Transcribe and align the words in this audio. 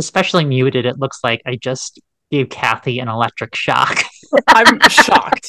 especially 0.00 0.44
muted, 0.44 0.86
it 0.86 0.98
looks 0.98 1.20
like 1.22 1.40
I 1.46 1.56
just 1.56 2.00
gave 2.30 2.48
Kathy 2.48 2.98
an 2.98 3.08
electric 3.08 3.54
shock. 3.54 4.02
I'm 4.48 4.80
shocked. 4.88 5.48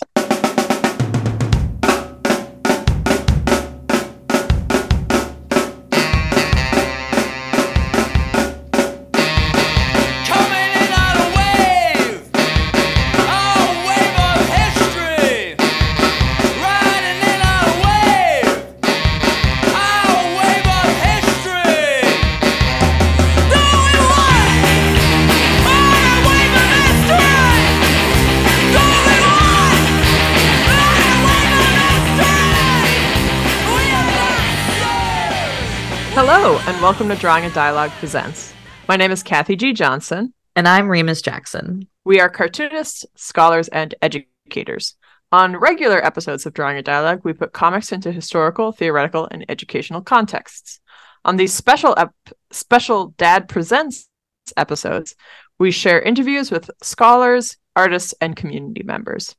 Welcome 37.02 37.18
to 37.18 37.20
Drawing 37.20 37.46
a 37.46 37.50
Dialogue 37.50 37.90
Presents. 37.98 38.54
My 38.88 38.96
name 38.96 39.10
is 39.10 39.24
Kathy 39.24 39.56
G. 39.56 39.74
Johnson. 39.74 40.36
And 40.56 40.68
I'm 40.68 40.88
Remus 40.88 41.24
Jackson. 41.24 41.88
We 42.06 42.20
are 42.20 42.30
cartoonists, 42.30 43.08
scholars, 43.16 43.68
and 43.70 43.96
educators. 44.04 44.94
On 45.32 45.58
regular 45.58 46.06
episodes 46.06 46.46
of 46.46 46.54
Drawing 46.54 46.78
a 46.78 46.84
Dialogue, 46.84 47.22
we 47.24 47.34
put 47.34 47.54
comics 47.54 47.92
into 47.92 48.12
historical, 48.12 48.72
theoretical, 48.72 49.28
and 49.32 49.44
educational 49.50 50.02
contexts. 50.02 50.80
On 51.26 51.38
these 51.38 51.52
special 51.52 51.96
ep- 51.98 52.14
special 52.52 53.16
DaD 53.18 53.50
Presents 53.50 54.08
episodes, 54.56 55.16
we 55.58 55.72
share 55.72 56.04
interviews 56.04 56.52
with 56.52 56.70
scholars, 56.84 57.58
artists, 57.76 58.14
and 58.22 58.36
community 58.36 58.84
members. 58.84 59.36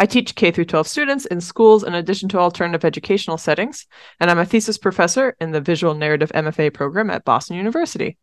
I 0.00 0.06
teach 0.06 0.34
K 0.34 0.50
through 0.50 0.64
12 0.64 0.88
students 0.88 1.26
in 1.26 1.42
schools 1.42 1.84
in 1.84 1.92
addition 1.92 2.30
to 2.30 2.38
alternative 2.38 2.86
educational 2.86 3.36
settings, 3.36 3.86
and 4.18 4.30
I'm 4.30 4.38
a 4.38 4.46
thesis 4.46 4.78
professor 4.78 5.36
in 5.42 5.50
the 5.50 5.60
Visual 5.60 5.92
Narrative 5.92 6.32
MFA 6.34 6.72
program 6.72 7.10
at 7.10 7.26
Boston 7.26 7.58
University. 7.58 8.16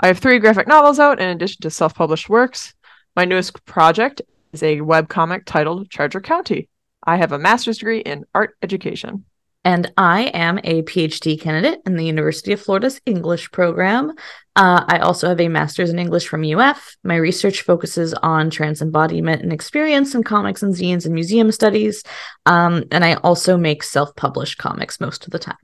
I 0.00 0.08
have 0.08 0.18
three 0.18 0.38
graphic 0.38 0.68
novels 0.68 0.98
out 0.98 1.22
in 1.22 1.30
addition 1.30 1.62
to 1.62 1.70
self 1.70 1.94
published 1.94 2.28
works. 2.28 2.74
My 3.16 3.24
newest 3.24 3.64
project 3.64 4.20
is 4.52 4.62
a 4.62 4.80
webcomic 4.80 5.46
titled 5.46 5.88
Charger 5.88 6.20
County. 6.20 6.68
I 7.02 7.16
have 7.16 7.32
a 7.32 7.38
master's 7.38 7.78
degree 7.78 8.00
in 8.00 8.26
art 8.34 8.58
education. 8.60 9.24
And 9.64 9.90
I 9.96 10.24
am 10.34 10.58
a 10.62 10.82
PhD 10.82 11.40
candidate 11.40 11.80
in 11.86 11.96
the 11.96 12.04
University 12.04 12.52
of 12.52 12.60
Florida's 12.60 13.00
English 13.06 13.50
program. 13.50 14.12
Uh, 14.56 14.84
I 14.86 14.98
also 14.98 15.28
have 15.28 15.40
a 15.40 15.48
master's 15.48 15.90
in 15.90 15.98
English 15.98 16.28
from 16.28 16.44
UF. 16.44 16.96
My 17.02 17.16
research 17.16 17.62
focuses 17.62 18.12
on 18.14 18.50
trans 18.50 18.82
embodiment 18.82 19.42
and 19.42 19.52
experience 19.52 20.14
in 20.14 20.22
comics 20.22 20.62
and 20.62 20.74
zines 20.74 21.06
and 21.06 21.14
museum 21.14 21.50
studies. 21.50 22.02
Um, 22.44 22.84
and 22.92 23.04
I 23.04 23.14
also 23.14 23.56
make 23.56 23.82
self 23.82 24.14
published 24.16 24.58
comics 24.58 25.00
most 25.00 25.24
of 25.24 25.30
the 25.30 25.38
time. 25.38 25.56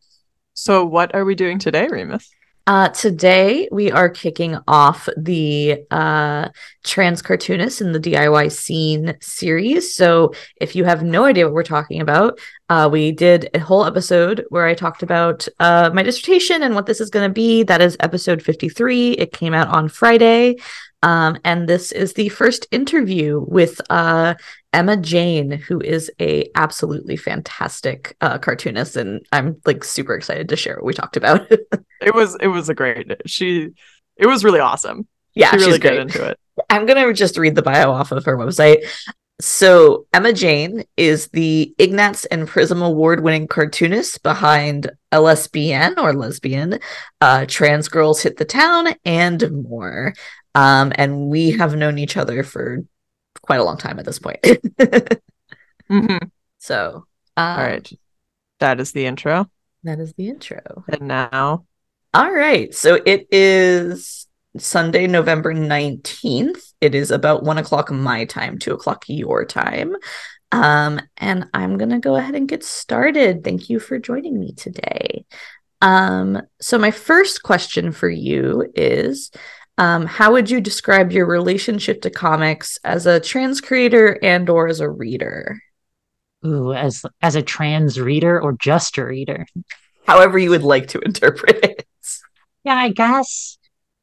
So, 0.54 0.84
what 0.84 1.14
are 1.14 1.24
we 1.24 1.34
doing 1.34 1.58
today, 1.58 1.86
Remus? 1.86 2.28
Uh, 2.66 2.88
today, 2.88 3.68
we 3.72 3.90
are 3.90 4.08
kicking 4.08 4.56
off 4.68 5.08
the 5.16 5.82
uh, 5.90 6.48
trans 6.84 7.22
cartoonist 7.22 7.80
in 7.80 7.92
the 7.92 7.98
DIY 7.98 8.52
scene 8.52 9.16
series. 9.20 9.94
So, 9.94 10.34
if 10.60 10.76
you 10.76 10.84
have 10.84 11.02
no 11.02 11.24
idea 11.24 11.46
what 11.46 11.54
we're 11.54 11.62
talking 11.62 12.00
about, 12.00 12.38
uh, 12.68 12.88
we 12.90 13.12
did 13.12 13.50
a 13.54 13.58
whole 13.58 13.84
episode 13.84 14.44
where 14.50 14.66
I 14.66 14.74
talked 14.74 15.02
about 15.02 15.48
uh, 15.58 15.90
my 15.92 16.02
dissertation 16.02 16.62
and 16.62 16.74
what 16.74 16.86
this 16.86 17.00
is 17.00 17.10
going 17.10 17.28
to 17.28 17.32
be. 17.32 17.62
That 17.62 17.80
is 17.80 17.96
episode 18.00 18.42
53. 18.42 19.12
It 19.12 19.32
came 19.32 19.54
out 19.54 19.68
on 19.68 19.88
Friday. 19.88 20.56
Um, 21.02 21.38
and 21.44 21.66
this 21.66 21.92
is 21.92 22.12
the 22.12 22.28
first 22.28 22.66
interview 22.70 23.42
with 23.48 23.80
uh, 23.88 24.34
Emma 24.72 24.96
Jayne, 24.96 25.50
who 25.50 25.80
is 25.80 26.10
a 26.20 26.48
absolutely 26.54 27.16
fantastic 27.16 28.16
uh, 28.20 28.38
cartoonist, 28.38 28.96
and 28.96 29.26
I'm 29.32 29.60
like 29.64 29.82
super 29.82 30.14
excited 30.14 30.48
to 30.48 30.56
share 30.56 30.76
what 30.76 30.84
we 30.84 30.94
talked 30.94 31.16
about. 31.16 31.50
It 32.02 32.14
was 32.14 32.34
it 32.40 32.46
was 32.46 32.70
a 32.70 32.74
great. 32.74 33.12
She 33.26 33.72
it 34.16 34.26
was 34.26 34.42
really 34.42 34.58
awesome. 34.58 35.06
yeah, 35.34 35.50
she 35.50 35.58
really 35.58 35.72
she's 35.72 35.78
got 35.80 35.96
into 35.96 36.24
it. 36.30 36.40
I'm 36.70 36.86
gonna 36.86 37.12
just 37.12 37.36
read 37.36 37.54
the 37.54 37.60
bio 37.60 37.90
off 37.90 38.10
of 38.10 38.24
her 38.24 38.38
website. 38.38 38.86
So 39.38 40.06
Emma 40.12 40.32
Jayne 40.32 40.84
is 40.96 41.28
the 41.28 41.74
Ignatz 41.78 42.24
and 42.26 42.48
Prism 42.48 42.80
Award-winning 42.82 43.48
cartoonist 43.48 44.22
behind 44.22 44.90
LSBN 45.12 45.98
or 45.98 46.14
Lesbian, 46.14 46.78
uh, 47.20 47.46
Trans 47.46 47.88
Girls 47.88 48.22
Hit 48.22 48.36
the 48.38 48.46
Town, 48.46 48.94
and 49.04 49.64
more. 49.64 50.14
Um, 50.54 50.92
and 50.94 51.28
we 51.28 51.52
have 51.52 51.76
known 51.76 51.98
each 51.98 52.16
other 52.16 52.42
for 52.42 52.84
quite 53.42 53.60
a 53.60 53.64
long 53.64 53.76
time 53.78 53.98
at 53.98 54.04
this 54.04 54.18
point. 54.18 54.38
hmm 55.88 56.16
so, 56.58 57.06
um, 57.36 57.58
All 57.58 57.64
right, 57.64 57.90
that 58.58 58.80
is 58.80 58.92
the 58.92 59.06
intro. 59.06 59.50
that 59.84 59.98
is 59.98 60.12
the 60.14 60.28
intro. 60.28 60.84
And 60.88 61.02
now, 61.08 61.64
All 62.12 62.30
right. 62.32 62.74
So 62.74 63.00
it 63.06 63.28
is 63.30 64.26
Sunday, 64.58 65.06
November 65.06 65.54
19th. 65.54 66.74
It 66.80 66.94
is 66.94 67.10
about 67.10 67.44
one 67.44 67.56
o'clock 67.58 67.90
my 67.90 68.24
time, 68.26 68.58
two 68.58 68.74
o'clock 68.74 69.04
your 69.08 69.44
time. 69.44 69.94
Um, 70.52 71.00
and 71.16 71.46
I'm 71.54 71.78
going 71.78 71.90
to 71.90 71.98
go 72.00 72.16
ahead 72.16 72.34
and 72.34 72.48
get 72.48 72.64
started. 72.64 73.44
Thank 73.44 73.70
you 73.70 73.78
for 73.78 73.98
joining 73.98 74.38
me 74.38 74.52
today. 74.52 75.24
Um, 75.80 76.42
so, 76.60 76.78
my 76.78 76.90
first 76.90 77.42
question 77.42 77.92
for 77.92 78.08
you 78.10 78.70
is 78.74 79.30
um, 79.80 80.06
How 80.06 80.32
would 80.32 80.50
you 80.50 80.60
describe 80.60 81.10
your 81.10 81.26
relationship 81.26 82.02
to 82.02 82.10
comics 82.10 82.78
as 82.84 83.06
a 83.06 83.18
trans 83.18 83.60
creator 83.60 84.18
and 84.22 84.48
or 84.48 84.68
as 84.68 84.80
a 84.80 84.88
reader? 84.90 85.58
Ooh, 86.44 86.72
as 86.72 87.04
as 87.20 87.34
a 87.34 87.42
trans 87.42 88.00
reader 88.00 88.40
or 88.40 88.52
just 88.52 88.98
a 88.98 89.04
reader? 89.04 89.46
However, 90.06 90.38
you 90.38 90.50
would 90.50 90.62
like 90.62 90.88
to 90.88 91.00
interpret 91.00 91.64
it. 91.64 91.86
Yeah, 92.64 92.74
I 92.76 92.90
guess 92.90 93.58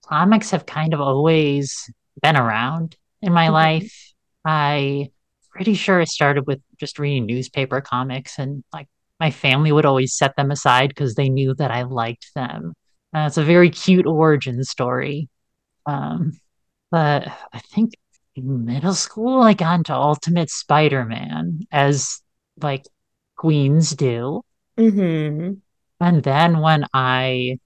comics 0.05 0.49
have 0.51 0.65
kind 0.65 0.93
of 0.93 1.01
always 1.01 1.89
been 2.21 2.35
around 2.35 2.95
in 3.21 3.31
my 3.33 3.47
Mhm. 3.47 3.53
life. 3.53 4.13
I 4.45 5.11
pretty 5.51 5.75
sure 5.75 5.99
it 5.99 6.07
started 6.09 6.47
with 6.47 6.61
just 6.79 6.99
reading 6.99 7.25
newspaper 7.25 7.81
comics 7.81 8.37
and 8.39 8.63
like 8.73 8.87
my 9.19 9.31
family 9.31 9.71
would 9.71 9.85
always 9.85 10.15
set 10.15 10.35
them 10.35 10.51
aside 10.51 10.89
because 10.89 11.15
they 11.15 11.29
knew 11.29 11.53
that 11.55 11.71
I 11.71 11.83
liked 11.83 12.31
them. 12.35 12.73
Uh, 13.15 13.25
it's 13.27 13.37
a 13.37 13.43
very 13.43 13.69
cute 13.71 14.05
origin 14.05 14.63
story. 14.63 15.29
Um, 15.87 16.33
but 16.91 17.27
I 17.51 17.59
think 17.59 17.93
in 18.35 18.65
middle 18.65 18.93
school 18.93 19.41
I 19.41 19.53
got 19.53 19.79
into 19.79 19.93
Ultimate 19.93 20.49
Spider-Man 20.49 21.61
as 21.71 22.21
like 22.61 22.85
queens 23.35 23.91
do. 23.91 24.43
Mm-hmm. 24.77 25.53
And 25.99 26.23
then 26.23 26.59
when 26.59 26.85
I, 26.93 27.57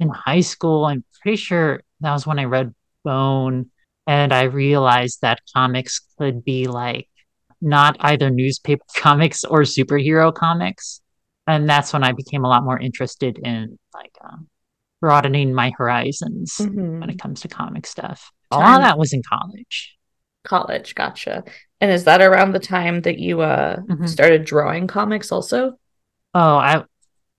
in 0.00 0.08
high 0.08 0.40
school, 0.40 0.86
I'm 0.86 1.04
pretty 1.22 1.36
sure 1.36 1.82
that 2.00 2.12
was 2.12 2.26
when 2.26 2.38
I 2.38 2.44
read 2.44 2.74
Bone, 3.04 3.70
and 4.06 4.32
I 4.32 4.44
realized 4.44 5.20
that 5.20 5.40
comics 5.54 6.00
could 6.18 6.44
be 6.44 6.66
like 6.66 7.08
not 7.60 7.96
either 8.00 8.30
newspaper 8.30 8.84
comics 8.96 9.44
or 9.44 9.60
superhero 9.60 10.34
comics. 10.34 11.00
And 11.46 11.68
that's 11.68 11.92
when 11.92 12.04
I 12.04 12.12
became 12.12 12.44
a 12.44 12.48
lot 12.48 12.64
more 12.64 12.78
interested 12.78 13.38
in 13.38 13.78
like 13.94 14.12
um, 14.22 14.48
broadening 15.00 15.54
my 15.54 15.72
horizons 15.76 16.56
Mhm. 16.58 17.00
when 17.00 17.10
it 17.10 17.18
comes 17.18 17.40
to 17.42 17.48
comic 17.48 17.86
stuff. 17.86 18.30
A 18.50 18.56
lot 18.58 18.62
of 18.62 18.68
Time- 18.74 18.82
that 18.82 18.98
was 18.98 19.12
in 19.12 19.22
college. 19.28 19.96
College, 20.44 20.94
gotcha. 20.94 21.44
And 21.80 21.90
is 21.90 22.04
that 22.04 22.20
around 22.20 22.52
the 22.52 22.58
time 22.60 23.00
that 23.02 23.18
you 23.18 23.40
uh 23.40 23.76
Mhm. 23.76 24.08
started 24.08 24.44
drawing 24.44 24.86
comics 24.86 25.32
also? 25.32 25.78
Oh, 26.34 26.56
I 26.56 26.84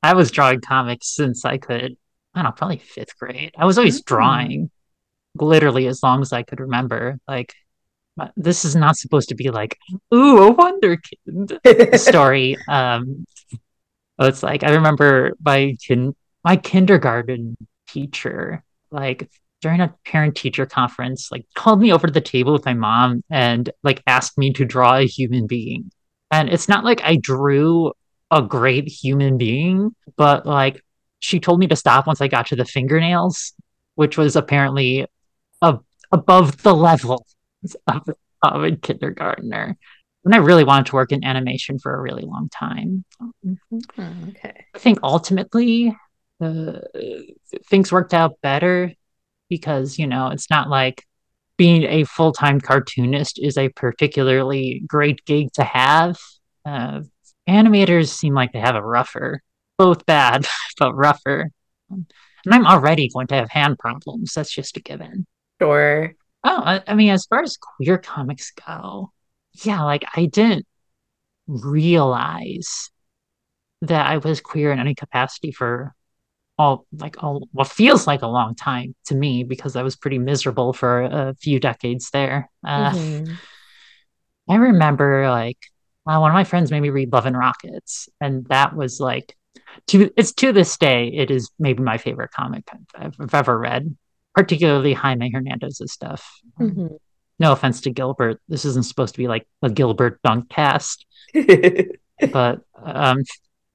I 0.04 0.14
was 0.16 0.32
drawing 0.32 0.62
comics 0.62 1.14
since 1.16 1.46
I 1.46 1.58
could, 1.58 1.96
I 2.34 2.42
don't 2.42 2.46
know, 2.46 2.52
probably 2.52 2.80
fifth 2.80 3.18
grade. 3.20 3.52
I 3.58 3.66
was 3.66 3.78
always 3.78 4.02
Mm. 4.02 4.06
drawing 4.06 4.72
literally 5.36 5.86
as 5.88 6.02
long 6.04 6.22
as 6.22 6.34
I 6.34 6.42
could 6.44 6.60
remember. 6.60 7.20
Like, 7.28 7.54
this 8.36 8.66
is 8.66 8.76
not 8.76 8.98
supposed 8.98 9.30
to 9.30 9.36
be 9.36 9.50
like, 9.52 9.78
ooh, 10.14 10.40
a 10.48 10.52
Wonder 10.52 10.98
Kid 10.98 11.60
story. 12.00 12.58
Um, 12.68 13.26
it's 14.20 14.44
like 14.44 14.64
I 14.64 14.72
remember 14.74 15.34
my 15.44 15.76
kin 15.86 16.16
my 16.44 16.56
kindergarten 16.56 17.56
teacher, 17.88 18.64
like 18.92 19.30
during 19.62 19.80
a 19.80 19.94
parent 20.06 20.36
teacher 20.36 20.66
conference, 20.66 21.32
like 21.32 21.46
called 21.56 21.80
me 21.80 21.94
over 21.94 22.08
to 22.08 22.14
the 22.14 22.22
table 22.22 22.54
with 22.54 22.66
my 22.66 22.74
mom 22.74 23.24
and 23.30 23.70
like 23.84 24.02
asked 24.08 24.38
me 24.38 24.52
to 24.54 24.66
draw 24.66 24.98
a 24.98 25.06
human 25.06 25.46
being. 25.48 25.92
And 26.32 26.50
it's 26.50 26.68
not 26.68 26.84
like 26.84 27.02
I 27.04 27.18
drew 27.18 27.92
a 28.32 28.42
great 28.42 28.88
human 28.88 29.38
being, 29.38 29.94
but 30.16 30.46
like 30.46 30.82
she 31.20 31.40
told 31.40 31.60
me 31.60 31.68
to 31.68 31.76
stop 31.76 32.08
once 32.08 32.22
I 32.22 32.28
got 32.28 32.48
to 32.48 32.56
the 32.56 32.66
fingernails, 32.66 33.54
which 33.96 34.18
was 34.18 34.36
apparently 34.36 35.06
ab- 35.62 35.84
above 36.12 36.64
the 36.64 36.74
level 36.74 37.26
of, 37.88 38.10
of 38.42 38.64
a 38.64 38.76
kindergartner. 38.76 39.78
And 40.24 40.34
I 40.36 40.38
really 40.38 40.64
wanted 40.64 40.88
to 40.88 40.96
work 40.96 41.12
in 41.12 41.24
animation 41.24 41.78
for 41.80 41.94
a 41.94 42.02
really 42.02 42.24
long 42.24 42.50
time. 42.50 43.04
Mhm, 43.46 44.30
Okay. 44.30 44.66
I 44.74 44.80
think 44.80 45.00
ultimately 45.04 45.96
uh, 46.42 46.80
things 47.68 47.92
worked 47.92 48.14
out 48.14 48.40
better 48.42 48.94
because, 49.50 50.00
you 50.00 50.08
know, 50.08 50.30
it's 50.30 50.50
not 50.50 50.70
like 50.70 51.06
being 51.58 51.84
a 51.84 52.04
full 52.06 52.32
time 52.32 52.60
cartoonist 52.60 53.40
is 53.40 53.58
a 53.58 53.70
particularly 53.70 54.82
great 54.88 55.24
gig 55.26 55.52
to 55.54 55.64
have. 55.64 56.18
Uh, 56.66 57.02
animators 57.48 58.10
seem 58.10 58.34
like 58.34 58.52
they 58.52 58.60
have 58.60 58.76
a 58.76 58.84
rougher, 58.84 59.42
both 59.78 60.06
bad, 60.06 60.48
but 60.80 60.94
rougher. 60.96 61.50
And 61.90 62.56
I'm 62.56 62.66
already 62.66 63.10
going 63.14 63.28
to 63.28 63.36
have 63.36 63.50
hand 63.50 63.78
problems. 63.78 64.34
That's 64.34 64.52
just 64.52 64.78
a 64.78 64.82
given. 64.82 65.28
Sure. 65.62 66.14
Oh, 66.44 66.62
I, 66.66 66.82
I 66.88 66.96
mean, 66.96 67.12
as 67.12 67.26
far 67.28 67.44
as 67.44 67.58
queer 67.58 68.00
comics 68.00 68.52
go, 68.68 69.12
yeah, 69.64 69.84
like 69.84 70.04
I 70.16 70.26
didn't 70.26 70.66
realize 71.48 72.90
that 73.82 74.08
I 74.08 74.18
was 74.18 74.42
queer 74.42 74.72
in 74.72 74.80
any 74.80 74.96
capacity 74.96 75.52
for 75.52 75.94
all 76.62 76.86
like 77.04 77.16
all 77.24 77.48
what 77.54 77.68
feels 77.68 78.06
like 78.06 78.22
a 78.22 78.28
long 78.28 78.54
time 78.56 78.94
to 79.06 79.16
me 79.16 79.44
because 79.44 79.76
I 79.76 79.84
was 79.84 79.96
pretty 79.96 80.20
miserable 80.20 80.74
for 80.74 81.02
a 81.02 81.36
few 81.42 81.60
decades 81.60 82.10
there. 82.12 82.50
Uh, 82.66 82.92
Mhm. 82.92 83.38
I 84.50 84.56
remember 84.56 85.30
like 85.30 85.58
uh, 86.08 86.18
one 86.20 86.32
of 86.32 86.36
my 86.36 86.44
friends 86.44 86.72
made 86.72 86.82
me 86.82 86.90
read 86.90 87.12
Love 87.14 87.26
and 87.26 87.38
Rockets, 87.38 88.10
and 88.20 88.46
that 88.48 88.76
was 88.76 89.00
like 89.00 89.36
to 89.88 90.10
it's 90.18 90.34
to 90.34 90.52
this 90.52 90.78
day 90.78 91.08
it 91.08 91.32
is 91.32 91.50
maybe 91.58 91.82
my 91.82 91.98
favorite 91.98 92.32
comic 92.32 92.64
I've, 92.96 93.16
I've 93.20 93.34
ever 93.34 93.58
read, 93.58 93.96
particularly 94.36 94.94
Jaime 94.94 95.32
Hernandez's 95.32 95.92
stuff. 95.92 96.22
Mhm. 96.60 96.98
no 97.40 97.52
offense 97.54 97.82
to 97.82 97.90
Gilbert, 97.90 98.40
this 98.50 98.66
isn't 98.66 98.86
supposed 98.86 99.16
to 99.16 99.18
be 99.24 99.28
like 99.28 99.48
a 99.64 99.70
Gilbert 99.70 100.20
dunk 100.24 100.50
cast, 100.50 101.06
but 102.38 102.62
um, 102.84 103.24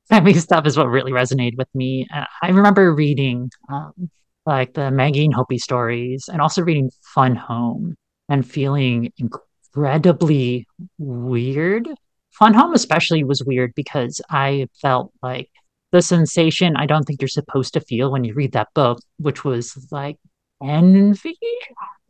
family 0.08 0.34
stuff 0.34 0.66
is 0.66 0.76
what 0.76 0.88
really 0.88 1.12
resonated 1.12 1.56
with 1.56 1.68
me. 1.74 2.06
Uh, 2.14 2.24
I 2.42 2.50
remember 2.50 2.94
reading 2.94 3.50
um, 3.68 4.10
like 4.44 4.74
the 4.74 4.90
Maggie 4.90 5.24
and 5.24 5.34
Hopey 5.34 5.58
stories, 5.58 6.28
and 6.28 6.40
also 6.40 6.62
reading 6.62 6.90
Fun 7.14 7.34
Home, 7.36 7.96
and 8.28 8.48
feeling 8.48 9.12
incredibly 9.18 10.66
weird. 10.98 11.88
Fun 12.32 12.54
Home 12.54 12.74
especially 12.74 13.24
was 13.24 13.42
weird 13.44 13.72
because 13.74 14.20
I 14.30 14.68
felt 14.80 15.12
like 15.22 15.50
the 15.92 16.02
sensation 16.02 16.76
I 16.76 16.86
don't 16.86 17.04
think 17.04 17.20
you're 17.20 17.28
supposed 17.28 17.72
to 17.74 17.80
feel 17.80 18.10
when 18.10 18.24
you 18.24 18.34
read 18.34 18.52
that 18.52 18.68
book, 18.74 18.98
which 19.18 19.44
was 19.44 19.88
like 19.90 20.18
envy. 20.62 21.38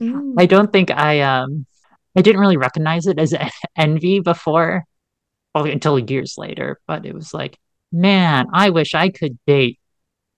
Mm. 0.01 0.35
I 0.39 0.47
don't 0.47 0.73
think 0.73 0.91
I 0.91 1.21
um 1.21 1.67
I 2.17 2.23
didn't 2.23 2.41
really 2.41 2.57
recognize 2.57 3.07
it 3.07 3.19
as 3.19 3.35
envy 3.77 4.21
before 4.21 4.85
well, 5.57 5.65
until 5.65 5.99
years 5.99 6.35
later, 6.37 6.79
but 6.87 7.07
it 7.07 7.15
was 7.15 7.33
like, 7.33 7.59
man, 7.93 8.47
I 8.53 8.71
wish 8.71 8.95
I 8.95 9.09
could 9.11 9.39
date 9.47 9.79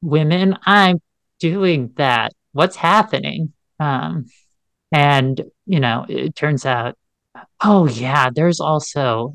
women. 0.02 0.56
I'm 0.64 1.00
doing 1.40 1.92
that. 1.96 2.32
What's 2.52 2.76
happening? 2.76 3.52
Um 3.80 4.26
and 4.92 5.40
you 5.66 5.80
know, 5.80 6.06
it 6.08 6.34
turns 6.34 6.64
out 6.66 6.96
oh 7.62 7.86
yeah, 7.88 8.30
there's 8.34 8.60
also 8.60 9.34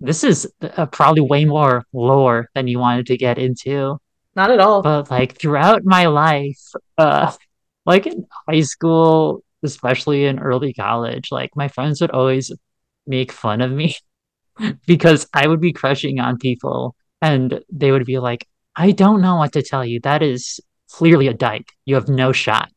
this 0.00 0.24
is 0.24 0.50
uh, 0.62 0.86
probably 0.86 1.20
way 1.20 1.44
more 1.44 1.84
lore 1.92 2.48
than 2.54 2.66
you 2.68 2.78
wanted 2.78 3.06
to 3.06 3.16
get 3.18 3.38
into 3.38 3.98
Not 4.34 4.50
at 4.50 4.60
all. 4.60 4.82
but 4.82 5.10
like 5.10 5.36
throughout 5.38 5.82
my 5.84 6.06
life 6.06 6.60
uh 6.98 7.32
like 7.86 8.06
in 8.06 8.26
high 8.48 8.62
school 8.62 9.42
especially 9.62 10.24
in 10.24 10.38
early 10.38 10.72
college 10.72 11.28
like 11.30 11.50
my 11.54 11.68
friends 11.68 12.00
would 12.00 12.10
always 12.12 12.50
make 13.06 13.30
fun 13.32 13.60
of 13.60 13.70
me 13.70 13.94
because 14.86 15.28
i 15.34 15.46
would 15.46 15.60
be 15.60 15.72
crushing 15.72 16.18
on 16.18 16.38
people 16.38 16.94
and 17.22 17.60
they 17.70 17.90
would 17.92 18.06
be 18.06 18.18
like 18.18 18.46
i 18.76 18.92
don't 18.92 19.20
know 19.20 19.36
what 19.36 19.52
to 19.52 19.62
tell 19.62 19.84
you. 19.84 20.00
That 20.00 20.22
is 20.22 20.60
clearly 20.90 21.28
a 21.28 21.34
dyke. 21.34 21.70
You 21.84 21.94
have 21.94 22.08
no 22.08 22.32
shot. 22.32 22.70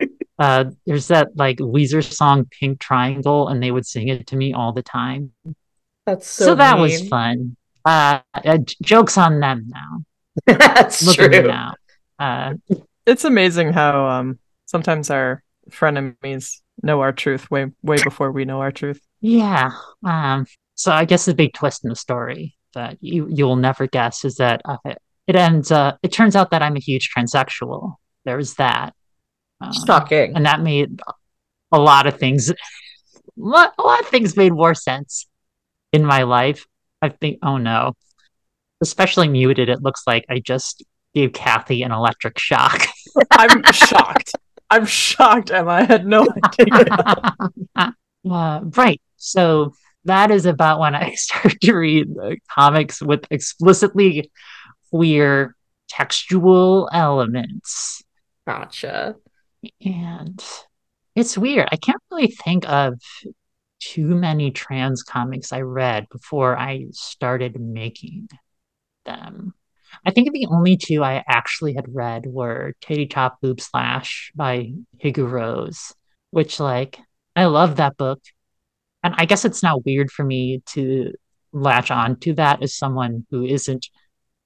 Uh 0.38 0.64
there's 0.84 1.08
that 1.08 1.28
like 1.34 1.56
weezer 1.56 2.04
song 2.04 2.44
pink 2.50 2.78
triangle 2.78 3.48
and 3.48 3.62
they 3.62 3.70
would 3.70 3.86
sing 3.86 4.08
it 4.08 4.26
to 4.26 4.36
me 4.36 4.52
all 4.52 4.74
the 4.74 4.82
time. 4.82 5.32
That's 6.04 6.28
so, 6.28 6.44
so, 6.44 6.54
that 6.56 6.78
was 6.78 7.08
fun. 7.08 7.56
Uh, 7.86 8.20
uh 8.34 8.58
jokes 8.82 9.16
on 9.16 9.40
them 9.40 9.64
now. 9.66 10.04
That's 10.46 11.02
look 11.06 11.16
true. 11.16 11.42
now. 11.42 11.74
Uh 12.18 12.52
It's 13.06 13.24
amazing 13.24 13.72
how 13.72 14.06
um 14.06 14.38
sometimes 14.66 15.08
our 15.08 15.42
frenemies 15.70 16.60
know 16.82 17.00
our 17.00 17.12
truth 17.12 17.50
way 17.50 17.72
way 17.82 17.96
before 18.02 18.30
we 18.30 18.44
know 18.44 18.60
our 18.60 18.72
truth. 18.72 19.00
Yeah. 19.20 19.70
Um, 20.04 20.46
so 20.74 20.92
I 20.92 21.06
guess 21.06 21.24
the 21.24 21.34
big 21.34 21.54
twist 21.54 21.82
in 21.82 21.88
the 21.88 21.96
story 21.96 22.56
that 22.76 22.96
you 23.00 23.26
you 23.28 23.44
will 23.46 23.56
never 23.56 23.86
guess 23.88 24.24
is 24.24 24.36
that 24.36 24.62
uh, 24.64 24.76
it 25.26 25.34
ends. 25.36 25.72
Uh, 25.72 25.96
it 26.02 26.12
turns 26.12 26.36
out 26.36 26.52
that 26.52 26.62
I'm 26.62 26.76
a 26.76 26.80
huge 26.80 27.10
transsexual. 27.14 27.96
There's 28.24 28.54
that, 28.54 28.94
um, 29.60 29.72
Shocking. 29.86 30.36
and 30.36 30.46
that 30.46 30.60
made 30.60 31.00
a 31.72 31.78
lot 31.80 32.06
of 32.06 32.18
things. 32.18 32.52
lo- 33.36 33.70
A 33.78 33.82
lot 33.82 34.00
of 34.00 34.06
things 34.06 34.36
made 34.36 34.52
more 34.52 34.74
sense 34.74 35.26
in 35.92 36.04
my 36.04 36.22
life. 36.22 36.64
I 37.02 37.08
think. 37.10 37.38
Oh 37.42 37.56
no, 37.58 37.94
especially 38.80 39.28
muted. 39.28 39.68
It 39.68 39.82
looks 39.82 40.02
like 40.06 40.24
I 40.30 40.38
just 40.38 40.82
gave 41.14 41.32
Kathy 41.32 41.82
an 41.82 41.92
electric 41.92 42.38
shock. 42.38 42.86
I'm 43.32 43.62
shocked. 43.72 44.32
I'm 44.70 44.84
shocked, 44.86 45.50
Emma. 45.50 45.70
I 45.70 45.84
had 45.84 46.06
no 46.06 46.26
idea. 46.44 47.32
uh, 48.30 48.60
right. 48.76 49.00
So 49.16 49.72
that 50.06 50.30
is 50.30 50.46
about 50.46 50.80
when 50.80 50.94
I 50.94 51.12
started 51.14 51.60
to 51.60 51.74
read 51.74 52.08
comics 52.50 53.02
with 53.02 53.24
explicitly 53.30 54.30
queer 54.90 55.54
textual 55.88 56.88
elements. 56.92 58.02
Gotcha. 58.46 59.16
And 59.84 60.42
it's 61.14 61.36
weird. 61.36 61.68
I 61.72 61.76
can't 61.76 62.02
really 62.10 62.28
think 62.28 62.68
of 62.68 63.00
too 63.80 64.06
many 64.06 64.50
trans 64.50 65.02
comics 65.02 65.52
I 65.52 65.60
read 65.60 66.06
before 66.10 66.56
I 66.56 66.86
started 66.92 67.60
making 67.60 68.28
them. 69.04 69.54
I 70.04 70.10
think 70.10 70.32
the 70.32 70.46
only 70.50 70.76
two 70.76 71.02
I 71.02 71.24
actually 71.28 71.74
had 71.74 71.94
read 71.94 72.26
were 72.26 72.74
Titty 72.80 73.06
Top 73.06 73.40
Boob 73.40 73.60
Slash 73.60 74.32
by 74.34 74.72
Higu 75.02 75.28
Rose, 75.28 75.94
which 76.30 76.60
like 76.60 76.98
I 77.34 77.46
love 77.46 77.76
that 77.76 77.96
book. 77.96 78.20
And 79.06 79.14
I 79.18 79.24
guess 79.24 79.44
it's 79.44 79.62
not 79.62 79.84
weird 79.84 80.10
for 80.10 80.24
me 80.24 80.62
to 80.70 81.12
latch 81.52 81.92
on 81.92 82.16
to 82.20 82.34
that 82.34 82.60
as 82.60 82.74
someone 82.74 83.24
who 83.30 83.44
isn't 83.44 83.86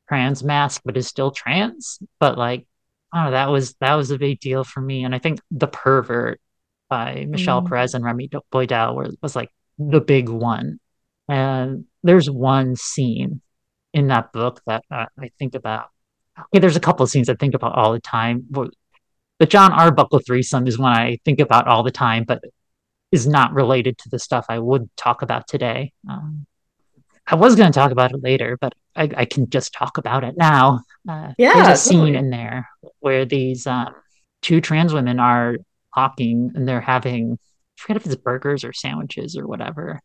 trans 0.06 0.44
mask 0.44 0.82
but 0.84 0.98
is 0.98 1.06
still 1.06 1.30
trans. 1.30 1.98
But 2.18 2.36
like, 2.36 2.66
I 3.10 3.16
don't 3.16 3.24
know, 3.26 3.30
that 3.32 3.48
was 3.50 3.74
that 3.80 3.94
was 3.94 4.10
a 4.10 4.18
big 4.18 4.38
deal 4.38 4.62
for 4.62 4.82
me. 4.82 5.04
And 5.04 5.14
I 5.14 5.18
think 5.18 5.40
The 5.50 5.66
Pervert 5.66 6.40
by 6.90 7.24
Michelle 7.26 7.62
Mm. 7.62 7.68
Perez 7.68 7.94
and 7.94 8.04
Remy 8.04 8.28
Boydell 8.52 8.94
were, 8.94 9.08
was 9.22 9.34
like 9.34 9.48
the 9.78 10.00
big 10.00 10.28
one. 10.28 10.78
And 11.26 11.86
there's 12.02 12.28
one 12.28 12.76
scene 12.76 13.40
in 13.94 14.08
that 14.08 14.30
book 14.30 14.60
that 14.66 14.84
uh, 14.90 15.06
I 15.18 15.30
think 15.38 15.54
about. 15.54 15.86
Okay, 16.38 16.60
there's 16.60 16.76
a 16.76 16.80
couple 16.80 17.04
of 17.04 17.10
scenes 17.10 17.30
I 17.30 17.34
think 17.34 17.54
about 17.54 17.76
all 17.76 17.92
the 17.92 18.00
time. 18.00 18.46
The 19.38 19.46
John 19.46 19.72
Arbuckle 19.72 20.20
threesome 20.20 20.66
is 20.66 20.78
one 20.78 20.92
I 20.92 21.18
think 21.24 21.40
about 21.40 21.66
all 21.66 21.82
the 21.82 21.90
time, 21.90 22.24
but 22.24 22.42
is 23.12 23.26
not 23.26 23.52
related 23.52 23.98
to 23.98 24.08
the 24.08 24.18
stuff 24.18 24.46
I 24.48 24.58
would 24.58 24.88
talk 24.96 25.22
about 25.22 25.48
today. 25.48 25.92
Um, 26.08 26.46
I 27.26 27.34
was 27.34 27.54
going 27.56 27.70
to 27.70 27.78
talk 27.78 27.92
about 27.92 28.12
it 28.12 28.22
later, 28.22 28.56
but 28.60 28.72
I, 28.96 29.08
I 29.16 29.24
can 29.24 29.48
just 29.50 29.72
talk 29.72 29.98
about 29.98 30.24
it 30.24 30.36
now. 30.36 30.80
Uh, 31.08 31.32
Yeah, 31.38 31.54
there's 31.54 31.68
a 31.68 31.76
scene 31.76 31.98
totally. 32.00 32.16
in 32.16 32.30
there 32.30 32.68
where 33.00 33.24
these 33.24 33.66
um, 33.66 33.94
two 34.42 34.60
trans 34.60 34.92
women 34.92 35.20
are 35.20 35.56
talking 35.94 36.52
and 36.54 36.66
they're 36.66 36.80
having, 36.80 37.38
I 37.40 37.80
forget 37.80 37.96
if 37.96 38.06
it's 38.06 38.16
burgers 38.16 38.64
or 38.64 38.72
sandwiches 38.72 39.36
or 39.36 39.46
whatever. 39.46 40.00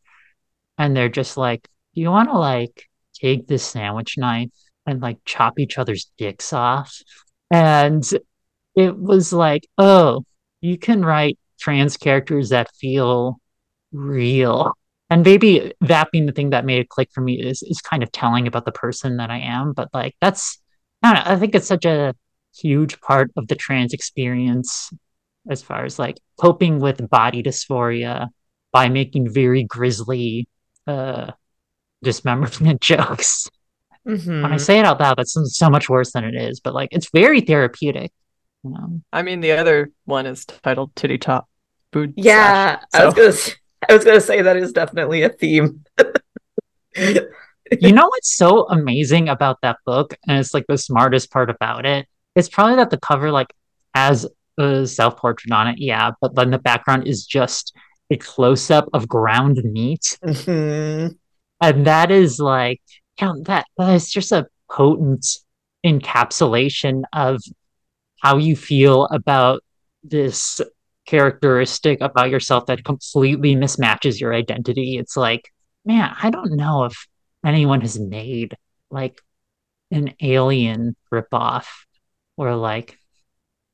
And 0.78 0.96
they're 0.96 1.10
just 1.10 1.38
like, 1.38 1.68
do 1.96 2.02
you 2.02 2.12
want 2.12 2.30
to 2.30 2.38
like 2.38 2.90
take 3.14 3.48
this 3.48 3.64
sandwich 3.64 4.18
knife 4.18 4.50
and 4.86 5.02
like 5.02 5.18
chop 5.26 5.60
each 5.60 5.78
other's 5.78 6.12
dicks 6.18 6.54
off? 6.54 7.02
And 7.50 8.04
it 8.76 8.98
was 8.98 9.32
like, 9.32 9.68
oh, 9.78 10.26
you 10.62 10.78
can 10.78 11.04
write 11.04 11.40
trans 11.60 11.98
characters 11.98 12.50
that 12.50 12.74
feel 12.76 13.40
real. 13.92 14.74
And 15.10 15.24
maybe 15.24 15.74
that 15.82 16.12
being 16.12 16.26
the 16.26 16.32
thing 16.32 16.50
that 16.52 16.66
made 16.66 16.80
it 16.80 16.90
click 16.90 17.10
for 17.14 17.22
me 17.22 17.40
is 17.42 17.62
is 17.64 17.80
kind 17.82 18.04
of 18.04 18.12
telling 18.12 18.48
about 18.48 18.66
the 18.66 18.72
person 18.72 19.18
that 19.18 19.30
I 19.30 19.40
am. 19.40 19.74
But 19.74 19.90
like 19.94 20.16
that's 20.22 20.60
I 21.04 21.14
don't 21.14 21.26
know, 21.26 21.32
I 21.32 21.36
think 21.38 21.56
it's 21.56 21.68
such 21.68 21.86
a 21.86 22.16
huge 22.58 23.00
part 23.02 23.32
of 23.38 23.48
the 23.48 23.56
trans 23.56 23.94
experience 23.94 24.90
as 25.50 25.62
far 25.62 25.86
as 25.86 26.00
like 26.00 26.18
coping 26.40 26.80
with 26.80 27.08
body 27.10 27.44
dysphoria 27.44 28.30
by 28.72 28.90
making 28.90 29.32
very 29.32 29.64
grisly 29.64 30.48
uh 30.88 31.32
dismemberment 32.04 32.82
jokes. 32.92 33.50
Mhm. 34.08 34.44
When 34.44 34.54
I 34.54 34.58
say 34.58 34.80
it 34.80 34.86
out 34.86 35.00
loud, 35.00 35.18
that's 35.18 35.34
so- 35.34 35.44
so 35.46 35.70
much 35.70 35.90
worse 35.90 36.12
than 36.12 36.24
it 36.24 36.36
is, 36.36 36.60
but 36.60 36.74
like 36.76 36.90
it's 36.92 37.10
very 37.12 37.42
therapeutic. 37.42 38.12
Um, 38.66 39.04
I 39.14 39.22
mean, 39.22 39.42
the 39.42 39.52
other 39.54 39.92
one 40.06 40.26
is 40.26 40.46
titled 40.46 40.96
Titty 40.96 41.18
Top 41.18 41.48
Food. 41.94 42.14
Yeah, 42.18 42.80
Slash, 42.92 43.02
I 43.02 43.06
was 43.06 43.14
gonna. 43.14 43.28
s- 43.30 43.56
I 43.90 43.94
was 43.94 44.04
gonna 44.06 44.22
say 44.22 44.42
that 44.42 44.58
is 44.58 44.72
definitely 44.72 45.22
a 45.24 45.30
theme. 45.30 45.84
you 46.96 47.92
know 47.92 48.08
what's 48.08 48.36
so 48.36 48.68
amazing 48.70 49.28
about 49.30 49.58
that 49.62 49.78
book 49.86 50.14
and 50.28 50.40
it's 50.40 50.54
like 50.54 50.66
the 50.68 50.78
smartest 50.78 51.30
part 51.32 51.50
about 51.50 51.86
it 51.86 52.08
it's 52.36 52.48
probably 52.48 52.76
that 52.76 52.90
the 52.90 52.98
cover 52.98 53.32
like 53.32 53.54
has 53.94 54.26
a 54.58 54.86
self 54.88 55.18
portrait 55.18 55.52
on 55.52 55.68
it, 55.68 55.76
yeah, 55.80 56.12
but 56.22 56.34
then 56.36 56.50
the 56.50 56.58
background 56.58 57.08
is 57.08 57.26
just 57.26 57.74
a 58.10 58.16
close 58.18 58.72
up 58.72 58.88
of 58.94 59.08
ground 59.08 59.58
meat. 59.64 60.18
Mhm. 60.24 61.18
And 61.62 61.88
that 61.88 62.12
is 62.12 62.40
like, 62.40 62.82
yeah, 63.22 63.34
that, 63.44 63.66
that 63.78 63.94
is 63.96 64.10
just 64.10 64.32
a 64.32 64.48
potent 64.72 65.26
encapsulation 65.86 67.04
of 67.14 67.42
how 68.22 68.38
you 68.38 68.56
feel 68.56 69.06
about 69.06 69.64
this 70.04 70.62
characteristic 71.06 72.02
about 72.02 72.30
yourself 72.30 72.66
that 72.66 72.84
completely 72.84 73.56
mismatches 73.56 74.20
your 74.20 74.34
identity. 74.34 74.98
It's 74.98 75.16
like, 75.16 75.52
man, 75.86 76.16
I 76.22 76.30
don't 76.30 76.56
know 76.56 76.86
if 76.86 77.08
anyone 77.46 77.82
has 77.82 78.00
made 78.00 78.56
like 78.90 79.22
an 79.92 80.14
alien 80.22 80.96
ripoff 81.14 81.68
or 82.38 82.56
like 82.56 82.98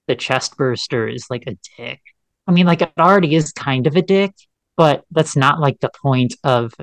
the 0.08 0.16
chest 0.16 0.58
burster 0.58 1.08
is 1.08 1.28
like 1.30 1.48
a 1.48 1.58
dick. 1.78 2.02
I 2.48 2.52
mean, 2.52 2.66
like 2.66 2.82
it 2.82 2.92
already 3.00 3.36
is 3.36 3.54
kind 3.54 3.88
of 3.88 3.96
a 3.96 4.02
dick, 4.02 4.34
but 4.76 5.06
that's 5.12 5.36
not 5.36 5.60
like 5.60 5.80
the 5.80 5.92
point 6.02 6.36
of 6.44 6.74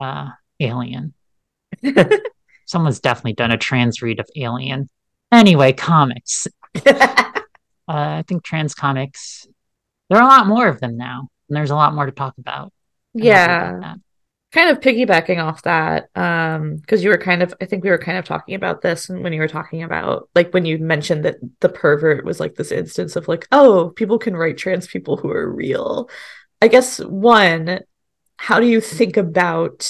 uh 0.00 0.28
Alien. 0.60 1.14
Someone's 2.66 3.00
definitely 3.00 3.32
done 3.32 3.50
a 3.50 3.58
trans 3.58 4.02
read 4.02 4.20
of 4.20 4.28
Alien. 4.36 4.88
Anyway, 5.32 5.72
comics. 5.72 6.46
Uh, 7.88 8.18
I 8.18 8.24
think 8.28 8.44
trans 8.44 8.72
comics. 8.72 9.48
There 10.08 10.18
are 10.20 10.22
a 10.22 10.28
lot 10.28 10.46
more 10.46 10.68
of 10.68 10.78
them 10.78 10.96
now, 10.96 11.26
and 11.48 11.56
there's 11.56 11.72
a 11.72 11.74
lot 11.74 11.92
more 11.92 12.06
to 12.06 12.12
talk 12.12 12.38
about. 12.38 12.72
Yeah. 13.14 13.94
kind 14.52 14.70
of 14.70 14.78
piggybacking 14.78 15.42
off 15.42 15.62
that 15.62 16.08
um 16.16 16.76
because 16.76 17.02
you 17.04 17.10
were 17.10 17.18
kind 17.18 17.42
of 17.42 17.54
i 17.60 17.64
think 17.64 17.84
we 17.84 17.90
were 17.90 17.98
kind 17.98 18.18
of 18.18 18.24
talking 18.24 18.54
about 18.54 18.82
this 18.82 19.08
when 19.08 19.32
you 19.32 19.40
were 19.40 19.48
talking 19.48 19.82
about 19.82 20.28
like 20.34 20.52
when 20.52 20.64
you 20.64 20.78
mentioned 20.78 21.24
that 21.24 21.36
the 21.60 21.68
pervert 21.68 22.24
was 22.24 22.40
like 22.40 22.54
this 22.54 22.72
instance 22.72 23.14
of 23.16 23.28
like 23.28 23.46
oh 23.52 23.92
people 23.96 24.18
can 24.18 24.36
write 24.36 24.58
trans 24.58 24.86
people 24.88 25.16
who 25.16 25.30
are 25.30 25.52
real 25.52 26.08
i 26.60 26.68
guess 26.68 26.98
one 26.98 27.80
how 28.36 28.58
do 28.58 28.66
you 28.66 28.80
think 28.80 29.16
about 29.16 29.88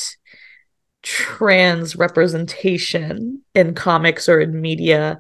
trans 1.02 1.96
representation 1.96 3.42
in 3.54 3.74
comics 3.74 4.28
or 4.28 4.40
in 4.40 4.60
media 4.60 5.18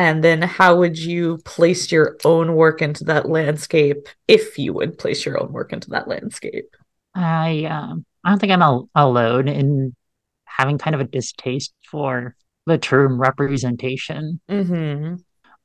and 0.00 0.24
then 0.24 0.40
how 0.40 0.76
would 0.78 0.98
you 0.98 1.36
place 1.44 1.92
your 1.92 2.16
own 2.24 2.54
work 2.54 2.80
into 2.80 3.04
that 3.04 3.28
landscape 3.28 4.08
if 4.26 4.58
you 4.58 4.72
would 4.72 4.98
place 4.98 5.26
your 5.26 5.40
own 5.40 5.52
work 5.52 5.72
into 5.74 5.90
that 5.90 6.08
landscape 6.08 6.74
I 7.14 7.64
um, 7.64 8.04
I 8.24 8.30
don't 8.30 8.38
think 8.38 8.52
I'm 8.52 8.62
al- 8.62 8.88
alone 8.94 9.48
in 9.48 9.94
having 10.44 10.78
kind 10.78 10.94
of 10.94 11.00
a 11.00 11.04
distaste 11.04 11.74
for 11.90 12.34
the 12.66 12.78
term 12.78 13.20
representation. 13.20 14.40
mm-hmm 14.48 15.14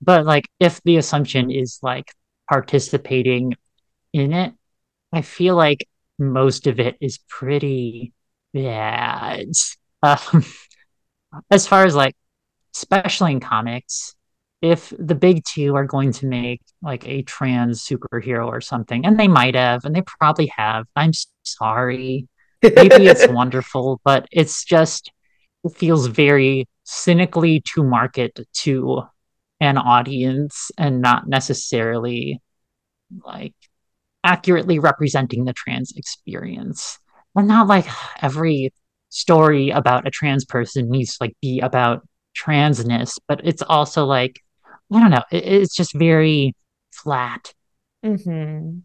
But 0.02 0.26
like, 0.26 0.48
if 0.60 0.82
the 0.84 0.98
assumption 0.98 1.52
is 1.52 1.80
like 1.82 2.14
participating 2.50 3.56
in 4.14 4.34
it, 4.34 4.54
I 5.14 5.22
feel 5.22 5.56
like 5.56 5.88
most 6.20 6.68
of 6.68 6.80
it 6.80 6.98
is 7.02 7.20
pretty 7.30 8.14
bad. 8.54 9.48
Um, 10.04 10.46
as 11.50 11.68
far 11.68 11.86
as 11.86 11.96
like, 11.96 12.16
especially 12.76 13.32
in 13.32 13.40
comics, 13.40 14.15
if 14.66 14.92
the 14.98 15.14
big 15.14 15.44
two 15.46 15.76
are 15.76 15.86
going 15.86 16.12
to 16.12 16.26
make 16.26 16.60
like 16.82 17.08
a 17.08 17.22
trans 17.22 17.86
superhero 17.86 18.48
or 18.48 18.62
something, 18.62 19.06
and 19.06 19.20
they 19.20 19.28
might 19.28 19.54
have, 19.54 19.86
and 19.86 19.96
they 19.96 20.02
probably 20.20 20.52
have, 20.58 20.88
I'm 20.96 21.12
sorry. 21.44 22.28
Maybe 22.64 23.06
it's 23.06 23.28
wonderful, 23.30 24.02
but 24.04 24.28
it's 24.32 24.64
just, 24.66 25.12
it 25.64 25.76
feels 25.76 26.08
very 26.08 26.68
cynically 26.84 27.62
to 27.74 27.84
market 27.84 28.40
to 28.54 29.04
an 29.60 29.78
audience 29.78 30.72
and 30.80 31.00
not 31.00 31.28
necessarily 31.28 32.42
like 33.24 33.54
accurately 34.24 34.80
representing 34.80 35.46
the 35.46 35.54
trans 35.54 35.94
experience. 35.96 36.98
And 37.36 37.48
not 37.48 37.68
like 37.68 37.86
every 38.24 38.74
story 39.10 39.70
about 39.70 40.08
a 40.08 40.12
trans 40.12 40.44
person 40.44 40.90
needs 40.90 41.18
to 41.18 41.26
like 41.26 41.34
be 41.40 41.60
about 41.60 42.02
transness, 42.36 43.20
but 43.28 43.42
it's 43.44 43.62
also 43.62 44.06
like 44.06 44.42
I 44.94 45.00
don't 45.00 45.12
know, 45.12 45.24
it, 45.32 45.46
it's 45.46 45.76
just 45.76 45.94
very 45.94 46.56
flat. 46.92 47.54
mm-hmm 48.04 48.80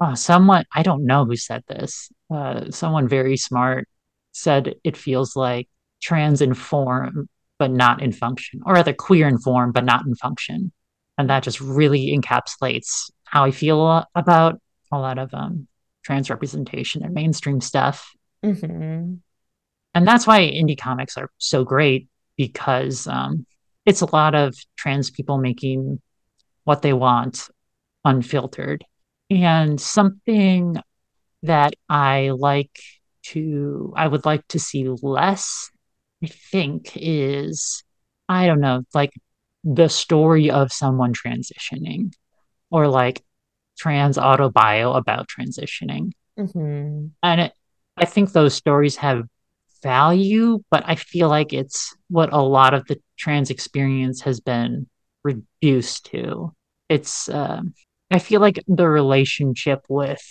Uh, 0.00 0.14
someone 0.14 0.64
I 0.74 0.82
don't 0.82 1.04
know 1.06 1.24
who 1.24 1.36
said 1.36 1.64
this. 1.66 2.10
Uh, 2.30 2.70
someone 2.70 3.08
very 3.08 3.36
smart 3.36 3.88
said 4.32 4.74
it 4.84 4.96
feels 4.96 5.34
like 5.34 5.68
trans 6.00 6.40
in 6.40 6.54
form 6.54 7.28
but 7.58 7.70
not 7.72 8.00
in 8.02 8.12
function, 8.12 8.60
or 8.64 8.74
rather 8.74 8.92
queer 8.92 9.26
in 9.26 9.38
form 9.38 9.72
but 9.72 9.84
not 9.84 10.06
in 10.06 10.14
function, 10.14 10.70
and 11.16 11.28
that 11.30 11.42
just 11.42 11.60
really 11.60 12.16
encapsulates 12.16 13.10
how 13.24 13.44
I 13.44 13.50
feel 13.50 14.04
about 14.14 14.60
a 14.92 14.98
lot 14.98 15.18
of 15.18 15.34
um, 15.34 15.66
trans 16.04 16.30
representation 16.30 17.02
and 17.02 17.12
mainstream 17.12 17.60
stuff. 17.60 18.12
mm-hmm 18.44 19.14
And 19.94 20.06
that's 20.06 20.26
why 20.26 20.42
indie 20.42 20.78
comics 20.78 21.16
are 21.16 21.30
so 21.38 21.64
great 21.64 22.08
because 22.36 23.08
um, 23.08 23.46
it's 23.88 24.02
a 24.02 24.14
lot 24.14 24.34
of 24.34 24.54
trans 24.76 25.10
people 25.10 25.38
making 25.38 25.98
what 26.64 26.82
they 26.82 26.92
want 26.92 27.48
unfiltered. 28.04 28.84
And 29.30 29.80
something 29.80 30.76
that 31.42 31.72
I 31.88 32.32
like 32.36 32.78
to, 33.28 33.94
I 33.96 34.06
would 34.06 34.26
like 34.26 34.46
to 34.48 34.58
see 34.58 34.86
less, 34.86 35.70
I 36.22 36.26
think, 36.26 36.92
is, 36.96 37.82
I 38.28 38.46
don't 38.46 38.60
know, 38.60 38.82
like 38.92 39.14
the 39.64 39.88
story 39.88 40.50
of 40.50 40.70
someone 40.70 41.14
transitioning 41.14 42.12
or 42.70 42.88
like 42.88 43.24
trans 43.78 44.18
autobio 44.18 44.98
about 44.98 45.28
transitioning. 45.28 46.10
mm-hmm 46.38 47.06
And 47.22 47.40
it, 47.40 47.52
I 47.96 48.04
think 48.04 48.32
those 48.32 48.52
stories 48.52 48.96
have 48.96 49.22
value, 49.82 50.62
but 50.70 50.84
I 50.86 50.96
feel 50.96 51.30
like 51.30 51.54
it's 51.54 51.96
what 52.08 52.34
a 52.34 52.42
lot 52.42 52.74
of 52.74 52.86
the 52.86 53.00
trans 53.18 53.50
experience 53.50 54.22
has 54.22 54.40
been 54.40 54.86
reduced 55.24 56.06
to. 56.06 56.54
It's, 56.88 57.28
um, 57.28 57.74
I 58.10 58.18
feel 58.18 58.40
like 58.40 58.62
the 58.66 58.88
relationship 58.88 59.84
with 59.88 60.22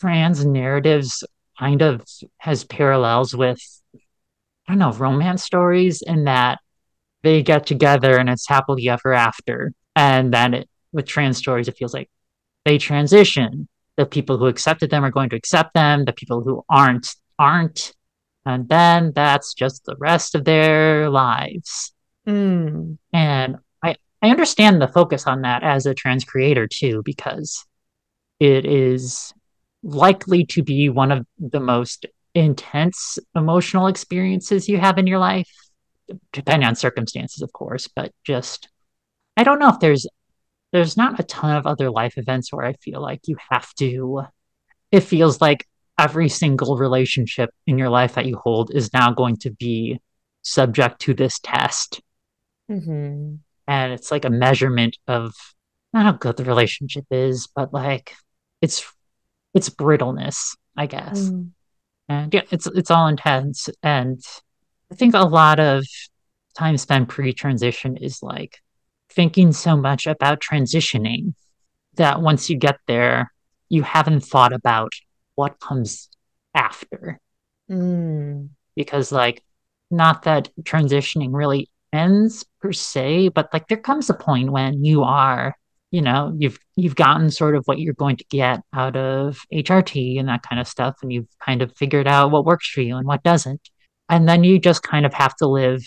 trans 0.00 0.44
narratives 0.44 1.24
kind 1.58 1.82
of 1.82 2.04
has 2.38 2.64
parallels 2.64 3.36
with, 3.36 3.60
I 3.94 4.72
don't 4.72 4.78
know, 4.78 4.92
romance 4.92 5.42
stories 5.42 6.02
in 6.02 6.24
that 6.24 6.58
they 7.22 7.42
get 7.42 7.66
together 7.66 8.16
and 8.16 8.30
it's 8.30 8.48
happily 8.48 8.88
ever 8.88 9.12
after. 9.12 9.72
And 9.94 10.32
then 10.32 10.54
it, 10.54 10.70
with 10.92 11.06
trans 11.06 11.36
stories, 11.36 11.68
it 11.68 11.76
feels 11.76 11.92
like 11.92 12.08
they 12.64 12.78
transition. 12.78 13.68
The 13.96 14.06
people 14.06 14.38
who 14.38 14.46
accepted 14.46 14.90
them 14.90 15.04
are 15.04 15.10
going 15.10 15.28
to 15.30 15.36
accept 15.36 15.74
them. 15.74 16.06
The 16.06 16.14
people 16.14 16.42
who 16.42 16.64
aren't, 16.70 17.08
aren't. 17.38 17.92
And 18.46 18.68
then 18.68 19.12
that's 19.14 19.52
just 19.52 19.84
the 19.84 19.96
rest 19.98 20.34
of 20.34 20.44
their 20.44 21.10
lives. 21.10 21.92
Mm. 22.30 22.98
And 23.12 23.56
I, 23.82 23.96
I 24.22 24.30
understand 24.30 24.80
the 24.80 24.88
focus 24.88 25.26
on 25.26 25.42
that 25.42 25.62
as 25.62 25.86
a 25.86 25.94
trans 25.94 26.24
creator 26.24 26.68
too, 26.68 27.02
because 27.04 27.64
it 28.38 28.64
is 28.64 29.34
likely 29.82 30.44
to 30.46 30.62
be 30.62 30.88
one 30.88 31.10
of 31.10 31.26
the 31.38 31.60
most 31.60 32.06
intense 32.34 33.18
emotional 33.34 33.88
experiences 33.88 34.68
you 34.68 34.78
have 34.78 34.98
in 34.98 35.06
your 35.06 35.18
life, 35.18 35.50
depending 36.32 36.68
on 36.68 36.76
circumstances, 36.76 37.42
of 37.42 37.52
course. 37.52 37.88
But 37.88 38.12
just, 38.24 38.68
I 39.36 39.42
don't 39.42 39.58
know 39.58 39.68
if 39.68 39.80
there's 39.80 40.06
there's 40.72 40.96
not 40.96 41.18
a 41.18 41.24
ton 41.24 41.56
of 41.56 41.66
other 41.66 41.90
life 41.90 42.16
events 42.16 42.52
where 42.52 42.64
I 42.64 42.74
feel 42.74 43.02
like 43.02 43.26
you 43.26 43.36
have 43.50 43.74
to. 43.80 44.22
It 44.92 45.00
feels 45.00 45.40
like 45.40 45.66
every 45.98 46.28
single 46.28 46.76
relationship 46.76 47.50
in 47.66 47.76
your 47.76 47.88
life 47.88 48.14
that 48.14 48.26
you 48.26 48.36
hold 48.36 48.70
is 48.72 48.92
now 48.92 49.10
going 49.12 49.36
to 49.38 49.50
be 49.50 50.00
subject 50.42 51.00
to 51.00 51.14
this 51.14 51.40
test 51.40 52.00
Mm-hmm. 52.70 53.34
and 53.66 53.92
it's 53.92 54.10
like 54.10 54.24
a 54.24 54.30
measurement 54.30 54.96
of 55.08 55.34
not 55.92 56.04
how 56.04 56.12
good 56.12 56.36
the 56.36 56.44
relationship 56.44 57.04
is, 57.10 57.48
but 57.54 57.72
like 57.74 58.14
it's 58.62 58.84
it's 59.54 59.68
brittleness, 59.68 60.56
I 60.76 60.86
guess. 60.86 61.20
Mm. 61.30 61.50
And 62.08 62.32
yeah, 62.34 62.42
it's 62.50 62.66
it's 62.66 62.90
all 62.90 63.08
intense. 63.08 63.68
And 63.82 64.20
I 64.90 64.94
think 64.94 65.14
a 65.14 65.20
lot 65.20 65.58
of 65.58 65.84
time 66.56 66.76
spent 66.76 67.08
pre-transition 67.08 67.96
is 67.96 68.22
like 68.22 68.58
thinking 69.08 69.52
so 69.52 69.76
much 69.76 70.06
about 70.06 70.40
transitioning 70.40 71.34
that 71.94 72.20
once 72.20 72.48
you 72.50 72.56
get 72.56 72.78
there, 72.86 73.32
you 73.68 73.82
haven't 73.82 74.20
thought 74.20 74.52
about 74.52 74.92
what 75.34 75.58
comes 75.60 76.08
after 76.54 77.18
Mm. 77.70 78.48
because 78.74 79.12
like 79.12 79.44
not 79.92 80.22
that 80.24 80.48
transitioning 80.62 81.28
really 81.32 81.69
ends 81.92 82.44
per 82.60 82.72
se 82.72 83.28
but 83.28 83.48
like 83.52 83.66
there 83.68 83.78
comes 83.78 84.08
a 84.10 84.14
point 84.14 84.52
when 84.52 84.84
you 84.84 85.02
are 85.02 85.56
you 85.90 86.00
know 86.00 86.34
you've 86.38 86.58
you've 86.76 86.94
gotten 86.94 87.30
sort 87.30 87.56
of 87.56 87.64
what 87.66 87.78
you're 87.78 87.94
going 87.94 88.16
to 88.16 88.24
get 88.30 88.60
out 88.72 88.96
of 88.96 89.40
HRT 89.52 90.18
and 90.18 90.28
that 90.28 90.42
kind 90.42 90.60
of 90.60 90.68
stuff 90.68 90.96
and 91.02 91.12
you've 91.12 91.28
kind 91.44 91.62
of 91.62 91.76
figured 91.76 92.06
out 92.06 92.30
what 92.30 92.44
works 92.44 92.68
for 92.68 92.80
you 92.80 92.96
and 92.96 93.06
what 93.06 93.22
doesn't 93.22 93.68
and 94.08 94.28
then 94.28 94.44
you 94.44 94.58
just 94.58 94.82
kind 94.82 95.04
of 95.04 95.14
have 95.14 95.34
to 95.36 95.46
live 95.46 95.82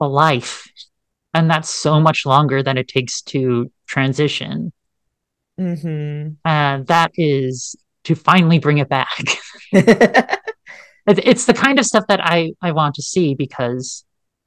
a 0.00 0.08
life 0.08 0.66
and 1.32 1.50
that's 1.50 1.70
so 1.70 2.00
much 2.00 2.26
longer 2.26 2.62
than 2.62 2.76
it 2.76 2.88
takes 2.88 3.22
to 3.22 3.70
transition 3.86 4.72
Mm-hmm. 5.60 6.34
And 6.44 6.86
that 6.86 7.12
is 7.16 7.76
to 8.04 8.14
finally 8.14 8.58
bring 8.58 8.78
it 8.78 8.88
back. 8.88 9.10
It's 11.06 11.46
the 11.46 11.54
kind 11.54 11.80
of 11.80 11.86
stuff 11.86 12.04
that 12.06 12.20
I, 12.22 12.52
I 12.62 12.70
want 12.70 12.94
to 12.94 13.02
see 13.02 13.34
because 13.34 14.04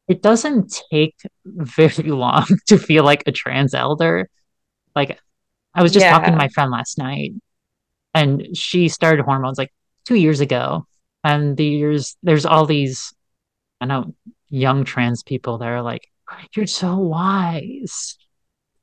it 0.08 0.22
doesn't 0.22 0.82
take 0.92 1.16
very 1.46 2.10
long 2.12 2.46
to 2.68 2.78
feel 2.78 3.04
like 3.04 3.24
a 3.26 3.32
trans 3.32 3.74
elder. 3.74 4.30
Like, 4.96 5.20
I 5.74 5.82
was 5.82 5.92
just 5.92 6.06
talking 6.06 6.32
to 6.32 6.38
my 6.38 6.50
friend 6.50 6.72
last 6.72 6.98
night, 6.98 7.34
and 8.14 8.56
she 8.56 8.90
started 8.90 9.24
hormones 9.24 9.58
like 9.58 9.74
two 10.06 10.16
years 10.16 10.40
ago. 10.40 10.86
And 11.24 11.56
the 11.56 11.66
years, 11.66 12.18
there's 12.22 12.46
all 12.46 12.66
these, 12.66 13.14
I 13.80 13.86
know, 13.86 14.14
young 14.50 14.84
trans 14.84 15.24
people 15.24 15.58
that 15.60 15.70
are 15.70 15.82
like, 15.82 16.08
You're 16.56 16.68
so 16.68 16.98
wise. 16.98 18.18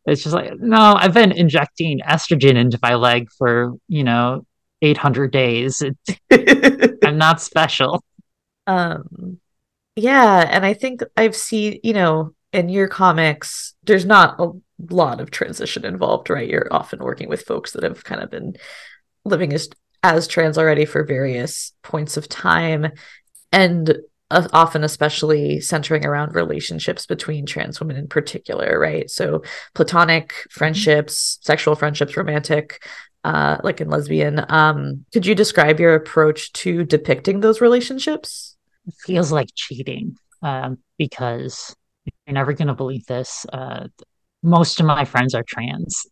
It's 0.07 0.23
just 0.23 0.35
like, 0.35 0.59
no, 0.59 0.95
I've 0.99 1.13
been 1.13 1.33
injecting 1.33 2.01
estrogen 2.01 2.57
into 2.57 2.79
my 2.83 2.95
leg 2.95 3.29
for, 3.37 3.75
you 3.87 4.03
know, 4.03 4.47
800 4.83 5.31
days. 5.31 5.83
I'm 6.31 7.19
not 7.19 7.41
special. 7.41 8.03
Um, 8.67 9.40
yeah, 10.01 10.47
and 10.51 10.65
I 10.65 10.75
think 10.75 11.03
I've 11.17 11.37
seen, 11.37 11.81
you 11.83 11.93
know, 11.93 12.35
in 12.53 12.69
your 12.69 12.89
comics, 12.89 13.75
there's 13.85 14.05
not 14.05 14.41
a 14.41 14.53
lot 14.91 15.21
of 15.21 15.31
transition 15.31 15.85
involved, 15.85 16.31
right? 16.31 16.49
You're 16.49 16.69
often 16.71 17.01
working 17.01 17.29
with 17.29 17.43
folks 17.43 17.73
that 17.73 17.83
have 17.83 18.05
kind 18.05 18.23
of 18.23 18.31
been 18.31 18.57
living 19.25 19.53
as 19.53 19.69
as 20.03 20.27
trans 20.27 20.57
already 20.57 20.87
for 20.87 21.05
various 21.05 21.73
points 21.83 22.17
of 22.17 22.29
time, 22.29 22.91
and 23.53 23.99
uh, 24.31 24.49
often 24.53 24.83
especially 24.83 25.61
centering 25.61 26.07
around 26.07 26.35
relationships 26.35 27.05
between 27.05 27.45
trans 27.45 27.81
women 27.81 27.97
in 27.97 28.09
particular, 28.09 28.79
right? 28.79 29.11
So 29.11 29.43
platonic 29.75 30.33
friendships, 30.51 31.39
sexual 31.43 31.75
friendships, 31.75 32.17
romantic, 32.17 32.83
uh, 33.25 33.59
like 33.63 33.81
in 33.81 33.91
lesbian. 33.91 34.45
Um, 34.49 35.05
could 35.13 35.27
you 35.27 35.35
describe 35.35 35.81
your 35.81 35.95
approach 35.95 36.53
to 36.55 36.85
depicting 36.85 37.41
those 37.41 37.61
relationships? 37.61 38.57
Feels 39.05 39.33
like 39.33 39.49
cheating 39.55 40.17
um, 40.43 40.79
because 40.99 41.75
you're 42.27 42.35
never 42.35 42.53
going 42.53 42.69
to 42.69 42.75
believe 42.75 43.07
this. 43.07 43.47
Uh, 43.53 43.89
most 44.43 44.81
of 44.81 44.87
my 44.87 45.05
friends 45.05 45.35
are 45.35 45.45
trans. 45.47 46.07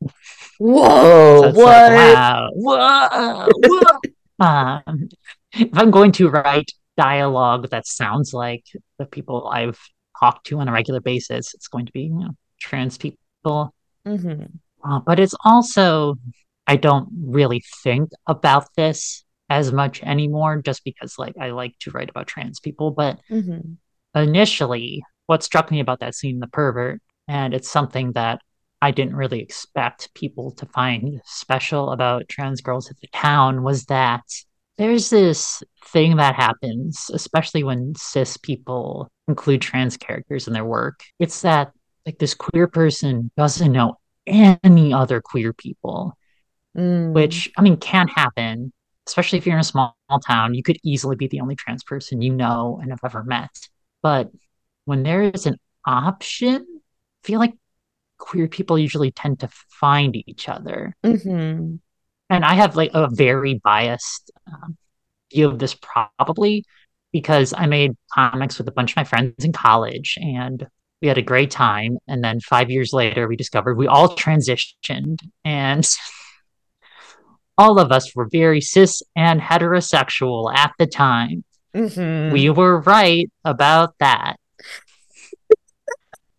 Whoa, 0.58 1.40
So 1.42 1.49
it's 1.49 1.58
like, 1.58 1.88
wow, 1.88 2.49
whoa, 2.52 3.49
whoa. 3.64 3.99
um, 4.44 5.08
if 5.52 5.68
I'm 5.73 5.90
going 5.90 6.12
to 6.12 6.28
write 6.30 6.70
dialogue 6.97 7.70
that 7.70 7.87
sounds 7.87 8.35
like 8.35 8.64
the 8.99 9.06
people 9.06 9.49
I've 9.49 9.78
talked 10.18 10.47
to 10.49 10.58
on 10.58 10.68
a 10.68 10.73
regular 10.73 11.00
basis, 11.00 11.54
it's 11.54 11.68
going 11.68 11.87
to 11.87 11.92
be 11.92 12.02
you 12.02 12.18
know, 12.18 12.30
trans 12.61 12.99
people. 12.99 13.75
hmm 14.04 14.42
Uh, 14.85 15.00
but 15.00 15.18
it's 15.18 15.35
also, 15.44 16.16
I 16.66 16.76
don't 16.76 17.08
really 17.25 17.62
think 17.82 18.11
about 18.26 18.66
this 18.76 19.25
as 19.50 19.73
much 19.73 20.02
anymore 20.02 20.61
just 20.62 20.85
because 20.85 21.19
like 21.19 21.35
I 21.40 21.50
like 21.50 21.78
to 21.81 21.90
write 21.90 22.11
about 22.11 22.26
trans 22.26 22.61
people. 22.61 22.90
But 22.90 23.19
hmm 23.28 23.78
initially, 24.14 25.02
what 25.26 25.43
struck 25.43 25.71
me 25.71 25.81
about 25.81 26.00
that 26.00 26.14
scene, 26.14 26.40
The 26.40 26.47
Pervert, 26.47 27.00
and 27.26 27.55
it's 27.55 27.71
something 27.71 28.12
that 28.12 28.40
I 28.81 28.90
didn't 28.90 29.17
really 29.17 29.40
expect 29.40 30.14
people 30.14 30.52
to 30.52 30.67
find 30.67 31.21
special 31.25 31.90
about 31.90 32.28
Trans 32.28 32.61
Girls 32.61 32.88
Hit 32.88 32.99
the 33.00 33.09
Town 33.09 33.62
was 33.62 33.85
that 33.87 34.23
there's 34.76 35.11
this 35.11 35.62
thing 35.87 36.17
that 36.17 36.37
happens, 36.37 37.11
especially 37.12 37.64
when 37.64 37.95
cis 37.97 38.37
people 38.37 39.09
include 39.26 39.61
trans 39.61 39.97
characters 39.97 40.47
in 40.47 40.52
their 40.55 40.64
work. 40.64 41.00
It's 41.19 41.43
that 41.43 41.73
like 42.07 42.19
this 42.19 42.35
queer 42.35 42.69
person 42.69 43.31
doesn't 43.37 43.73
know 43.73 43.97
any 44.26 44.93
other 44.93 45.21
queer 45.21 45.52
people, 45.52 46.17
Mm. 46.76 47.12
which 47.14 47.50
I 47.57 47.62
mean 47.62 47.78
can 47.78 48.09
happen, 48.09 48.73
especially 49.09 49.38
if 49.38 49.47
you're 49.47 49.57
in 49.57 49.61
a 49.61 49.65
small 49.65 49.97
town. 50.27 50.55
You 50.55 50.62
could 50.62 50.79
easily 50.85 51.16
be 51.16 51.27
the 51.27 51.40
only 51.40 51.57
trans 51.57 51.83
person 51.83 52.23
you 52.23 52.33
know 52.33 52.79
and 52.81 52.90
have 52.90 53.01
ever 53.05 53.25
met. 53.25 53.51
But 54.03 54.31
when 54.85 55.03
there 55.03 55.23
is 55.23 55.47
an 55.47 55.57
option, 55.87 56.66
I 57.25 57.27
feel 57.27 57.40
like 57.40 57.55
queer 58.18 58.49
people 58.49 58.79
usually 58.79 59.11
tend 59.11 59.40
to 59.40 59.49
find 59.81 60.14
each 60.27 60.49
other. 60.49 60.94
Mhm. 61.05 61.81
And 62.31 62.44
I 62.44 62.55
have 62.55 62.77
like 62.77 62.90
a 62.92 63.09
very 63.11 63.61
biased 63.64 64.31
um, 64.47 64.77
view 65.33 65.49
of 65.49 65.59
this 65.59 65.75
probably 65.75 66.64
because 67.12 67.55
I 67.57 67.66
made 67.66 67.97
comics 68.12 68.59
with 68.59 68.68
a 68.68 68.73
bunch 68.73 68.92
of 68.92 68.97
my 68.97 69.05
friends 69.05 69.44
in 69.44 69.53
college 69.53 70.18
and 70.21 70.66
we 71.01 71.09
had 71.09 71.16
a 71.16 71.23
great 71.23 71.51
time. 71.51 71.99
And 72.07 72.23
then 72.23 72.40
five 72.40 72.71
years 72.71 72.92
later, 72.92 73.27
we 73.27 73.37
discovered 73.37 73.79
we 73.79 73.87
all 73.87 74.14
transitioned 74.16 75.18
and 75.44 75.88
all 77.59 77.79
of 77.81 77.92
us 77.92 78.14
were 78.16 78.29
very 78.31 78.61
cis 78.61 79.03
and 79.16 79.40
heterosexual 79.40 80.55
at 80.55 80.73
the 80.79 80.87
time. 80.87 81.44
Mhm. 81.75 82.33
We 82.33 82.49
were 82.51 82.81
right 82.81 83.31
about 83.44 83.94
that. 83.99 84.37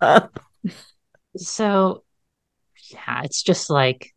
Uh, 0.02 0.28
So, 1.38 2.04
yeah, 2.92 3.22
it's 3.24 3.44
just 3.44 3.70
like 3.70 4.14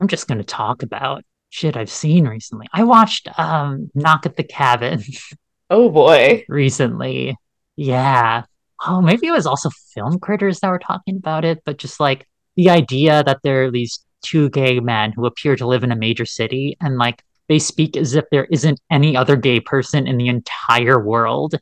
I'm 0.00 0.08
just 0.08 0.28
going 0.28 0.38
to 0.38 0.44
talk 0.44 0.82
about 0.82 1.24
shit 1.50 1.76
I've 1.76 1.90
seen 1.90 2.26
recently. 2.26 2.66
I 2.72 2.84
watched 2.84 3.28
um 3.38 3.90
Knock 3.94 4.26
at 4.26 4.36
the 4.36 4.42
Cabin 4.44 5.02
oh 5.70 5.90
boy. 5.90 6.44
recently. 6.48 7.36
Yeah. 7.76 8.44
Oh, 8.86 9.00
maybe 9.00 9.26
it 9.26 9.32
was 9.32 9.46
also 9.46 9.70
film 9.94 10.18
critters 10.18 10.60
that 10.60 10.70
were 10.70 10.78
talking 10.78 11.16
about 11.16 11.44
it, 11.44 11.62
but 11.64 11.78
just 11.78 12.00
like 12.00 12.26
the 12.56 12.70
idea 12.70 13.22
that 13.24 13.40
there 13.42 13.64
are 13.66 13.70
these 13.70 14.04
two 14.26 14.50
gay 14.50 14.80
men 14.80 15.12
who 15.12 15.26
appear 15.26 15.54
to 15.56 15.66
live 15.66 15.84
in 15.84 15.92
a 15.92 15.96
major 15.96 16.26
city 16.26 16.76
and 16.80 16.98
like 16.98 17.22
they 17.48 17.58
speak 17.60 17.96
as 17.96 18.14
if 18.14 18.24
there 18.30 18.46
isn't 18.46 18.80
any 18.90 19.16
other 19.16 19.36
gay 19.36 19.60
person 19.60 20.06
in 20.06 20.18
the 20.18 20.28
entire 20.28 21.00
world 21.00 21.54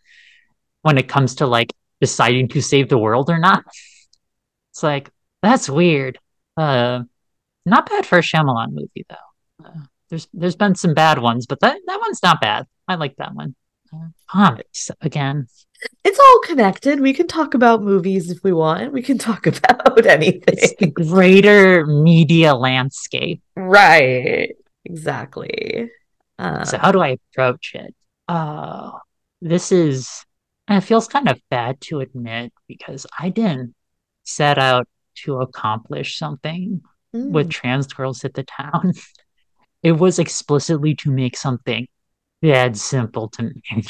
when 0.82 0.96
it 0.96 1.08
comes 1.08 1.36
to 1.36 1.46
like 1.46 1.74
deciding 2.00 2.48
to 2.48 2.62
save 2.62 2.88
the 2.88 2.98
world 2.98 3.28
or 3.28 3.38
not. 3.38 3.64
It's 4.72 4.82
like 4.82 5.10
that's 5.42 5.68
weird. 5.68 6.18
Uh 6.56 7.02
not 7.66 7.88
bad 7.88 8.06
for 8.06 8.18
a 8.18 8.22
Shyamalan 8.22 8.72
movie 8.72 9.06
though. 9.08 9.64
Uh, 9.64 9.84
there's 10.08 10.28
there's 10.32 10.56
been 10.56 10.74
some 10.74 10.94
bad 10.94 11.18
ones, 11.18 11.46
but 11.46 11.60
that 11.60 11.78
that 11.86 12.00
one's 12.00 12.22
not 12.22 12.40
bad. 12.40 12.66
I 12.88 12.94
like 12.94 13.16
that 13.16 13.34
one. 13.34 13.54
Uh, 13.92 14.08
comics 14.28 14.90
again. 15.00 15.48
It's 16.04 16.18
all 16.18 16.40
connected. 16.44 17.00
We 17.00 17.12
can 17.12 17.26
talk 17.26 17.54
about 17.54 17.82
movies 17.82 18.30
if 18.30 18.42
we 18.44 18.52
want. 18.52 18.92
We 18.92 19.02
can 19.02 19.18
talk 19.18 19.46
about 19.46 20.06
anything. 20.06 20.42
It's 20.46 20.74
the 20.76 20.86
greater 20.86 21.86
media 21.86 22.54
landscape. 22.54 23.42
Right. 23.56 24.54
Exactly. 24.84 25.90
Uh, 26.38 26.64
So 26.64 26.78
how 26.78 26.92
do 26.92 27.00
I 27.00 27.16
approach 27.32 27.72
it? 27.74 27.94
Oh, 28.28 28.98
this 29.40 29.72
is 29.72 30.24
and 30.68 30.78
it 30.78 30.86
feels 30.86 31.08
kind 31.08 31.28
of 31.28 31.40
bad 31.50 31.80
to 31.82 32.00
admit 32.00 32.52
because 32.68 33.06
I 33.18 33.28
didn't 33.28 33.74
set 34.24 34.58
out 34.58 34.88
to 35.24 35.40
accomplish 35.40 36.16
something 36.18 36.82
with 37.12 37.48
mm, 37.48 37.50
Trans 37.50 37.86
Girls 37.86 38.22
Hit 38.22 38.34
the 38.34 38.44
Town. 38.44 38.92
It 39.82 39.92
was 39.92 40.18
explicitly 40.18 40.94
to 40.96 41.10
make 41.10 41.36
something 41.36 41.86
dead 42.42 42.76
simple 42.76 43.28
to 43.30 43.42
me. 43.42 43.84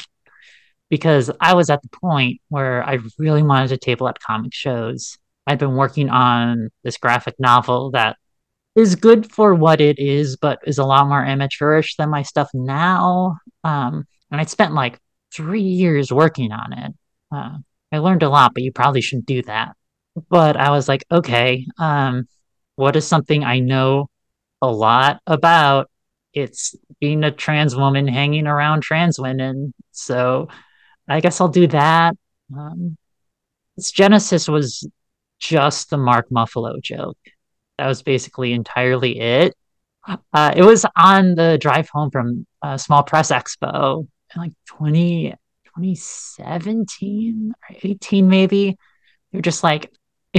Because 0.89 1.31
I 1.39 1.53
was 1.55 1.69
at 1.69 1.81
the 1.81 1.89
point 1.89 2.41
where 2.49 2.83
I 2.87 2.99
really 3.17 3.43
wanted 3.43 3.69
to 3.69 3.77
table 3.77 4.07
at 4.07 4.19
comic 4.19 4.53
shows. 4.53 5.17
I'd 5.47 5.59
been 5.59 5.75
working 5.75 6.09
on 6.09 6.69
this 6.83 6.97
graphic 6.97 7.35
novel 7.39 7.91
that 7.91 8.17
is 8.75 8.95
good 8.95 9.31
for 9.31 9.53
what 9.55 9.79
it 9.79 9.99
is, 9.99 10.37
but 10.37 10.59
is 10.65 10.77
a 10.77 10.85
lot 10.85 11.07
more 11.07 11.23
amateurish 11.23 11.95
than 11.95 12.09
my 12.09 12.23
stuff 12.23 12.49
now. 12.53 13.37
Um, 13.63 14.05
and 14.31 14.41
I'd 14.41 14.49
spent 14.49 14.73
like 14.73 14.99
three 15.33 15.61
years 15.61 16.11
working 16.11 16.51
on 16.51 16.73
it. 16.73 16.93
Uh, 17.31 17.57
I 17.91 17.99
learned 17.99 18.23
a 18.23 18.29
lot, 18.29 18.53
but 18.53 18.63
you 18.63 18.71
probably 18.71 19.01
shouldn't 19.01 19.27
do 19.27 19.41
that. 19.43 19.75
But 20.29 20.57
I 20.57 20.71
was 20.71 20.87
like, 20.87 21.05
okay, 21.11 21.65
um, 21.77 22.27
what 22.75 22.95
is 22.95 23.07
something 23.07 23.43
I 23.43 23.59
know 23.59 24.09
a 24.61 24.71
lot 24.71 25.21
about? 25.25 25.89
It's 26.33 26.75
being 26.99 27.23
a 27.23 27.31
trans 27.31 27.75
woman 27.75 28.07
hanging 28.07 28.47
around 28.47 28.81
trans 28.81 29.19
women. 29.19 29.73
So 29.91 30.49
I 31.07 31.21
guess 31.21 31.39
I'll 31.39 31.47
do 31.47 31.67
that. 31.67 32.15
Um, 32.55 32.97
its 33.77 33.91
genesis 33.91 34.47
was 34.47 34.87
just 35.39 35.89
the 35.89 35.97
Mark 35.97 36.31
Muffalo 36.31 36.79
joke. 36.81 37.17
That 37.77 37.87
was 37.87 38.03
basically 38.03 38.53
entirely 38.53 39.19
it. 39.19 39.55
Uh, 40.33 40.53
it 40.55 40.63
was 40.63 40.85
on 40.95 41.35
the 41.35 41.57
drive 41.59 41.89
home 41.89 42.11
from 42.11 42.45
uh, 42.61 42.77
Small 42.77 43.03
Press 43.03 43.31
Expo 43.31 44.07
in 44.35 44.41
like 44.41 44.53
20, 44.67 45.31
2017 45.65 47.53
or 47.53 47.75
18, 47.83 48.27
maybe. 48.27 48.77
You're 49.31 49.41
just 49.41 49.63
like 49.63 49.91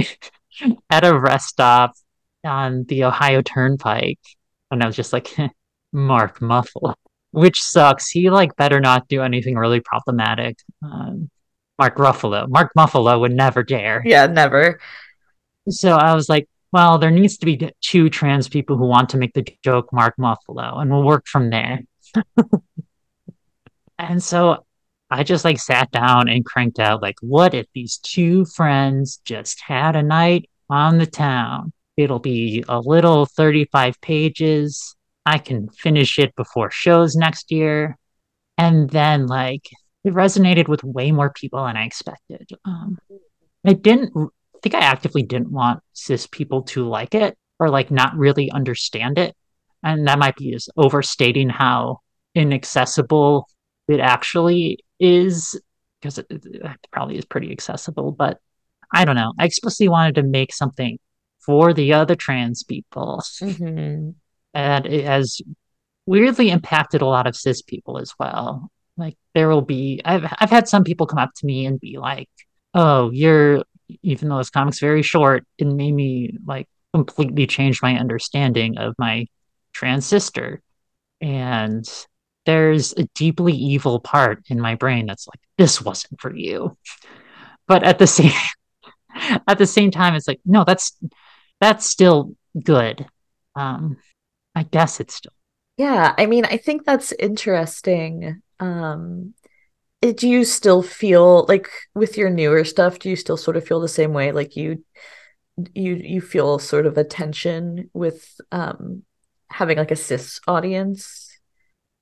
at 0.89 1.05
a 1.05 1.17
rest 1.17 1.49
stop 1.49 1.93
on 2.43 2.85
the 2.85 3.03
Ohio 3.03 3.41
Turnpike. 3.41 4.19
And 4.71 4.81
I 4.81 4.87
was 4.87 4.95
just 4.95 5.13
like, 5.13 5.35
Mark 5.93 6.39
Muffalo, 6.39 6.95
which 7.37 7.61
sucks. 7.61 8.09
He 8.09 8.31
like 8.31 8.55
better 8.55 8.79
not 8.79 9.07
do 9.07 9.21
anything 9.21 9.55
really 9.55 9.79
problematic. 9.79 10.57
Um, 10.81 11.29
Mark 11.77 11.95
Ruffalo. 11.97 12.49
Mark 12.49 12.71
Muffalo 12.75 13.19
would 13.19 13.31
never 13.31 13.61
dare. 13.61 14.01
yeah, 14.03 14.25
never. 14.25 14.79
So 15.69 15.91
I 15.91 16.15
was 16.15 16.29
like, 16.29 16.49
well, 16.71 16.97
there 16.97 17.11
needs 17.11 17.37
to 17.37 17.45
be 17.45 17.71
two 17.81 18.09
trans 18.09 18.49
people 18.49 18.75
who 18.75 18.87
want 18.87 19.09
to 19.09 19.17
make 19.17 19.33
the 19.33 19.45
joke 19.63 19.93
Mark 19.93 20.15
Muffalo, 20.17 20.81
and 20.81 20.89
we'll 20.89 21.03
work 21.03 21.27
from 21.27 21.51
there. 21.51 21.81
and 23.99 24.21
so 24.21 24.65
I 25.11 25.23
just 25.23 25.45
like 25.45 25.59
sat 25.59 25.91
down 25.91 26.29
and 26.29 26.43
cranked 26.43 26.79
out 26.79 27.03
like, 27.03 27.17
what 27.21 27.53
if 27.53 27.67
these 27.75 27.97
two 27.97 28.45
friends 28.45 29.21
just 29.23 29.61
had 29.61 29.95
a 29.95 30.01
night 30.01 30.49
on 30.71 30.97
the 30.97 31.05
town? 31.05 31.71
It'll 31.97 32.19
be 32.19 32.63
a 32.67 32.79
little 32.79 33.27
35 33.27 34.01
pages. 34.01 34.95
I 35.27 35.39
can 35.39 35.69
finish 35.69 36.17
it 36.17 36.33
before 36.35 36.71
shows 36.71 37.15
next 37.15 37.51
year. 37.51 37.97
And 38.57 38.89
then 38.89 39.27
like 39.27 39.67
it 40.05 40.13
resonated 40.13 40.69
with 40.69 40.83
way 40.85 41.11
more 41.11 41.31
people 41.31 41.65
than 41.65 41.75
I 41.75 41.85
expected. 41.85 42.47
Um, 42.63 42.97
I 43.65 43.73
didn't 43.73 44.13
I 44.15 44.59
think 44.63 44.73
I 44.73 44.79
actively 44.79 45.23
didn't 45.23 45.51
want 45.51 45.83
cis 45.93 46.25
people 46.27 46.63
to 46.63 46.87
like 46.87 47.13
it 47.13 47.37
or 47.59 47.69
like 47.69 47.91
not 47.91 48.15
really 48.15 48.49
understand 48.51 49.17
it. 49.17 49.35
And 49.83 50.07
that 50.07 50.17
might 50.17 50.37
be 50.37 50.51
just 50.51 50.71
overstating 50.77 51.49
how 51.49 51.99
inaccessible 52.33 53.47
it 53.87 53.99
actually 53.99 54.79
is, 54.99 55.59
because 56.01 56.17
it, 56.17 56.25
it 56.29 56.87
probably 56.91 57.17
is 57.17 57.25
pretty 57.25 57.51
accessible. 57.51 58.11
But 58.11 58.39
I 58.93 59.05
don't 59.05 59.15
know. 59.15 59.33
I 59.37 59.45
explicitly 59.45 59.89
wanted 59.89 60.15
to 60.15 60.23
make 60.23 60.53
something 60.53 60.97
for 61.39 61.73
the 61.73 61.93
other 61.93 62.15
trans 62.15 62.63
people. 62.63 63.21
Mhm. 63.41 64.15
And 64.53 64.85
it 64.85 65.05
has 65.05 65.41
weirdly 66.05 66.49
impacted 66.49 67.01
a 67.01 67.05
lot 67.05 67.27
of 67.27 67.35
cis 67.35 67.61
people 67.61 67.99
as 67.99 68.13
well. 68.19 68.71
Like 68.97 69.15
there 69.35 69.49
will 69.49 69.61
be 69.61 70.01
I've 70.03 70.25
I've 70.39 70.49
had 70.49 70.67
some 70.67 70.83
people 70.83 71.05
come 71.05 71.19
up 71.19 71.31
to 71.35 71.45
me 71.45 71.65
and 71.67 71.79
be 71.79 71.97
like, 71.99 72.29
"Oh, 72.73 73.11
you're 73.11 73.63
even 74.01 74.29
though 74.29 74.39
this 74.39 74.49
comic's 74.49 74.79
very 74.79 75.03
short, 75.03 75.45
it 75.57 75.67
made 75.67 75.93
me 75.93 76.37
like 76.45 76.67
completely 76.93 77.45
change 77.47 77.81
my 77.81 77.97
understanding 77.99 78.77
of 78.79 78.95
my 78.97 79.27
trans 79.73 80.05
sister." 80.05 80.61
And 81.21 81.87
there's 82.45 82.93
a 82.93 83.03
deeply 83.15 83.53
evil 83.53 83.99
part 83.99 84.43
in 84.49 84.59
my 84.59 84.75
brain 84.75 85.05
that's 85.05 85.27
like, 85.27 85.39
"This 85.57 85.81
wasn't 85.81 86.19
for 86.19 86.35
you." 86.35 86.75
But 87.67 87.83
at 87.83 87.99
the 87.99 88.07
same 88.17 88.31
at 89.47 89.57
the 89.57 89.67
same 89.67 89.91
time 89.91 90.15
it's 90.15 90.27
like, 90.27 90.41
"No, 90.45 90.63
that's 90.63 90.97
that's 91.59 91.85
still 91.85 92.35
good." 92.63 93.05
Um 93.55 93.97
I 94.57 94.63
guess 94.63 94.99
it's 94.99 95.15
still 95.15 95.31
Yeah, 95.77 96.15
I 96.17 96.25
mean, 96.25 96.45
I 96.45 96.57
think 96.57 96.85
that's 96.85 97.11
interesting. 97.13 98.41
Um, 98.59 99.33
do 100.01 100.27
you 100.29 100.45
still 100.45 100.83
feel 100.83 101.45
like 101.47 101.69
with 101.95 102.17
your 102.17 102.29
newer 102.29 102.63
stuff, 102.65 102.99
do 102.99 103.09
you 103.09 103.15
still 103.17 103.37
sort 103.37 103.57
of 103.57 103.67
feel 103.67 103.81
the 103.81 103.87
same 103.89 104.13
way? 104.13 104.31
Like 104.31 104.55
you 104.55 104.83
you 105.75 105.95
you 105.95 106.21
feel 106.21 106.59
sort 106.59 106.85
of 106.87 106.97
a 106.97 107.03
tension 107.05 107.89
with 107.93 108.39
um 108.51 109.03
having 109.49 109.77
like 109.77 109.91
a 109.91 109.95
cis 109.97 110.39
audience? 110.47 111.29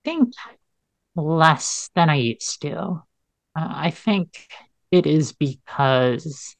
I 0.05 0.09
think 0.09 0.33
less 1.15 1.89
than 1.95 2.09
I 2.09 2.15
used 2.15 2.61
to. 2.63 2.77
Uh, 2.79 3.01
I 3.55 3.91
think 3.91 4.47
it 4.91 5.07
is 5.07 5.33
because 5.33 6.55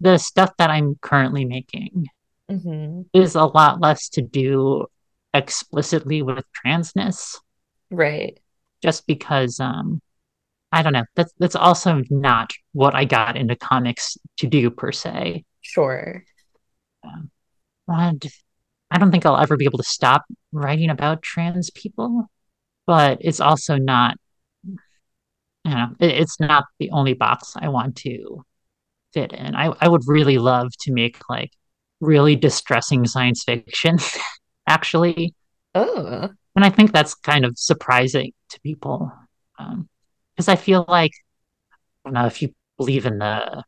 the 0.00 0.18
stuff 0.18 0.52
that 0.58 0.70
I'm 0.70 0.96
currently 1.02 1.44
making 1.44 2.08
hmm 2.48 3.02
is 3.12 3.34
a 3.34 3.44
lot 3.44 3.80
less 3.80 4.08
to 4.10 4.22
do 4.22 4.86
explicitly 5.38 6.22
with 6.22 6.44
transness, 6.64 7.36
Right. 7.90 8.38
just 8.82 9.06
because 9.06 9.60
um 9.60 10.00
I 10.72 10.82
don't 10.82 10.92
know. 10.92 11.04
That's 11.16 11.32
that's 11.38 11.56
also 11.56 12.02
not 12.10 12.52
what 12.72 12.94
I 12.94 13.04
got 13.06 13.36
into 13.36 13.56
comics 13.56 14.18
to 14.38 14.46
do 14.46 14.70
per 14.70 14.92
se. 14.92 15.44
Sure. 15.62 16.24
And 17.88 18.22
I 18.90 18.98
don't 18.98 19.10
think 19.10 19.24
I'll 19.26 19.38
ever 19.38 19.56
be 19.56 19.64
able 19.64 19.78
to 19.78 19.84
stop 19.84 20.24
writing 20.52 20.90
about 20.90 21.22
trans 21.22 21.70
people, 21.70 22.26
but 22.86 23.18
it's 23.20 23.40
also 23.40 23.76
not, 23.76 24.16
you 24.64 24.76
know, 25.66 25.88
it- 26.00 26.16
it's 26.22 26.38
not 26.40 26.64
the 26.78 26.90
only 26.90 27.14
box 27.14 27.54
I 27.56 27.68
want 27.68 27.96
to 27.98 28.44
fit 29.14 29.32
in. 29.32 29.54
I, 29.54 29.74
I 29.80 29.88
would 29.88 30.02
really 30.06 30.38
love 30.38 30.68
to 30.82 30.92
make 30.92 31.18
like 31.28 31.52
really 32.00 32.36
distressing 32.36 33.06
science 33.06 33.44
fiction, 33.44 33.98
actually. 34.68 35.34
Oh. 35.74 36.28
And 36.54 36.64
I 36.64 36.70
think 36.70 36.92
that's 36.92 37.14
kind 37.14 37.44
of 37.44 37.58
surprising 37.58 38.32
to 38.50 38.60
people. 38.60 39.12
Um, 39.58 39.88
because 40.36 40.48
I 40.48 40.56
feel 40.56 40.84
like, 40.86 41.12
I 41.72 41.76
don't 42.08 42.14
know 42.14 42.26
if 42.26 42.42
you 42.42 42.54
believe 42.76 43.06
in 43.06 43.18
the 43.18 43.64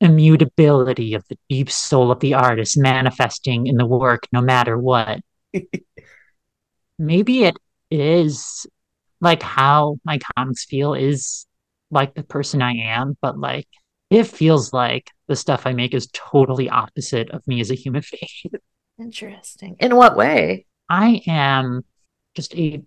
immutability 0.00 1.14
of 1.14 1.24
the 1.28 1.38
deep 1.48 1.70
soul 1.70 2.10
of 2.10 2.20
the 2.20 2.34
artist 2.34 2.78
manifesting 2.78 3.66
in 3.66 3.76
the 3.76 3.86
work 3.86 4.24
no 4.32 4.40
matter 4.40 4.78
what. 4.78 5.20
Maybe 6.98 7.44
it 7.44 7.56
is 7.90 8.66
like 9.20 9.42
how 9.42 9.96
my 10.04 10.18
comics 10.36 10.64
feel 10.64 10.94
is 10.94 11.46
like 11.90 12.14
the 12.14 12.22
person 12.22 12.62
I 12.62 12.72
am, 12.74 13.16
but 13.20 13.38
like 13.38 13.68
it 14.10 14.24
feels 14.24 14.72
like 14.72 15.10
the 15.26 15.36
stuff 15.36 15.66
I 15.66 15.72
make 15.72 15.94
is 15.94 16.08
totally 16.12 16.68
opposite 16.68 17.30
of 17.30 17.46
me 17.46 17.60
as 17.60 17.70
a 17.70 17.74
human 17.74 18.02
being. 18.10 18.60
Interesting. 18.98 19.76
In 19.80 19.96
what 19.96 20.16
way? 20.16 20.66
I 20.88 21.22
am 21.26 21.84
just 22.34 22.54
a 22.54 22.82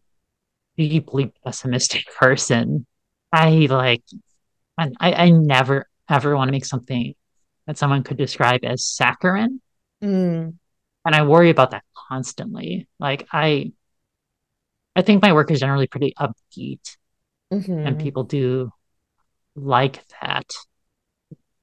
deeply 0.78 1.34
pessimistic 1.44 2.06
person. 2.20 2.86
I 3.32 3.68
like, 3.70 4.04
I, 4.78 4.90
I 5.02 5.30
never 5.32 5.88
ever 6.10 6.36
want 6.36 6.48
to 6.48 6.52
make 6.52 6.66
something 6.66 7.14
that 7.68 7.78
someone 7.78 8.04
could 8.04 8.18
describe 8.18 8.64
as 8.64 8.86
saccharine. 8.86 9.62
Mm, 10.02 10.58
And 11.06 11.16
I 11.16 11.24
worry 11.24 11.50
about 11.50 11.72
that 11.72 11.84
constantly. 12.10 12.88
Like 13.00 13.28
I, 13.32 13.72
I 14.96 15.02
think 15.02 15.22
my 15.22 15.34
work 15.34 15.52
is 15.52 15.60
generally 15.60 15.88
pretty 15.88 16.14
upbeat 16.20 16.98
and 17.52 17.98
mhm. 17.98 18.02
people 18.02 18.24
do 18.24 18.72
like 19.56 20.04
that 20.22 20.52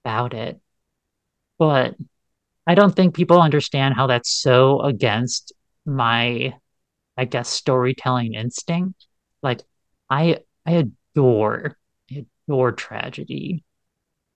about 0.05 0.35
it. 0.35 0.61
But 1.59 1.97
I 2.66 2.74
don't 2.74 2.94
think 2.94 3.14
people 3.14 3.40
understand 3.40 3.94
how 3.94 4.07
that's 4.07 4.31
so 4.31 4.81
against 4.81 5.52
my, 5.85 6.55
I 7.16 7.24
guess, 7.24 7.48
storytelling 7.48 8.35
instinct. 8.35 9.07
Like 9.42 9.62
I 10.11 10.40
I 10.64 10.72
adore 10.72 11.76
I 12.11 12.26
adore 12.48 12.72
tragedy. 12.72 13.64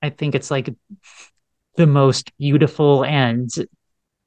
I 0.03 0.11
think 0.11 0.35
it's 0.35 0.51
like 0.51 0.71
the 1.77 1.87
most 1.87 2.37
beautiful 2.39 3.05
and 3.05 3.51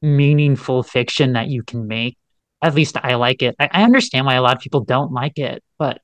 meaningful 0.01 0.83
fiction 0.83 1.33
that 1.33 1.47
you 1.47 1.63
can 1.63 1.87
make. 1.87 2.17
At 2.61 2.75
least 2.75 2.97
I 3.01 3.15
like 3.15 3.41
it. 3.41 3.55
I, 3.59 3.69
I 3.71 3.83
understand 3.83 4.25
why 4.25 4.35
a 4.35 4.41
lot 4.41 4.55
of 4.55 4.61
people 4.61 4.83
don't 4.83 5.11
like 5.11 5.37
it, 5.39 5.63
but 5.77 6.01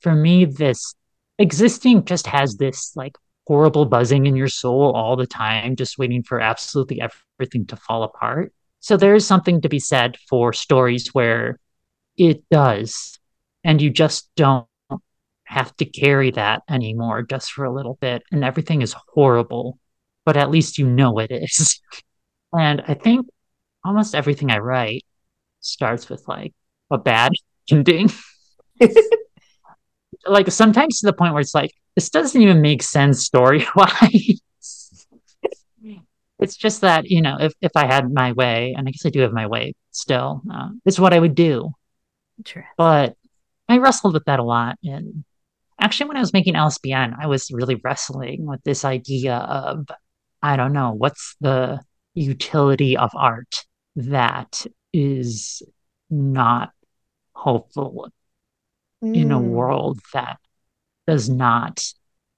for 0.00 0.14
me, 0.14 0.44
this 0.44 0.94
existing 1.38 2.04
just 2.04 2.26
has 2.26 2.56
this 2.56 2.92
like 2.94 3.16
horrible 3.46 3.86
buzzing 3.86 4.26
in 4.26 4.36
your 4.36 4.48
soul 4.48 4.92
all 4.92 5.16
the 5.16 5.26
time, 5.26 5.76
just 5.76 5.98
waiting 5.98 6.22
for 6.22 6.40
absolutely 6.40 7.00
everything 7.00 7.66
to 7.66 7.76
fall 7.76 8.02
apart. 8.02 8.52
So 8.80 8.96
there 8.96 9.14
is 9.14 9.26
something 9.26 9.60
to 9.62 9.68
be 9.68 9.78
said 9.78 10.16
for 10.28 10.52
stories 10.52 11.08
where 11.14 11.58
it 12.16 12.44
does, 12.50 13.18
and 13.64 13.80
you 13.80 13.90
just 13.90 14.30
don't 14.36 14.66
have 15.44 15.76
to 15.76 15.84
carry 15.84 16.30
that 16.32 16.62
anymore 16.68 17.22
just 17.22 17.52
for 17.52 17.64
a 17.64 17.72
little 17.72 17.98
bit, 18.00 18.22
and 18.32 18.44
everything 18.44 18.82
is 18.82 18.94
horrible, 19.14 19.78
but 20.24 20.36
at 20.36 20.50
least 20.50 20.78
you 20.78 20.86
know 20.88 21.18
it 21.18 21.30
is. 21.30 21.80
And 22.56 22.82
I 22.86 22.94
think 22.94 23.26
almost 23.84 24.14
everything 24.14 24.52
I 24.52 24.58
write 24.58 25.04
starts 25.60 26.08
with 26.08 26.22
like 26.28 26.54
a 26.90 26.98
bad 26.98 27.32
ending. 27.70 28.10
like 30.26 30.50
sometimes 30.50 31.00
to 31.00 31.06
the 31.06 31.12
point 31.12 31.32
where 31.32 31.40
it's 31.40 31.54
like 31.54 31.70
this 31.94 32.10
doesn't 32.10 32.40
even 32.40 32.60
make 32.60 32.82
sense 32.82 33.24
story 33.24 33.66
wise. 33.76 34.40
it's 36.38 36.56
just 36.56 36.80
that 36.82 37.06
you 37.06 37.22
know 37.22 37.36
if 37.40 37.52
if 37.60 37.72
I 37.76 37.86
had 37.86 38.12
my 38.12 38.32
way, 38.32 38.74
and 38.76 38.88
I 38.88 38.90
guess 38.90 39.06
I 39.06 39.10
do 39.10 39.20
have 39.20 39.32
my 39.32 39.46
way 39.46 39.74
still, 39.90 40.42
uh, 40.52 40.70
it's 40.84 40.98
what 40.98 41.14
I 41.14 41.18
would 41.18 41.34
do. 41.34 41.70
But 42.76 43.16
I 43.68 43.78
wrestled 43.78 44.14
with 44.14 44.24
that 44.26 44.40
a 44.40 44.44
lot, 44.44 44.76
and 44.82 45.24
actually, 45.80 46.08
when 46.08 46.16
I 46.16 46.20
was 46.20 46.32
making 46.32 46.54
LSBN, 46.54 47.14
I 47.18 47.26
was 47.26 47.50
really 47.52 47.76
wrestling 47.76 48.46
with 48.46 48.62
this 48.64 48.84
idea 48.84 49.36
of 49.36 49.86
I 50.42 50.56
don't 50.56 50.72
know 50.72 50.92
what's 50.92 51.36
the 51.40 51.80
utility 52.14 52.96
of 52.96 53.10
art 53.14 53.64
that 53.96 54.66
is 54.92 55.62
not 56.10 56.70
hopeful 57.32 58.08
in 59.12 59.30
a 59.30 59.40
Mm, 59.40 59.40
world 59.40 60.00
that 60.12 60.38
does 61.06 61.28
not 61.28 61.82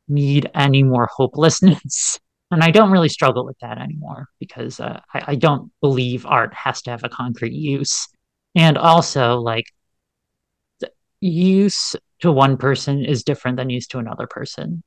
need 0.08 0.50
any 0.54 0.82
more 0.82 1.08
hopelessness. 1.14 2.18
And 2.52 2.62
I 2.62 2.70
don't 2.70 2.92
really 2.92 3.08
struggle 3.08 3.44
with 3.44 3.58
that 3.60 3.78
anymore 3.78 4.28
because 4.38 4.78
uh, 4.78 5.00
I, 5.12 5.22
I 5.32 5.34
don't 5.34 5.72
believe 5.80 6.26
art 6.26 6.54
has 6.54 6.80
to 6.82 6.92
have 6.92 7.02
a 7.02 7.08
concrete 7.08 7.54
use. 7.54 8.06
And 8.54 8.78
also, 8.78 9.38
like, 9.40 9.66
the 10.80 10.90
use 11.20 11.94
to 12.20 12.32
one 12.32 12.56
person 12.56 13.04
is 13.04 13.24
different 13.24 13.56
than 13.58 13.68
use 13.70 13.86
to 13.88 13.98
another 13.98 14.26
person. 14.26 14.82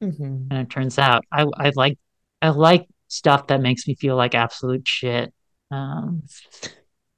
mhm. 0.00 0.50
And 0.50 0.60
it 0.60 0.70
turns 0.70 0.98
out 0.98 1.24
I, 1.32 1.46
I 1.56 1.72
like 1.74 1.98
I 2.42 2.50
like 2.50 2.86
stuff 3.08 3.46
that 3.48 3.60
makes 3.60 3.86
me 3.86 3.94
feel 3.94 4.16
like 4.16 4.34
absolute 4.34 4.86
shit. 4.86 5.32
Um, 5.70 6.22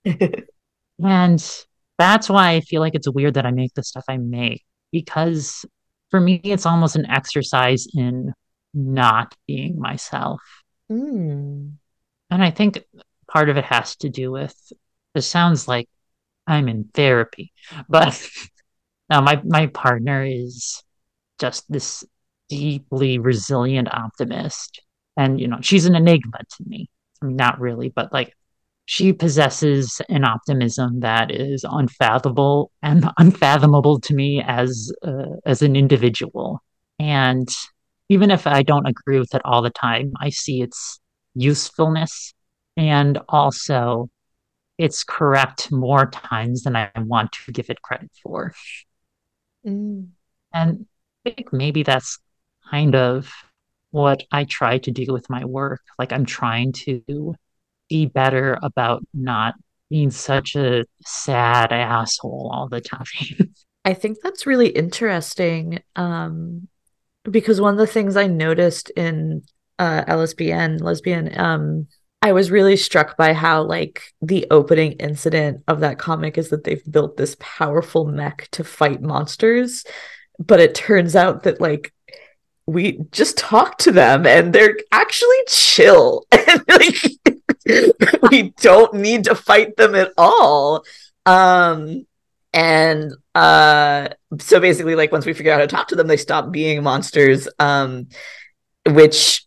and 1.02 1.66
that's 1.98 2.28
why 2.28 2.50
I 2.52 2.60
feel 2.60 2.80
like 2.80 2.94
it's 2.94 3.08
weird 3.08 3.34
that 3.34 3.46
I 3.46 3.50
make 3.50 3.74
the 3.74 3.82
stuff 3.82 4.04
I 4.08 4.16
make 4.18 4.64
because 4.92 5.64
for 6.10 6.20
me, 6.20 6.40
it's 6.44 6.66
almost 6.66 6.96
an 6.96 7.06
exercise 7.10 7.86
in 7.94 8.32
not 8.72 9.34
being 9.46 9.78
myself. 9.78 10.40
Mm. 10.90 11.72
And 12.30 12.42
I 12.42 12.50
think 12.50 12.84
part 13.28 13.48
of 13.48 13.56
it 13.56 13.64
has 13.64 13.96
to 13.96 14.08
do 14.08 14.30
with 14.30 14.54
it 15.14 15.22
sounds 15.22 15.66
like 15.66 15.88
I'm 16.46 16.68
in 16.68 16.84
therapy, 16.94 17.52
but 17.88 18.28
no, 19.10 19.20
my, 19.20 19.40
my 19.44 19.66
partner 19.66 20.24
is 20.24 20.82
just 21.38 21.70
this 21.70 22.04
deeply 22.48 23.18
resilient 23.18 23.92
optimist. 23.92 24.82
And, 25.16 25.40
you 25.40 25.48
know, 25.48 25.58
she's 25.60 25.86
an 25.86 25.96
enigma 25.96 26.38
to 26.38 26.64
me. 26.64 26.88
I 27.22 27.26
mean, 27.26 27.36
not 27.36 27.60
really, 27.60 27.88
but 27.88 28.12
like 28.12 28.34
she 28.86 29.12
possesses 29.12 30.00
an 30.08 30.24
optimism 30.24 31.00
that 31.00 31.32
is 31.32 31.64
unfathomable 31.68 32.70
and 32.82 33.10
unfathomable 33.18 34.00
to 34.00 34.14
me 34.14 34.42
as 34.46 34.92
uh, 35.02 35.36
as 35.44 35.60
an 35.60 35.74
individual. 35.74 36.62
And 36.98 37.48
even 38.08 38.30
if 38.30 38.46
I 38.46 38.62
don't 38.62 38.86
agree 38.86 39.18
with 39.18 39.34
it 39.34 39.42
all 39.44 39.60
the 39.60 39.70
time, 39.70 40.12
I 40.20 40.30
see 40.30 40.62
its 40.62 41.00
usefulness 41.34 42.32
and 42.76 43.18
also 43.28 44.08
it's 44.78 45.02
correct 45.02 45.72
more 45.72 46.06
times 46.06 46.62
than 46.62 46.76
I 46.76 46.90
want 46.96 47.32
to 47.32 47.52
give 47.52 47.70
it 47.70 47.82
credit 47.82 48.10
for. 48.22 48.54
Mm. 49.66 50.10
And 50.52 50.86
I 51.24 51.30
think 51.30 51.52
maybe 51.52 51.82
that's 51.82 52.18
kind 52.70 52.94
of 52.94 53.32
what 53.90 54.22
I 54.30 54.44
try 54.44 54.78
to 54.78 54.90
do 54.92 55.12
with 55.12 55.28
my 55.28 55.44
work. 55.44 55.80
Like 55.98 56.12
I'm 56.12 56.26
trying 56.26 56.72
to 56.84 57.34
be 57.88 58.06
better 58.06 58.58
about 58.62 59.04
not 59.14 59.54
being 59.90 60.10
such 60.10 60.56
a 60.56 60.84
sad 61.04 61.72
asshole 61.72 62.50
all 62.52 62.68
the 62.68 62.80
time. 62.80 63.04
I 63.84 63.94
think 63.94 64.18
that's 64.22 64.46
really 64.46 64.68
interesting 64.68 65.80
um, 65.94 66.66
because 67.22 67.60
one 67.60 67.74
of 67.74 67.78
the 67.78 67.86
things 67.86 68.16
I 68.16 68.26
noticed 68.26 68.90
in 68.90 69.42
uh, 69.78 70.04
LSBN, 70.04 70.80
lesbian, 70.80 71.38
um, 71.38 71.86
I 72.22 72.32
was 72.32 72.50
really 72.50 72.76
struck 72.76 73.16
by 73.16 73.32
how 73.32 73.62
like 73.62 74.02
the 74.20 74.46
opening 74.50 74.92
incident 74.92 75.62
of 75.68 75.80
that 75.80 75.98
comic 75.98 76.36
is 76.36 76.50
that 76.50 76.64
they've 76.64 76.82
built 76.90 77.16
this 77.16 77.36
powerful 77.38 78.06
mech 78.06 78.48
to 78.52 78.64
fight 78.64 79.00
monsters, 79.02 79.84
but 80.38 80.58
it 80.58 80.74
turns 80.74 81.14
out 81.14 81.44
that 81.44 81.60
like 81.60 81.92
we 82.66 82.98
just 83.12 83.38
talk 83.38 83.78
to 83.78 83.92
them 83.92 84.26
and 84.26 84.52
they're 84.52 84.76
actually 84.90 85.38
chill 85.46 86.26
and 86.32 86.64
like 86.68 87.05
we 88.30 88.50
don't 88.60 88.94
need 88.94 89.24
to 89.24 89.34
fight 89.34 89.76
them 89.76 89.94
at 89.94 90.12
all. 90.16 90.84
Um 91.24 92.06
and 92.56 93.12
uh 93.34 94.08
so 94.38 94.58
basically 94.58 94.94
like 94.94 95.12
once 95.12 95.26
we 95.26 95.34
figure 95.34 95.52
out 95.52 95.56
how 95.56 95.66
to 95.66 95.66
talk 95.66 95.88
to 95.88 95.94
them 95.94 96.06
they 96.06 96.16
stop 96.16 96.50
being 96.50 96.82
monsters 96.82 97.46
um 97.58 98.08
which 98.88 99.44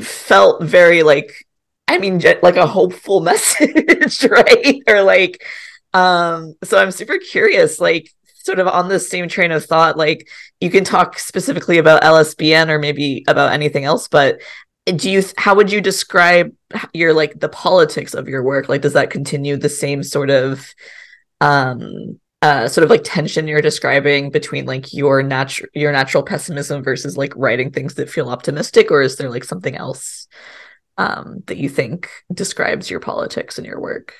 felt 0.00 0.62
very 0.62 1.02
like 1.02 1.44
i 1.88 1.98
mean 1.98 2.20
like 2.42 2.56
a 2.56 2.66
hopeful 2.66 3.20
message 3.30 4.24
right 4.24 4.82
or 4.88 5.02
like 5.02 5.44
um 5.92 6.54
so 6.64 6.78
i'm 6.78 6.90
super 6.90 7.18
curious 7.18 7.78
like 7.78 8.10
sort 8.24 8.58
of 8.58 8.66
on 8.66 8.88
the 8.88 8.98
same 8.98 9.28
train 9.28 9.52
of 9.52 9.64
thought 9.66 9.98
like 9.98 10.26
you 10.58 10.70
can 10.70 10.84
talk 10.84 11.18
specifically 11.18 11.76
about 11.76 12.02
lsbn 12.02 12.70
or 12.70 12.78
maybe 12.78 13.24
about 13.28 13.52
anything 13.52 13.84
else 13.84 14.08
but 14.08 14.40
do 14.96 15.10
you 15.10 15.22
how 15.36 15.54
would 15.54 15.72
you 15.72 15.80
describe 15.80 16.54
your 16.92 17.12
like 17.12 17.38
the 17.38 17.48
politics 17.48 18.14
of 18.14 18.28
your 18.28 18.42
work? 18.42 18.68
Like 18.68 18.82
does 18.82 18.94
that 18.94 19.10
continue 19.10 19.56
the 19.56 19.68
same 19.68 20.02
sort 20.02 20.30
of 20.30 20.66
um 21.40 22.18
uh 22.42 22.68
sort 22.68 22.84
of 22.84 22.90
like 22.90 23.02
tension 23.04 23.48
you're 23.48 23.60
describing 23.60 24.30
between 24.30 24.66
like 24.66 24.92
your 24.92 25.22
natural 25.22 25.68
your 25.74 25.92
natural 25.92 26.22
pessimism 26.22 26.82
versus 26.82 27.16
like 27.16 27.32
writing 27.36 27.70
things 27.70 27.94
that 27.94 28.10
feel 28.10 28.28
optimistic? 28.28 28.90
Or 28.90 29.02
is 29.02 29.16
there 29.16 29.30
like 29.30 29.44
something 29.44 29.76
else 29.76 30.28
um 30.96 31.42
that 31.46 31.58
you 31.58 31.68
think 31.68 32.10
describes 32.32 32.90
your 32.90 33.00
politics 33.00 33.58
in 33.58 33.64
your 33.64 33.80
work? 33.80 34.14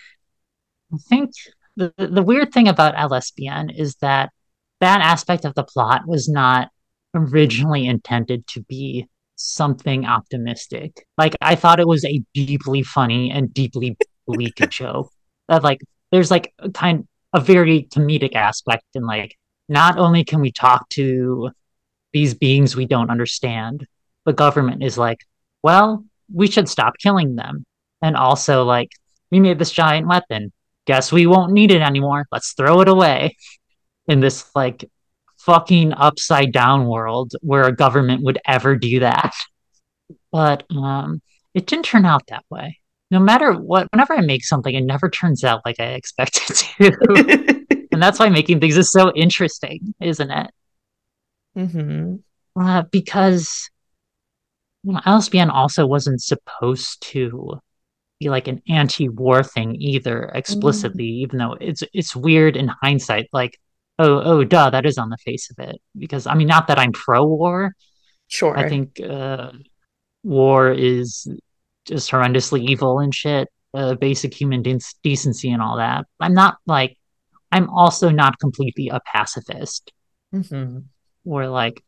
I 0.93 0.97
think 1.09 1.33
the 1.77 1.93
the 1.97 2.23
weird 2.23 2.53
thing 2.53 2.69
about 2.69 2.97
LSBN 2.97 3.79
is 3.79 3.95
that 3.97 4.31
that 4.81 5.01
aspect 5.01 5.45
of 5.45 5.55
the 5.55 5.65
plot 5.65 6.03
was 6.07 6.29
not 6.29 6.71
originally 7.15 7.87
intended 7.87 8.47
to 8.49 8.63
be 8.63 9.09
something 9.39 10.05
optimistic. 10.05 11.07
Like 11.17 11.37
I 11.41 11.55
thought 11.55 11.81
it 11.81 11.89
was 11.89 12.05
a 12.05 12.23
deeply 12.35 12.83
funny 12.83 13.31
and 13.31 13.53
deeply 13.53 13.97
bleak 14.27 14.57
joke. 14.71 15.11
That 15.49 15.63
like 15.65 15.81
there's 16.13 16.31
like 16.31 16.53
a 16.59 16.71
kind 16.71 17.07
a 17.33 17.41
very 17.41 17.89
comedic 17.91 18.35
aspect 18.35 18.85
in 18.95 19.05
like 19.05 19.37
not 19.69 19.99
only 19.99 20.25
can 20.25 20.41
we 20.41 20.51
talk 20.51 20.89
to 20.91 21.51
these 22.13 22.35
beings 22.35 22.75
we 22.75 22.87
don't 22.87 23.11
understand, 23.11 23.87
the 24.25 24.33
government 24.33 24.83
is 24.83 24.97
like, 24.97 25.19
well, 25.63 26.05
we 26.33 26.47
should 26.47 26.69
stop 26.69 26.95
killing 26.99 27.37
them. 27.37 27.65
And 28.03 28.17
also 28.17 28.65
like 28.65 28.91
we 29.31 29.41
made 29.41 29.59
this 29.59 29.73
giant 29.73 30.07
weapon. 30.07 30.53
Guess 30.87 31.13
we 31.13 31.27
won't 31.27 31.53
need 31.53 31.71
it 31.71 31.83
anymore. 31.83 32.27
Let's 32.33 32.53
throw 32.53 32.81
it 32.81 32.89
away. 32.89 33.37
In 34.09 34.21
this 34.21 34.51
like 34.55 34.89
fucking 35.39 35.93
upside 35.93 36.53
down 36.53 36.87
world 36.87 37.33
where 37.41 37.65
a 37.65 37.75
government 37.75 38.23
would 38.23 38.39
ever 38.47 38.77
do 38.77 39.01
that. 39.01 39.33
But 40.33 40.65
um, 40.71 41.21
it 41.55 41.67
didn't 41.67 41.87
turn 41.87 42.05
out 42.05 42.27
that 42.29 42.45
way. 42.51 42.79
No 43.11 43.19
matter 43.19 43.53
what, 43.53 43.89
whenever 43.93 44.15
I 44.15 44.21
make 44.21 44.45
something, 44.45 44.75
it 44.75 44.85
never 44.85 45.09
turns 45.09 45.43
out 45.43 45.63
like 45.65 45.81
I 45.81 45.93
expected 45.93 46.57
to. 46.57 47.67
and 47.93 48.03
that's 48.03 48.19
why 48.19 48.29
making 48.29 48.61
things 48.61 48.77
is 48.77 48.91
so 48.91 49.13
interesting, 49.15 49.95
isn't 50.01 50.31
it? 50.31 50.51
mm-hmm. 51.57 52.17
Uh, 52.61 52.83
because 52.91 53.71
you 54.83 54.93
know, 54.93 55.01
LSBN 55.01 55.51
also 55.51 55.87
wasn't 55.87 56.23
supposed 56.23 57.03
to 57.11 57.61
be 58.21 58.31
like 58.31 58.49
an 58.49 58.63
anti-war 58.69 59.43
thing 59.43 59.77
either 59.81 60.31
explicitly, 60.35 61.07
even 61.07 61.39
though 61.39 61.57
it's 61.61 61.83
it's 61.93 62.17
weird 62.17 62.57
in 62.57 62.69
hindsight. 62.83 63.29
Like 63.33 63.59
oh 63.99 64.21
oh 64.25 64.45
duh 64.45 64.71
that 64.71 64.87
is 64.87 64.99
on 64.99 65.11
the 65.11 65.19
face 65.19 65.51
of 65.51 65.59
it. 65.69 65.81
Because 65.97 66.27
i 66.27 66.35
mean 66.35 66.49
not 66.49 66.67
that 66.69 66.79
i'm 66.79 66.93
pro 66.93 67.25
war 67.25 67.75
sure. 68.29 68.57
i 68.57 68.69
think 68.69 69.01
uh, 69.01 69.53
war 70.23 70.71
is 70.73 71.27
just 71.87 72.11
horrendously 72.11 72.61
evil 72.69 72.99
and 73.01 73.15
shit 73.15 73.49
uh, 73.75 73.95
basic 73.95 74.33
human 74.35 74.63
de- 74.63 74.79
decency 75.03 75.51
and 75.51 75.61
all 75.63 75.77
that. 75.77 76.07
I'm 76.21 76.35
not 76.35 76.57
like 76.67 76.97
i'm 77.53 77.69
also 77.71 78.11
not 78.11 78.39
completely 78.39 78.89
a 78.89 79.01
pacifist. 79.01 79.93
Mm-hmm. 80.35 80.81
or 81.25 81.49
like 81.49 81.83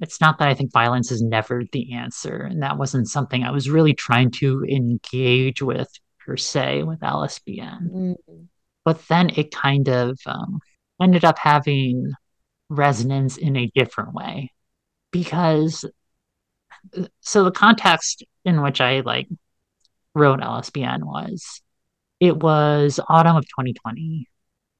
it's 0.00 0.20
not 0.22 0.38
that 0.38 0.48
i 0.48 0.54
think 0.54 0.72
violence 0.72 1.10
is 1.10 1.20
never 1.22 1.64
the 1.72 1.92
answer. 1.92 2.36
And 2.50 2.62
that 2.62 2.78
wasn't 2.78 3.08
something 3.08 3.44
i 3.44 3.50
was 3.50 3.68
really 3.68 3.92
trying 3.94 4.30
to 4.32 4.64
engage 4.64 5.60
with 5.60 5.88
per 6.24 6.36
se 6.36 6.82
with 6.84 7.00
lsbn 7.00 7.90
Mm-hmm. 7.90 8.42
but 8.84 9.06
then 9.08 9.30
it 9.36 9.50
kind 9.54 9.88
of 9.88 10.18
um, 10.26 10.60
ended 11.00 11.24
up 11.24 11.38
having 11.38 12.12
resonance 12.68 13.36
in 13.36 13.56
a 13.56 13.70
different 13.74 14.12
way 14.12 14.52
because 15.10 15.84
so 17.20 17.44
the 17.44 17.50
context 17.50 18.24
in 18.44 18.62
which 18.62 18.80
I 18.80 19.00
like 19.00 19.28
wrote 20.14 20.40
LSBN 20.40 21.04
was 21.04 21.62
it 22.20 22.36
was 22.36 23.00
autumn 23.08 23.36
of 23.36 23.44
2020. 23.44 24.28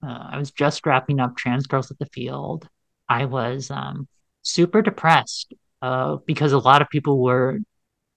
Uh, 0.02 0.28
I 0.33 0.38
was 0.38 0.50
just 0.50 0.87
wrapping 0.87 1.20
up 1.20 1.37
Trans 1.37 1.66
Girls 1.66 1.90
at 1.90 1.98
the 1.98 2.07
Field. 2.07 2.68
I 3.09 3.24
was 3.24 3.70
um, 3.70 4.07
super 4.42 4.83
depressed 4.83 5.54
uh, 5.83 6.16
because 6.26 6.52
a 6.52 6.59
lot 6.59 6.83
of 6.83 6.88
people 6.88 7.22
were 7.22 7.59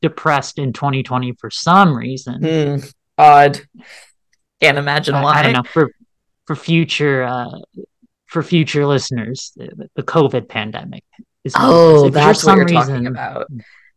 depressed 0.01 0.57
in 0.57 0.73
2020 0.73 1.33
for 1.39 1.49
some 1.49 1.95
reason. 1.95 2.41
Mm, 2.41 2.93
odd 3.17 3.61
can't 4.61 4.77
imagine 4.77 5.15
why 5.15 5.39
I 5.39 5.43
don't 5.43 5.53
know 5.53 5.63
for 5.63 5.91
for 6.45 6.55
future 6.55 7.23
uh, 7.23 7.59
for 8.31 8.41
future 8.41 8.85
listeners, 8.87 9.51
the, 9.55 9.89
the 9.95 10.03
COVID 10.03 10.47
pandemic 10.47 11.03
is 11.43 11.53
one 11.53 11.63
of 11.63 11.69
those. 11.69 12.03
oh 12.03 12.09
that's 12.09 12.43
what 12.45 12.57
you're 12.57 12.67
talking 12.67 13.07
about 13.07 13.47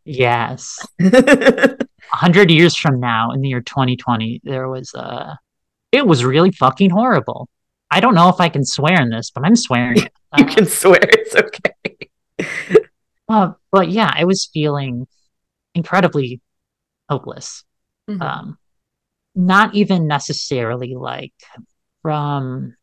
Yes, 0.07 0.85
a 1.01 1.77
hundred 2.11 2.51
years 2.51 2.75
from 2.77 2.99
now, 2.99 3.31
in 3.31 3.41
the 3.41 3.49
year 3.49 3.61
2020, 3.61 4.41
there 4.43 4.69
was 4.69 4.93
uh 4.93 5.33
it 5.91 6.05
was 6.05 6.23
really 6.23 6.51
fucking 6.51 6.91
horrible. 6.91 7.49
I 7.89 7.99
don't 8.01 8.13
know 8.13 8.29
if 8.29 8.39
I 8.39 8.49
can 8.49 8.65
swear 8.65 9.01
in 9.01 9.09
this, 9.09 9.31
but 9.31 9.43
I'm 9.45 9.55
swearing. 9.55 9.97
you 10.37 10.45
Uh, 10.45 10.45
can 10.53 10.65
swear 10.67 10.99
it's 11.01 11.35
okay 11.35 12.09
uh, 13.29 13.53
but 13.71 13.89
yeah, 13.89 14.11
I 14.13 14.25
was 14.25 14.49
feeling 14.53 15.07
incredibly 15.73 16.39
hopeless. 17.09 17.63
Mhm. 18.09 18.21
um, 18.21 18.57
not 19.33 19.73
even 19.73 20.05
necessarily 20.07 20.93
like 20.95 21.33
from 22.03 22.75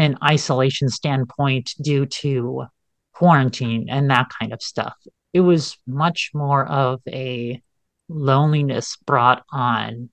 an 0.00 0.16
isolation 0.24 0.88
standpoint 0.88 1.74
due 1.80 2.06
to 2.06 2.64
quarantine 3.12 3.88
and 3.90 4.10
that 4.10 4.30
kind 4.38 4.52
of 4.52 4.62
stuff. 4.62 4.94
It 5.34 5.40
was 5.40 5.76
much 5.86 6.30
more 6.32 6.66
of 6.66 7.00
a 7.06 7.60
loneliness 8.08 8.96
brought 9.06 9.44
on 9.52 10.08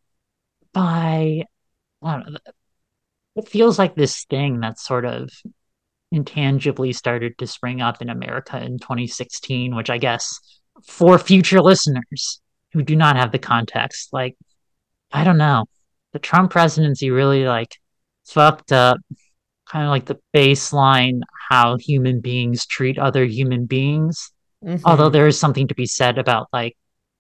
by 0.73 1.43
know, 2.03 2.23
it 3.35 3.47
feels 3.47 3.79
like 3.79 3.95
this 3.95 4.25
thing 4.25 4.59
that 4.59 4.77
sort 4.77 5.05
of 5.05 5.29
intangibly 6.11 6.91
started 6.93 7.37
to 7.37 7.47
spring 7.47 7.81
up 7.81 8.01
in 8.01 8.09
America 8.09 8.61
in 8.61 8.79
2016, 8.79 9.73
which 9.73 9.89
I 9.89 9.97
guess 9.97 10.39
for 10.85 11.17
future 11.17 11.61
listeners 11.61 12.41
who 12.73 12.83
do 12.83 12.95
not 12.95 13.15
have 13.15 13.31
the 13.31 13.39
context, 13.39 14.09
like 14.11 14.35
I 15.11 15.23
don't 15.23 15.37
know, 15.37 15.65
the 16.11 16.19
Trump 16.19 16.51
presidency 16.51 17.09
really 17.09 17.45
like 17.45 17.77
fucked 18.25 18.71
up 18.71 18.99
kind 19.71 19.85
of 19.85 19.89
like 19.89 20.05
the 20.05 20.19
baseline 20.35 21.21
how 21.49 21.77
human 21.77 22.19
beings 22.21 22.65
treat 22.65 22.97
other 22.97 23.25
human 23.25 23.65
beings. 23.65 24.31
Although 24.83 25.09
Mhm. 25.09 25.13
there 25.13 25.27
is 25.27 25.39
something 25.39 25.67
to 25.67 25.75
be 25.75 25.85
said 25.85 26.17
about 26.17 26.47
like 26.53 26.75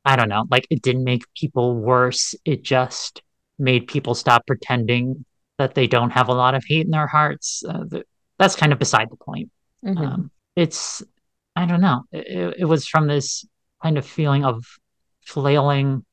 I 0.05 0.15
don't 0.15 0.29
know, 0.29 0.45
like 0.49 0.65
it 0.69 0.81
didn't 0.81 1.03
make 1.03 1.23
people 1.35 1.75
worse. 1.75 2.33
It 2.45 2.63
just 2.63 3.21
made 3.59 3.87
people 3.87 4.15
stop 4.15 4.45
pretending 4.47 5.25
that 5.57 5.75
they 5.75 5.87
don't 5.87 6.11
have 6.11 6.29
a 6.29 6.33
lot 6.33 6.55
of 6.55 6.63
hate 6.65 6.85
in 6.85 6.91
their 6.91 7.07
hearts. 7.07 7.63
Uh, 7.67 7.83
th- 7.89 8.05
that's 8.39 8.55
kind 8.55 8.71
of 8.71 8.79
beside 8.79 9.09
the 9.09 9.17
point. 9.17 9.49
Mhm. 9.83 9.97
Um, 9.97 10.31
it's 10.55 11.03
I 11.55 11.65
don't 11.65 11.81
know. 11.81 12.03
It, 12.11 12.27
it 12.27 12.55
it 12.59 12.65
was 12.65 12.87
from 12.87 13.07
this 13.07 13.45
kind 13.83 13.97
of 13.97 14.05
feeling 14.05 14.45
of 14.45 14.63
flailing 15.25 16.05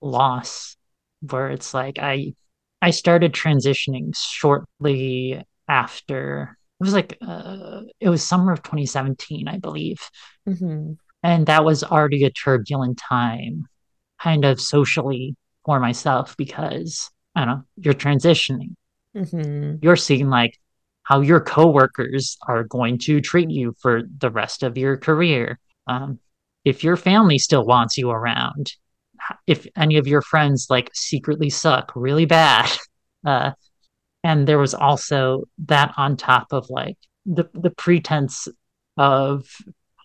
loss 0.00 0.76
where 1.20 1.50
it's 1.50 1.74
like 1.74 1.98
I 2.00 2.34
I 2.82 2.90
started 2.90 3.32
transitioning 3.32 4.12
shortly 4.16 5.42
after 5.68 6.58
it 6.80 6.84
was 6.84 6.92
like 6.92 7.16
uh, 7.26 7.82
it 8.00 8.08
was 8.08 8.22
summer 8.22 8.52
of 8.52 8.62
2017, 8.62 9.48
I 9.48 9.58
believe. 9.58 9.98
Mhm. 10.48 10.98
And 11.22 11.46
that 11.46 11.64
was 11.64 11.82
already 11.84 12.24
a 12.24 12.30
turbulent 12.30 12.98
time, 12.98 13.66
kind 14.20 14.44
of 14.44 14.60
socially 14.60 15.36
for 15.64 15.80
myself 15.80 16.36
because 16.36 17.10
I 17.34 17.44
don't 17.44 17.48
know, 17.48 17.64
you're 17.76 17.94
transitioning. 17.94 18.74
Mhm. 19.16 19.78
You're 19.82 19.96
seeing 19.96 20.28
like 20.28 20.58
how 21.04 21.20
your 21.20 21.40
coworkers 21.40 22.36
are 22.48 22.64
going 22.64 22.98
to 22.98 23.20
treat 23.20 23.50
you 23.50 23.74
for 23.80 24.02
the 24.18 24.30
rest 24.30 24.62
of 24.62 24.76
your 24.76 24.96
career. 24.96 25.58
Um, 25.86 26.18
if 26.64 26.82
your 26.82 26.96
family 26.96 27.38
still 27.38 27.64
wants 27.64 27.96
you 27.98 28.10
around, 28.10 28.72
if 29.46 29.66
any 29.76 29.96
of 29.96 30.06
your 30.06 30.22
friends 30.22 30.66
like 30.70 30.90
secretly 30.94 31.50
suck 31.50 31.92
really 31.94 32.26
bad. 32.26 32.70
Uh, 33.26 33.52
and 34.24 34.48
there 34.48 34.58
was 34.58 34.74
also 34.74 35.44
that 35.66 35.92
on 35.96 36.16
top 36.16 36.48
of 36.50 36.68
like 36.70 36.96
the 37.26 37.48
the 37.52 37.70
pretense 37.70 38.48
of 38.96 39.46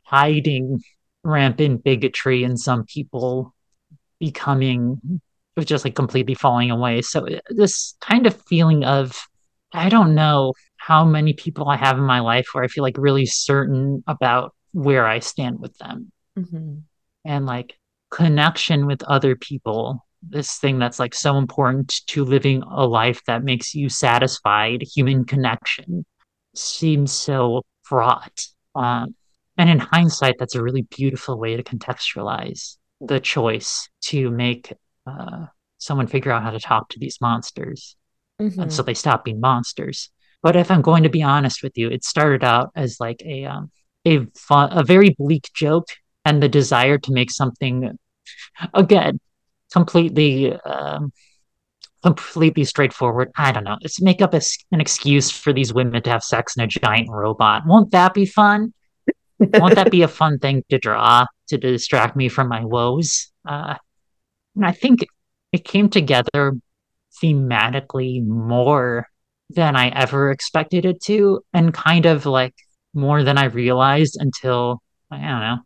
hiding 0.06 0.82
rampant 1.24 1.84
bigotry 1.84 2.44
in 2.44 2.58
some 2.58 2.86
people 2.86 3.54
becoming 4.20 5.20
just 5.60 5.84
like 5.84 5.96
completely 5.96 6.36
falling 6.36 6.72
away. 6.72 7.02
So 7.02 7.28
uh, 7.28 7.40
this 7.50 7.96
kind 8.00 8.28
of 8.28 8.42
feeling 8.44 8.84
of 8.84 9.20
I 9.74 9.90
don't 9.90 10.16
know 10.16 10.54
how 10.78 11.04
many 11.06 11.34
people 11.34 11.68
I 11.68 11.78
have 11.78 11.98
in 11.98 12.04
my 12.04 12.20
life 12.20 12.48
where 12.54 12.64
I 12.64 12.68
feel 12.68 12.84
like 12.84 12.98
really 12.98 13.26
certain 13.26 14.04
about 14.08 14.56
where 14.72 15.06
I 15.06 15.20
stand 15.20 15.60
with 15.60 15.78
them 15.78 16.12
Mhm. 16.38 16.84
and 17.26 17.46
like 17.46 17.78
connection 18.10 18.86
with 18.86 19.04
other 19.04 19.36
people. 19.36 20.06
This 20.22 20.58
thing 20.58 20.80
that's 20.80 21.00
like 21.00 21.16
so 21.16 21.38
important 21.38 22.02
to 22.08 22.26
living 22.26 22.62
a 22.64 22.86
life 22.86 23.24
that 23.26 23.44
makes 23.44 23.74
you 23.74 23.90
satisfied, 23.90 24.82
human 24.82 25.26
connection 25.26 26.06
seems 26.56 27.12
so 27.12 27.64
fraught. 27.84 28.48
Um, 28.76 29.16
and 29.58 29.70
in 29.70 29.80
hindsight, 29.80 30.36
that's 30.40 30.56
a 30.56 30.64
really 30.64 30.84
beautiful 30.84 31.38
way 31.38 31.56
to 31.56 31.64
contextualize 31.64 32.78
the 33.02 33.20
choice 33.20 33.90
to 34.02 34.30
make 34.30 34.74
uh, 35.08 35.46
someone 35.78 36.08
figure 36.08 36.32
out 36.32 36.44
how 36.44 36.52
to 36.52 36.60
talk 36.60 36.90
to 36.90 37.00
these 37.00 37.20
monsters. 37.22 37.96
And 38.40 38.72
so 38.72 38.84
Mhm. 38.84 38.86
they 38.86 38.94
stop 38.94 39.26
being 39.26 39.40
monsters. 39.40 40.12
But 40.42 40.56
if 40.56 40.72
I'm 40.72 40.82
going 40.82 41.04
to 41.04 41.10
be 41.10 41.24
honest 41.24 41.64
with 41.64 41.78
you, 41.78 41.90
it 41.90 42.04
started 42.04 42.44
out 42.44 42.72
as 42.76 43.00
like 43.00 43.22
a 43.26 43.46
um, 43.46 43.72
a 44.06 44.26
fun, 44.36 44.70
a 44.72 44.84
very 44.84 45.10
bleak 45.18 45.50
joke, 45.54 45.88
and 46.24 46.42
the 46.42 46.48
desire 46.50 46.98
to 46.98 47.12
make 47.12 47.32
something 47.32 47.98
again 48.74 49.20
completely 49.72 50.54
um, 50.54 51.12
completely 52.04 52.64
straightforward. 52.64 53.32
I 53.38 53.52
don't 53.52 53.64
know. 53.64 53.78
Let's 53.82 54.02
make 54.02 54.22
up 54.22 54.34
a 54.34 54.42
an 54.72 54.82
excuse 54.82 55.30
for 55.32 55.54
these 55.54 55.74
women 55.74 56.02
to 56.04 56.10
have 56.10 56.24
sex 56.24 56.56
in 56.56 56.64
a 56.64 56.68
giant 56.68 57.10
robot. 57.10 57.64
Won't 57.66 57.92
that 57.92 58.14
be 58.14 58.26
fun? 58.26 58.74
Won't 59.40 59.76
that 59.76 59.92
be 59.92 60.02
a 60.02 60.08
fun 60.08 60.40
thing 60.40 60.64
to 60.70 60.78
draw 60.78 61.26
to 61.48 61.58
distract 61.58 62.16
me 62.16 62.30
from 62.30 62.50
my 62.50 62.66
woes? 62.66 63.32
Uh, 63.48 63.76
and 64.56 64.66
I 64.66 64.72
think 64.72 65.06
it 65.52 65.64
came 65.64 65.90
together 65.90 66.54
thematically 67.24 68.26
more 68.26 69.08
than 69.50 69.76
I 69.76 69.90
ever 69.90 70.32
expected 70.32 70.86
it 70.86 71.02
to, 71.04 71.42
and 71.54 71.74
kind 71.74 72.06
of 72.06 72.26
like 72.26 72.54
more 72.94 73.24
than 73.24 73.38
I 73.38 73.46
realized 73.46 74.18
until 74.20 74.82
I 75.10 75.18
don't 75.18 75.42
know 75.42 75.58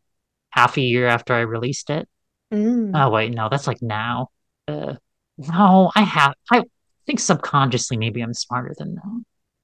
half 0.49 0.77
a 0.77 0.81
year 0.81 1.07
after 1.07 1.33
I 1.33 1.41
released 1.41 1.89
it. 1.89 2.07
Mm. 2.53 2.91
Oh 2.93 3.09
wait, 3.09 3.33
no, 3.33 3.49
that's 3.49 3.67
like 3.67 3.81
now. 3.81 4.29
Uh, 4.67 4.95
no, 5.37 5.91
I 5.95 6.03
have. 6.03 6.33
I 6.51 6.63
think 7.05 7.19
subconsciously 7.19 7.97
maybe 7.97 8.21
I'm 8.21 8.33
smarter 8.33 8.73
than 8.77 8.95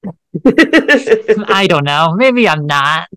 that. 0.02 1.44
I 1.48 1.66
don't 1.66 1.84
know. 1.84 2.14
Maybe 2.16 2.48
I'm 2.48 2.66
not. 2.66 3.08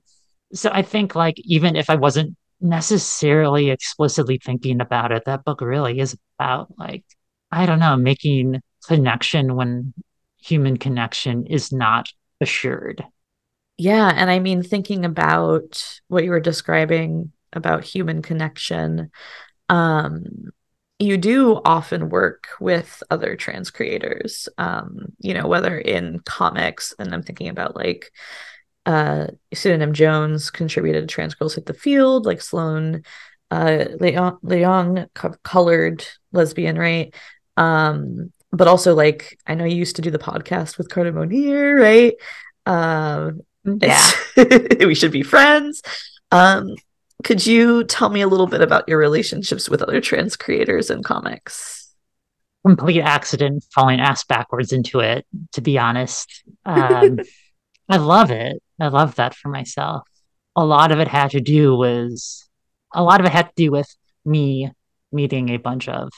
So 0.53 0.69
I 0.71 0.83
think 0.83 1.15
like 1.15 1.35
even 1.39 1.75
if 1.75 1.89
I 1.89 1.95
wasn't 1.95 2.35
necessarily 2.61 3.71
explicitly 3.71 4.37
thinking 4.37 4.79
about 4.79 5.11
it, 5.11 5.25
that 5.25 5.43
book 5.43 5.61
really 5.61 5.99
is 5.99 6.15
about 6.37 6.67
like 6.77 7.03
I 7.51 7.65
don't 7.65 7.79
know, 7.79 7.95
making 7.95 8.61
connection 8.87 9.55
when 9.55 9.93
human 10.41 10.77
connection 10.77 11.47
is 11.47 11.71
not 11.71 12.09
assured. 12.41 13.03
Yeah, 13.77 14.11
and 14.15 14.29
I 14.29 14.39
mean, 14.39 14.61
thinking 14.61 15.05
about 15.05 15.99
what 16.07 16.23
you 16.23 16.29
were 16.29 16.39
describing 16.39 17.31
about 17.53 17.83
human 17.83 18.21
connection, 18.21 19.11
um, 19.73 20.51
you 20.99 21.17
do 21.17 21.59
often 21.65 22.09
work 22.09 22.47
with 22.59 23.03
other 23.11 23.35
trans 23.35 23.71
creators, 23.71 24.47
um, 24.57 25.13
you 25.19 25.33
know, 25.33 25.47
whether 25.47 25.77
in 25.77 26.19
comics, 26.25 26.93
and 26.99 27.13
I'm 27.13 27.23
thinking 27.23 27.49
about 27.49 27.75
like 27.75 28.11
uh 28.85 29.27
Pseudonym 29.53 29.93
Jones 29.93 30.51
contributed 30.51 31.07
Trans 31.09 31.35
Girls 31.35 31.55
Hit 31.55 31.65
the 31.65 31.73
Field, 31.73 32.25
like 32.25 32.41
Sloane 32.41 33.03
uh 33.51 33.85
Leong 33.99 34.41
Leong 34.43 35.07
co- 35.13 35.35
colored 35.43 36.05
lesbian, 36.31 36.77
right? 36.77 37.13
Um, 37.57 38.31
but 38.51 38.67
also 38.67 38.93
like 38.95 39.37
I 39.47 39.55
know 39.55 39.65
you 39.65 39.77
used 39.77 39.95
to 39.97 40.01
do 40.01 40.11
the 40.11 40.19
podcast 40.19 40.77
with 40.77 40.89
Carta 40.89 41.11
Monir, 41.11 41.79
right? 41.79 42.13
Um, 42.65 43.41
Yeah. 43.65 44.01
we 44.85 44.95
should 44.95 45.11
be 45.11 45.23
friends. 45.23 45.81
Um, 46.31 46.75
could 47.23 47.45
you 47.45 47.83
tell 47.85 48.09
me 48.09 48.21
a 48.21 48.27
little 48.27 48.47
bit 48.47 48.61
about 48.61 48.87
your 48.87 48.97
relationships 48.97 49.69
with 49.69 49.81
other 49.81 50.01
trans 50.01 50.35
creators 50.35 50.89
and 50.89 51.03
comics? 51.03 51.93
Complete 52.65 53.01
accident 53.01 53.65
falling 53.73 53.99
ass 53.99 54.23
backwards 54.23 54.71
into 54.71 54.99
it, 54.99 55.25
to 55.53 55.61
be 55.61 55.77
honest. 55.77 56.43
Um, 56.65 57.19
I 57.89 57.97
love 57.97 58.31
it. 58.31 58.61
I 58.79 58.87
love 58.87 59.15
that 59.15 59.35
for 59.35 59.49
myself. 59.49 60.03
A 60.55 60.65
lot 60.65 60.91
of 60.91 60.99
it 60.99 61.07
had 61.07 61.31
to 61.31 61.41
do 61.41 61.75
was 61.75 62.47
a 62.93 63.03
lot 63.03 63.19
of 63.19 63.25
it 63.25 63.31
had 63.31 63.47
to 63.47 63.53
do 63.55 63.71
with 63.71 63.93
me 64.25 64.71
meeting 65.11 65.49
a 65.49 65.57
bunch 65.57 65.89
of 65.89 66.09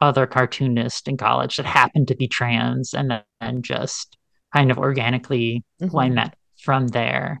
other 0.00 0.26
cartoonists 0.26 1.08
in 1.08 1.16
college 1.16 1.56
that 1.56 1.64
happened 1.66 2.08
to 2.08 2.14
be 2.16 2.28
trans 2.28 2.92
and 2.92 3.22
then 3.40 3.62
just 3.62 4.18
kind 4.54 4.70
of 4.70 4.78
organically 4.78 5.64
who 5.80 5.98
I 5.98 6.08
Mhm. 6.10 6.14
met 6.14 6.34
from 6.62 6.88
there. 6.88 7.40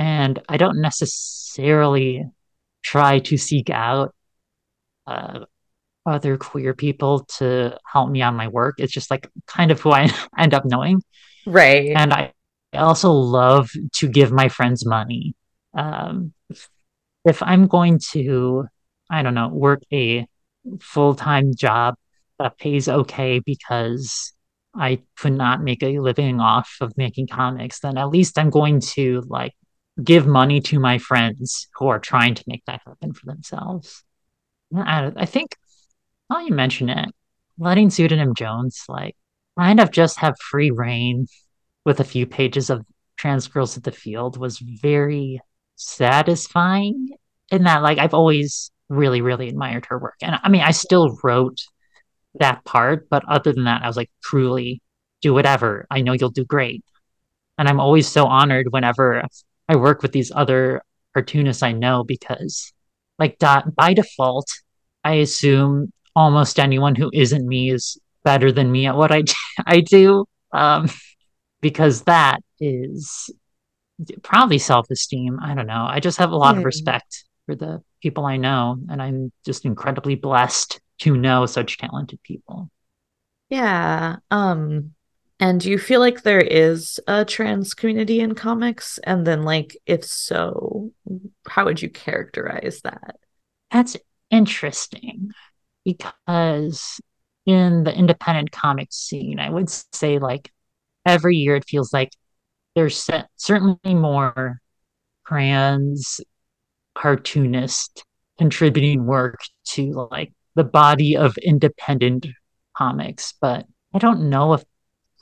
And 0.00 0.40
I 0.48 0.56
don't 0.56 0.80
necessarily 0.80 2.24
try 2.82 3.18
to 3.18 3.36
seek 3.36 3.68
out 3.68 4.14
uh, 5.06 5.40
other 6.06 6.38
queer 6.38 6.72
people 6.72 7.26
to 7.36 7.76
help 7.84 8.08
me 8.08 8.22
on 8.22 8.34
my 8.34 8.48
work. 8.48 8.76
It's 8.78 8.94
just 8.94 9.10
like 9.10 9.28
kind 9.46 9.70
of 9.70 9.78
who 9.78 9.92
I 9.92 10.08
end 10.38 10.54
up 10.54 10.64
knowing. 10.64 11.02
Right. 11.44 11.92
And 11.94 12.14
I 12.14 12.32
also 12.72 13.12
love 13.12 13.70
to 13.96 14.08
give 14.08 14.32
my 14.32 14.48
friends 14.48 14.86
money. 14.86 15.34
Um, 15.74 16.32
if 17.26 17.42
I'm 17.42 17.66
going 17.66 18.00
to, 18.12 18.68
I 19.10 19.22
don't 19.22 19.34
know, 19.34 19.48
work 19.48 19.82
a 19.92 20.26
full-time 20.80 21.52
job 21.54 21.96
that 22.38 22.56
pays 22.56 22.88
okay 22.88 23.40
because 23.40 24.32
I 24.74 25.02
could 25.18 25.34
not 25.34 25.62
make 25.62 25.82
a 25.82 25.98
living 25.98 26.40
off 26.40 26.78
of 26.80 26.96
making 26.96 27.26
comics, 27.26 27.80
then 27.80 27.98
at 27.98 28.08
least 28.08 28.38
I'm 28.38 28.48
going 28.48 28.80
to 28.94 29.22
like 29.26 29.52
give 30.02 30.26
money 30.26 30.60
to 30.60 30.78
my 30.78 30.98
friends 30.98 31.68
who 31.74 31.88
are 31.88 31.98
trying 31.98 32.34
to 32.34 32.44
make 32.46 32.64
that 32.66 32.80
happen 32.86 33.12
for 33.12 33.26
themselves. 33.26 34.02
I, 34.74 35.12
I 35.16 35.26
think, 35.26 35.56
while 36.28 36.46
you 36.46 36.54
mention 36.54 36.88
it, 36.88 37.08
letting 37.58 37.90
Pseudonym 37.90 38.34
Jones 38.34 38.84
like 38.88 39.16
kind 39.58 39.80
of 39.80 39.90
just 39.90 40.18
have 40.18 40.38
free 40.38 40.70
reign 40.70 41.26
with 41.84 42.00
a 42.00 42.04
few 42.04 42.26
pages 42.26 42.70
of 42.70 42.86
Trans 43.16 43.48
Girls 43.48 43.76
at 43.76 43.84
the 43.84 43.92
Field 43.92 44.38
was 44.38 44.58
very 44.58 45.40
satisfying 45.76 47.10
in 47.50 47.64
that 47.64 47.82
like 47.82 47.98
I've 47.98 48.14
always 48.14 48.70
really, 48.88 49.20
really 49.20 49.48
admired 49.48 49.86
her 49.86 49.98
work. 49.98 50.16
And 50.22 50.38
I 50.42 50.48
mean 50.48 50.62
I 50.62 50.70
still 50.70 51.18
wrote 51.22 51.60
that 52.38 52.64
part. 52.64 53.08
But 53.10 53.24
other 53.28 53.52
than 53.52 53.64
that, 53.64 53.82
I 53.82 53.86
was 53.86 53.96
like, 53.96 54.10
truly, 54.22 54.82
do 55.20 55.34
whatever. 55.34 55.86
I 55.90 56.02
know 56.02 56.12
you'll 56.12 56.30
do 56.30 56.44
great. 56.44 56.84
And 57.58 57.68
I'm 57.68 57.80
always 57.80 58.08
so 58.08 58.26
honored 58.26 58.68
whenever 58.70 59.24
I 59.70 59.76
work 59.76 60.02
with 60.02 60.12
these 60.12 60.32
other 60.34 60.82
cartoonists 61.14 61.62
I 61.62 61.72
know 61.72 62.04
because, 62.04 62.72
like, 63.20 63.38
dot, 63.38 63.74
by 63.76 63.94
default, 63.94 64.48
I 65.04 65.14
assume 65.14 65.92
almost 66.16 66.58
anyone 66.60 66.96
who 66.96 67.10
isn't 67.14 67.46
me 67.46 67.70
is 67.70 67.98
better 68.24 68.52
than 68.52 68.72
me 68.72 68.86
at 68.88 68.96
what 68.96 69.12
I, 69.12 69.24
I 69.66 69.80
do. 69.80 70.26
Um, 70.52 70.90
because 71.62 72.02
that 72.04 72.40
is 72.60 73.30
probably 74.22 74.58
self-esteem. 74.58 75.38
I 75.42 75.54
don't 75.54 75.66
know. 75.66 75.86
I 75.88 76.00
just 76.00 76.18
have 76.18 76.32
a 76.32 76.36
lot 76.36 76.56
of 76.56 76.60
Hmm. 76.60 76.66
respect 76.66 77.24
for 77.46 77.54
the 77.54 77.82
people 78.02 78.26
I 78.26 78.36
know, 78.38 78.78
and 78.90 79.02
I'm 79.02 79.32
just 79.44 79.64
incredibly 79.66 80.16
blessed 80.16 80.80
to 81.00 81.16
know 81.16 81.46
such 81.46 81.78
talented 81.78 82.22
people. 82.22 82.70
Yeah. 83.48 84.16
Um, 84.30 84.94
and 85.40 85.60
do 85.60 85.70
you 85.70 85.78
feel 85.78 86.00
like 86.00 86.22
there 86.22 86.40
is 86.40 87.00
a 87.08 87.24
trans 87.24 87.72
community 87.72 88.20
in 88.20 88.34
comics? 88.34 88.98
And 89.04 89.26
then, 89.26 89.42
like, 89.42 89.76
if 89.86 90.04
so, 90.04 90.92
how 91.48 91.64
would 91.64 91.80
you 91.80 91.88
characterize 91.88 92.82
that? 92.82 93.16
That's 93.72 93.96
interesting 94.30 95.30
because 95.84 97.00
in 97.46 97.84
the 97.84 97.94
independent 97.96 98.52
comic 98.52 98.92
scene, 98.92 99.40
I 99.40 99.48
would 99.50 99.70
say 99.70 100.18
like 100.18 100.52
every 101.06 101.36
year 101.36 101.56
it 101.56 101.64
feels 101.66 101.92
like 101.92 102.10
there's 102.74 102.96
cer- 102.96 103.28
certainly 103.36 103.94
more 103.94 104.60
trans 105.26 106.20
cartoonist 106.94 108.04
contributing 108.38 109.06
work 109.06 109.40
to 109.64 110.08
like 110.10 110.32
the 110.54 110.64
body 110.64 111.16
of 111.16 111.36
independent 111.38 112.26
comics, 112.76 113.34
but 113.40 113.66
I 113.94 113.98
don't 113.98 114.28
know 114.28 114.52
if 114.52 114.64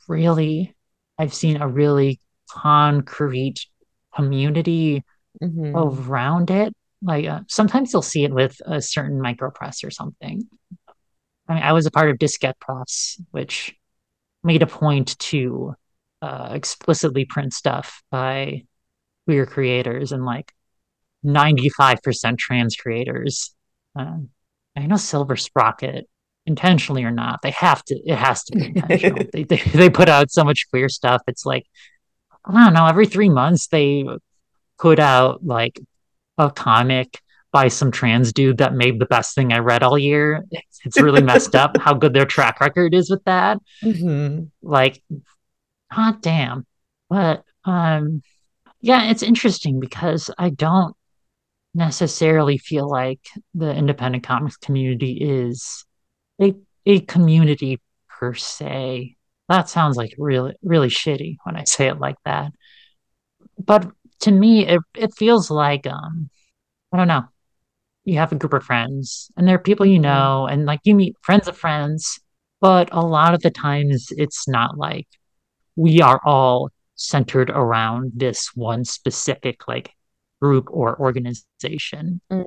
really 0.09 0.75
I've 1.19 1.35
seen 1.35 1.61
a 1.61 1.69
really 1.69 2.21
concrete 2.51 3.67
community 4.15 5.05
Mhm. 5.43 5.75
around 5.75 6.51
it. 6.51 6.75
Like 7.03 7.27
uh, 7.27 7.41
sometimes 7.49 7.93
you'll 7.93 8.03
see 8.03 8.25
it 8.25 8.33
with 8.33 8.61
a 8.67 8.81
certain 8.83 9.21
micropress 9.21 9.85
or 9.85 9.91
something. 9.91 10.49
I 11.49 11.55
mean, 11.55 11.63
I 11.63 11.73
was 11.73 11.87
a 11.87 11.91
part 11.91 12.11
of 12.11 12.19
Diskette 12.19 12.59
Press, 12.61 13.21
which 13.31 13.75
made 14.45 14.63
a 14.63 14.67
point 14.67 15.19
to 15.19 15.75
uh, 16.23 16.51
explicitly 16.53 17.25
print 17.25 17.55
stuff 17.55 18.03
by 18.11 18.65
queer 19.27 19.47
creators 19.47 20.13
and 20.13 20.25
like 20.25 20.53
95% 21.23 22.39
trans 22.39 22.77
creators. 22.77 23.55
Um, 23.97 24.31
I 24.77 24.87
know 24.87 24.97
Silver 24.97 25.37
Sprocket, 25.37 26.09
intentionally 26.49 27.05
or 27.05 27.13
not, 27.13 27.41
they 27.43 27.53
have 27.53 27.85
to, 27.85 27.95
it 28.05 28.17
has 28.17 28.43
to 28.45 28.57
be 28.59 28.67
intentional. 28.67 29.25
they, 29.33 29.45
they, 29.45 29.57
they 29.59 29.91
put 29.91 30.09
out 30.09 30.31
so 30.33 30.43
much 30.43 30.67
queer 30.71 30.89
stuff. 30.89 31.23
It's 31.29 31.47
like, 31.47 31.67
I 32.45 32.65
don't 32.65 32.75
know, 32.75 32.87
every 32.87 33.07
three 33.07 33.29
months 33.29 33.69
they 33.69 34.05
put 34.81 34.99
out 34.99 35.45
like 35.45 35.79
a 36.39 36.51
comic 36.51 37.21
by 37.53 37.69
some 37.69 37.91
trans 37.91 38.33
dude 38.33 38.59
that 38.59 38.75
made 38.75 38.99
the 38.99 39.07
best 39.07 39.35
thing 39.35 39.53
I 39.53 39.59
read 39.59 39.83
all 39.83 39.99
year. 39.99 40.45
It's, 40.51 40.81
it's 40.85 41.01
really 41.01 41.23
messed 41.23 41.55
up 41.55 41.77
how 41.79 41.95
good 41.95 42.15
their 42.15 42.27
track 42.27 42.61
record 42.61 42.95
is 42.95 43.09
with 43.11 43.23
that. 43.25 43.59
Mhm. 43.83 44.51
Like, 44.63 45.03
hot 45.93 46.23
damn. 46.23 46.67
But 47.09 47.45
um 47.65 48.23
yeah, 48.81 49.11
it's 49.11 49.23
interesting 49.23 49.81
because 49.81 50.31
I 50.39 50.51
don't 50.51 50.95
necessarily 51.75 52.59
feel 52.59 52.89
like 52.89 53.21
the 53.55 53.75
independent 53.75 54.25
comics 54.25 54.57
community 54.57 55.19
is 55.21 55.85
a 56.41 56.55
a 56.87 57.01
community 57.01 57.81
per 58.09 58.35
se. 58.35 59.17
That 59.49 59.69
sounds 59.69 59.97
like 59.97 60.15
really 60.19 60.55
really 60.63 60.89
shitty 60.89 61.37
when 61.45 61.57
I 61.57 61.65
say 61.65 61.89
it 61.89 61.99
like 61.99 62.17
that. 62.25 62.53
But 63.65 63.91
to 64.21 64.31
me 64.31 64.67
it 64.67 64.81
it 64.95 65.15
feels 65.15 65.51
like 65.51 65.87
um 65.87 66.31
I 66.93 66.97
don't 66.97 67.09
know. 67.09 67.25
You 68.05 68.19
have 68.19 68.33
a 68.33 68.37
group 68.37 68.55
of 68.55 68.65
friends 68.65 69.31
and 69.37 69.47
there 69.47 69.57
are 69.57 69.59
people 69.63 69.87
you 69.87 69.99
Mhm. 69.99 70.03
know 70.03 70.47
and 70.47 70.65
like 70.67 70.81
you 70.85 70.95
meet 70.95 71.17
friends 71.23 71.49
of 71.49 71.57
friends, 71.57 72.19
but 72.61 72.89
a 72.93 73.01
lot 73.01 73.35
of 73.35 73.43
the 73.43 73.51
times 73.51 74.09
it's 74.11 74.49
not 74.49 74.79
like 74.79 75.07
we 75.77 76.01
are 76.01 76.21
all 76.25 76.71
centered 76.95 77.51
around 77.51 78.13
this 78.17 78.51
one 78.55 78.85
specific 78.85 79.69
like 79.69 79.93
group 80.41 80.67
or 80.71 80.99
organization. 80.99 82.21
Mhm. 82.31 82.47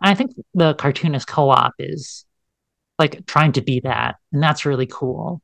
And 0.00 0.10
I 0.10 0.14
think 0.14 0.32
the 0.54 0.74
cartoonist 0.74 1.26
co-op 1.26 1.72
is 1.78 2.24
like 2.98 3.26
trying 3.26 3.52
to 3.52 3.60
be 3.62 3.80
that, 3.80 4.16
and 4.32 4.42
that's 4.42 4.66
really 4.66 4.86
cool. 4.86 5.40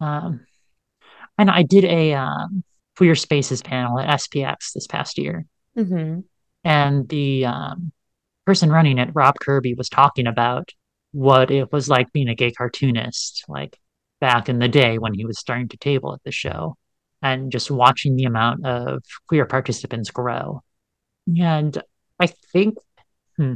Um, 0.00 0.46
and 1.38 1.50
I 1.50 1.62
did 1.62 1.84
a 1.84 2.14
um, 2.14 2.64
Queer 2.96 3.14
Spaces 3.14 3.62
panel 3.62 3.98
at 3.98 4.20
SPX 4.20 4.72
this 4.72 4.86
past 4.86 5.18
year, 5.18 5.46
Mhm. 5.76 6.24
and 6.64 7.08
the 7.08 7.46
um, 7.46 7.92
person 8.46 8.70
running 8.70 8.98
it, 8.98 9.10
Rob 9.14 9.34
Kirby, 9.40 9.74
was 9.74 9.88
talking 9.88 10.26
about 10.26 10.70
what 11.12 11.50
it 11.50 11.72
was 11.72 11.88
like 11.88 12.12
being 12.12 12.28
a 12.28 12.34
gay 12.34 12.50
cartoonist, 12.50 13.44
like 13.48 13.78
back 14.20 14.48
in 14.48 14.58
the 14.58 14.68
day 14.68 14.98
when 14.98 15.14
he 15.14 15.24
was 15.24 15.38
starting 15.38 15.68
to 15.68 15.76
table 15.76 16.14
at 16.14 16.22
the 16.24 16.32
show, 16.32 16.76
and 17.22 17.52
just 17.52 17.70
watching 17.70 18.16
the 18.16 18.24
amount 18.24 18.64
of 18.64 19.02
queer 19.28 19.46
participants 19.46 20.10
grow. 20.10 20.62
And 21.38 21.80
I 22.20 22.26
think, 22.52 22.76
hmm, 23.36 23.54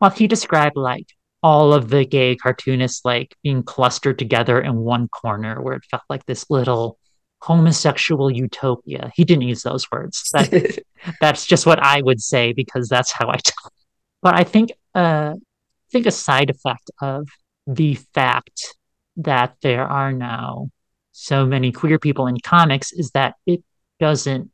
well, 0.00 0.10
he 0.10 0.26
described 0.26 0.76
like 0.76 1.06
all 1.42 1.72
of 1.72 1.88
the 1.88 2.04
gay 2.04 2.36
cartoonists 2.36 3.04
like 3.04 3.36
being 3.42 3.62
clustered 3.62 4.18
together 4.18 4.60
in 4.60 4.76
one 4.76 5.08
corner 5.08 5.62
where 5.62 5.74
it 5.74 5.84
felt 5.90 6.02
like 6.08 6.24
this 6.26 6.50
little 6.50 6.98
homosexual 7.40 8.30
utopia. 8.30 9.12
He 9.14 9.24
didn't 9.24 9.42
use 9.42 9.62
those 9.62 9.90
words. 9.90 10.28
That, 10.32 10.78
that's 11.20 11.46
just 11.46 11.66
what 11.66 11.78
I 11.78 12.02
would 12.02 12.20
say 12.20 12.52
because 12.52 12.88
that's 12.88 13.12
how 13.12 13.28
I 13.28 13.36
talk. 13.36 13.72
But 14.22 14.34
I 14.34 14.44
think 14.44 14.72
uh, 14.94 15.34
I 15.36 15.90
think 15.92 16.06
a 16.06 16.10
side 16.10 16.50
effect 16.50 16.90
of 17.00 17.28
the 17.66 17.94
fact 18.14 18.76
that 19.16 19.56
there 19.62 19.86
are 19.86 20.12
now 20.12 20.70
so 21.12 21.46
many 21.46 21.72
queer 21.72 21.98
people 21.98 22.26
in 22.26 22.38
comics 22.40 22.92
is 22.92 23.10
that 23.12 23.34
it 23.46 23.62
doesn't 24.00 24.50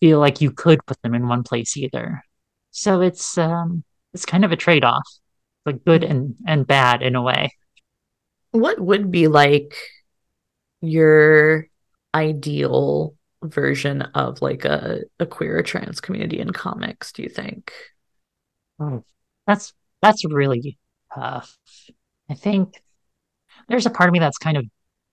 feel 0.00 0.18
like 0.18 0.40
you 0.40 0.50
could 0.50 0.84
put 0.86 1.00
them 1.02 1.14
in 1.14 1.28
one 1.28 1.42
place 1.42 1.76
either. 1.76 2.22
So 2.70 3.00
it's 3.00 3.36
um 3.36 3.84
it's 4.14 4.26
kind 4.26 4.44
of 4.44 4.52
a 4.52 4.56
trade-off, 4.56 5.06
but 5.64 5.84
good 5.84 6.04
and 6.04 6.36
and 6.46 6.66
bad 6.66 7.02
in 7.02 7.16
a 7.16 7.22
way. 7.22 7.50
What 8.52 8.78
would 8.80 9.10
be 9.10 9.28
like 9.28 9.74
your 10.80 11.66
ideal 12.14 13.14
version 13.42 14.02
of 14.02 14.42
like 14.42 14.64
a, 14.64 15.00
a 15.18 15.26
queer 15.26 15.58
or 15.58 15.62
trans 15.62 16.00
community 16.00 16.38
in 16.38 16.52
comics, 16.52 17.12
do 17.12 17.22
you 17.22 17.28
think? 17.28 17.72
Oh, 18.78 19.04
that's 19.46 19.72
that's 20.00 20.24
really 20.24 20.78
tough. 21.14 21.56
I 22.28 22.34
think 22.34 22.82
there's 23.68 23.86
a 23.86 23.90
part 23.90 24.08
of 24.08 24.12
me 24.12 24.18
that's 24.20 24.38
kind 24.38 24.56
of 24.56 24.66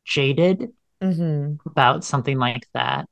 jaded 0.05 0.73
Mm-hmm. 1.01 1.59
about 1.65 2.03
something 2.03 2.37
like 2.37 2.67
that. 2.73 3.07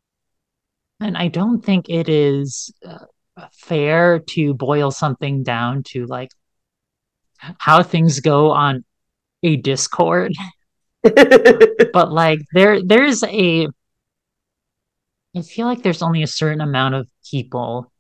And 0.99 1.17
I 1.17 1.27
don't 1.27 1.63
think 1.63 1.89
it 1.89 2.09
is 2.09 2.73
uh, 2.85 3.05
fair 3.51 4.19
to 4.19 4.53
boil 4.53 4.91
something 4.91 5.43
down 5.43 5.83
to 5.89 6.05
like 6.05 6.29
how 7.57 7.83
things 7.83 8.19
go 8.19 8.51
on 8.51 8.83
a 9.43 9.55
Discord. 9.57 10.33
But 11.03 12.11
like 12.11 12.39
there 12.53 12.81
there's 12.83 13.23
a 13.23 13.67
I 15.35 15.41
feel 15.41 15.67
like 15.67 15.83
there's 15.83 16.01
only 16.01 16.23
a 16.23 16.27
certain 16.27 16.61
amount 16.61 16.95
of 16.95 17.07
people 17.29 17.91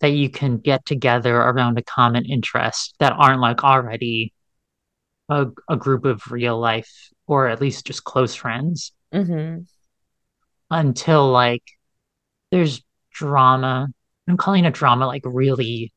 that 0.00 0.10
you 0.12 0.30
can 0.30 0.58
get 0.58 0.86
together 0.86 1.36
around 1.36 1.78
a 1.78 1.82
common 1.82 2.24
interest 2.24 2.94
that 3.00 3.12
aren't 3.12 3.40
like 3.40 3.62
already 3.62 4.32
a, 5.28 5.46
a 5.68 5.76
group 5.76 6.04
of 6.06 6.30
real 6.32 6.58
life 6.58 6.90
or 7.26 7.48
at 7.48 7.60
least 7.60 7.86
just 7.86 8.04
close 8.04 8.34
friends 8.34 8.92
Mm-hmm. 9.12 9.62
until 10.70 11.30
like 11.30 11.62
there's 12.50 12.82
drama. 13.12 13.88
I'm 14.28 14.36
calling 14.36 14.64
it 14.64 14.74
drama 14.74 15.06
like 15.06 15.22
really 15.24 15.92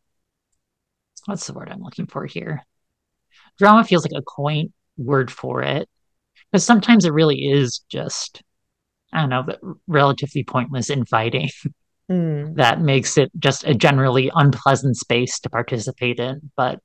what's 1.26 1.48
the 1.48 1.54
word 1.54 1.70
I'm 1.70 1.82
looking 1.82 2.08
for 2.08 2.26
here? 2.26 2.64
Drama 3.58 3.84
feels 3.84 4.04
like 4.06 4.20
a 4.20 4.24
quaint 4.26 4.72
word 4.98 5.32
for 5.32 5.62
it. 5.62 5.90
Because 6.52 6.66
sometimes 6.66 7.06
it 7.06 7.14
really 7.14 7.40
is 7.50 7.84
just 7.90 8.42
I 9.14 9.22
don't 9.22 9.30
know, 9.30 9.76
relatively 9.88 10.44
pointless 10.44 10.90
infighting 10.90 11.50
Mm. 12.12 12.58
that 12.58 12.82
makes 12.82 13.18
it 13.18 13.32
just 13.40 13.64
a 13.64 13.74
generally 13.74 14.30
unpleasant 14.36 14.98
space 14.98 15.40
to 15.40 15.50
participate 15.50 16.20
in. 16.20 16.52
But 16.58 16.80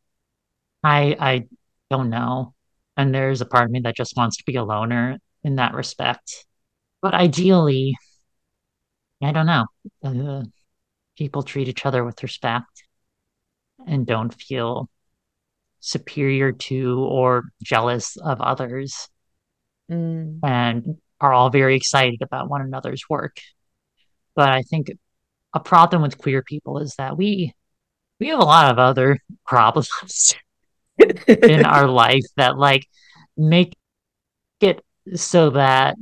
I 0.84 1.16
I 1.18 1.44
don't 1.90 2.10
know. 2.10 2.54
And 2.96 3.14
there's 3.14 3.40
a 3.40 3.46
part 3.46 3.64
of 3.64 3.70
me 3.70 3.80
that 3.80 3.96
just 3.96 4.16
wants 4.16 4.36
to 4.38 4.44
be 4.44 4.56
a 4.56 4.64
loner 4.64 5.18
in 5.44 5.56
that 5.56 5.74
respect. 5.74 6.46
But 7.02 7.14
ideally, 7.14 7.96
I 9.22 9.32
don't 9.32 9.46
know. 9.46 9.66
Uh, 10.02 10.44
people 11.16 11.42
treat 11.42 11.68
each 11.68 11.86
other 11.86 12.04
with 12.04 12.22
respect 12.22 12.84
and 13.86 14.06
don't 14.06 14.34
feel 14.34 14.88
superior 15.80 16.52
to 16.52 17.00
or 17.00 17.44
jealous 17.62 18.16
of 18.16 18.40
others 18.40 19.08
Mm. 19.90 20.40
and 20.42 20.98
are 21.18 21.32
all 21.32 21.48
very 21.48 21.74
excited 21.74 22.20
about 22.20 22.50
one 22.50 22.60
another's 22.60 23.08
work. 23.08 23.38
But 24.36 24.50
I 24.50 24.60
think 24.60 24.90
a 25.54 25.60
problem 25.60 26.02
with 26.02 26.18
queer 26.18 26.42
people 26.42 26.78
is 26.78 26.94
that 26.96 27.16
we 27.16 27.54
we 28.20 28.28
have 28.28 28.38
a 28.38 28.44
lot 28.44 28.70
of 28.70 28.78
other 28.78 29.18
problems 29.46 30.34
in 31.26 31.64
our 31.64 31.88
life 32.04 32.24
that 32.36 32.58
like 32.58 32.86
make 33.36 33.74
it 34.60 34.84
so 35.14 35.50
that 35.50 35.96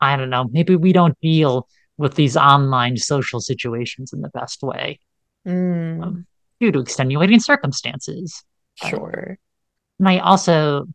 I 0.00 0.16
don't 0.16 0.30
know, 0.30 0.48
maybe 0.50 0.74
we 0.76 0.94
don't 0.94 1.18
deal 1.20 1.68
with 1.98 2.14
these 2.14 2.36
online 2.36 2.96
social 2.96 3.40
situations 3.40 4.12
in 4.14 4.22
the 4.22 4.30
best 4.30 4.62
way 4.62 5.00
Mm. 5.46 6.24
due 6.60 6.72
to 6.72 6.80
extenuating 6.80 7.40
circumstances. 7.40 8.42
Sure. 8.82 9.38
And 9.98 10.08
I 10.08 10.18
also 10.18 10.86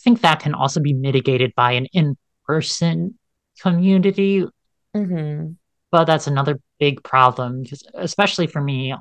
think 0.00 0.22
that 0.22 0.40
can 0.40 0.54
also 0.54 0.80
be 0.80 0.94
mitigated 0.94 1.54
by 1.56 1.72
an 1.72 1.86
in-person 1.92 3.18
community, 3.60 4.46
hmm 4.94 5.56
but 5.90 6.04
that's 6.04 6.26
another 6.26 6.58
big 6.78 7.02
problem 7.02 7.62
because 7.62 7.84
especially 7.94 8.46
for 8.46 8.60
me, 8.60 8.92
it 8.92 8.98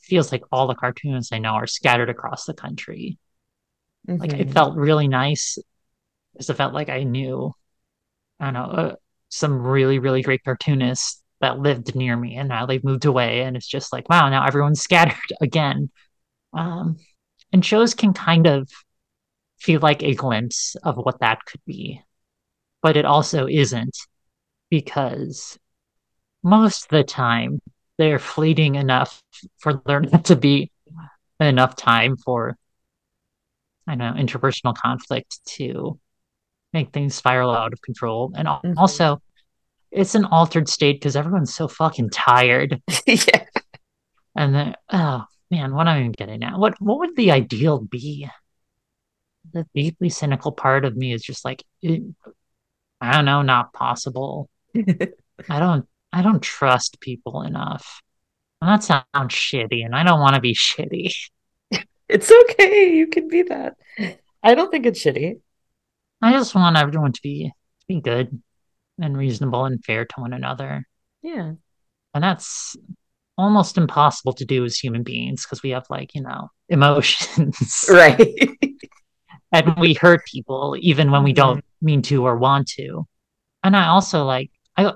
feels 0.00 0.32
like 0.32 0.42
all 0.52 0.66
the 0.66 0.74
cartoons 0.74 1.30
I 1.32 1.38
know 1.38 1.54
are 1.54 1.66
scattered 1.66 2.10
across 2.10 2.44
the 2.46 2.54
country. 2.54 3.18
Like 4.18 4.32
it 4.34 4.46
Mhm. 4.46 4.52
felt 4.52 4.76
really 4.76 5.08
nice 5.08 5.58
because 6.34 6.50
it 6.50 6.56
felt 6.56 6.74
like 6.74 6.88
I 6.90 7.04
knew, 7.04 7.52
I 8.40 8.46
don't 8.46 8.54
know, 8.54 8.70
uh, 8.70 8.96
some 9.30 9.60
really, 9.62 9.98
really 10.00 10.22
great 10.22 10.44
cartoonists 10.44 11.22
that 11.40 11.58
lived 11.60 11.94
near 11.96 12.16
me 12.16 12.36
and 12.36 12.48
now 12.48 12.66
they've 12.66 12.84
moved 12.84 13.04
away 13.06 13.42
and 13.42 13.56
it's 13.56 13.68
just 13.68 13.92
like, 13.92 14.08
wow, 14.10 14.28
now 14.30 14.46
everyone's 14.46 14.82
scattered 14.82 15.16
again. 15.42 15.90
Um, 16.54 16.98
and 17.56 17.64
shows 17.64 17.94
can 17.94 18.12
kind 18.12 18.46
of 18.46 18.68
feel 19.58 19.80
like 19.80 20.02
a 20.02 20.14
glimpse 20.14 20.76
of 20.82 20.98
what 20.98 21.20
that 21.20 21.42
could 21.46 21.62
be, 21.66 22.02
but 22.82 22.98
it 22.98 23.06
also 23.06 23.46
isn't 23.46 23.96
because 24.68 25.58
most 26.42 26.84
of 26.84 26.88
the 26.90 27.02
time 27.02 27.60
they're 27.96 28.18
fleeting 28.18 28.74
enough 28.74 29.22
for 29.56 29.80
there 29.86 30.00
not 30.00 30.26
to 30.26 30.36
be 30.36 30.70
enough 31.40 31.76
time 31.76 32.18
for 32.18 32.58
I 33.86 33.94
don't 33.94 34.16
know 34.16 34.22
interpersonal 34.22 34.76
conflict 34.76 35.38
to 35.56 35.98
make 36.74 36.92
things 36.92 37.14
spiral 37.14 37.52
out 37.52 37.72
of 37.72 37.80
control. 37.80 38.32
And 38.36 38.46
Mhm. 38.48 38.74
also, 38.76 39.22
it's 39.90 40.14
an 40.14 40.26
altered 40.26 40.68
state 40.68 41.00
because 41.00 41.16
everyone's 41.16 41.54
so 41.54 41.68
fucking 41.68 42.10
tired. 42.10 42.82
yeah. 43.06 43.46
And 44.34 44.54
then, 44.54 44.74
oh 44.90 45.24
man, 45.50 45.74
what 45.74 45.88
am 45.88 45.96
I 45.96 46.00
even 46.00 46.12
getting 46.12 46.42
at? 46.42 46.58
What 46.58 46.80
what 46.80 46.98
would 46.98 47.16
the 47.16 47.30
ideal 47.32 47.78
be? 47.80 48.28
The 49.52 49.66
deeply 49.74 50.08
cynical 50.10 50.52
part 50.52 50.84
of 50.84 50.96
me 50.96 51.12
is 51.12 51.22
just 51.22 51.44
like, 51.44 51.62
it, 51.82 52.02
I 53.00 53.12
don't 53.12 53.24
know, 53.24 53.42
not 53.42 53.72
possible. 53.72 54.48
I 54.76 55.58
don't 55.58 55.86
I 56.12 56.22
don't 56.22 56.42
trust 56.42 57.00
people 57.00 57.42
enough. 57.42 58.00
And 58.60 58.70
that 58.70 58.82
sounds 58.82 59.34
shitty, 59.34 59.84
and 59.84 59.94
I 59.94 60.02
don't 60.02 60.20
want 60.20 60.34
to 60.34 60.40
be 60.40 60.54
shitty. 60.54 61.12
It's 62.08 62.30
okay. 62.30 62.94
You 62.94 63.08
can 63.08 63.26
be 63.26 63.42
that. 63.42 63.76
I 64.40 64.54
don't 64.54 64.70
think 64.70 64.86
it's 64.86 65.02
shitty. 65.04 65.40
I 66.22 66.30
just 66.30 66.54
want 66.54 66.76
everyone 66.76 67.10
to 67.10 67.20
be 67.20 67.48
to 67.48 67.86
be 67.88 68.00
good 68.00 68.40
and 69.00 69.16
reasonable 69.16 69.64
and 69.64 69.84
fair 69.84 70.04
to 70.04 70.20
one 70.20 70.32
another. 70.32 70.86
Yeah. 71.22 71.54
And 72.14 72.24
that's 72.24 72.76
almost 73.38 73.78
impossible 73.78 74.32
to 74.34 74.44
do 74.44 74.64
as 74.64 74.78
human 74.78 75.02
beings 75.02 75.44
because 75.44 75.62
we 75.62 75.70
have 75.70 75.86
like, 75.90 76.14
you 76.14 76.22
know, 76.22 76.48
emotions. 76.68 77.84
Right. 77.90 78.34
and 79.52 79.76
we 79.78 79.94
hurt 79.94 80.24
people 80.26 80.76
even 80.78 81.10
when 81.10 81.22
we 81.22 81.32
don't 81.32 81.64
mean 81.80 82.02
to 82.02 82.26
or 82.26 82.36
want 82.36 82.68
to. 82.68 83.06
And 83.62 83.76
I 83.76 83.88
also 83.88 84.24
like 84.24 84.50
I 84.76 84.92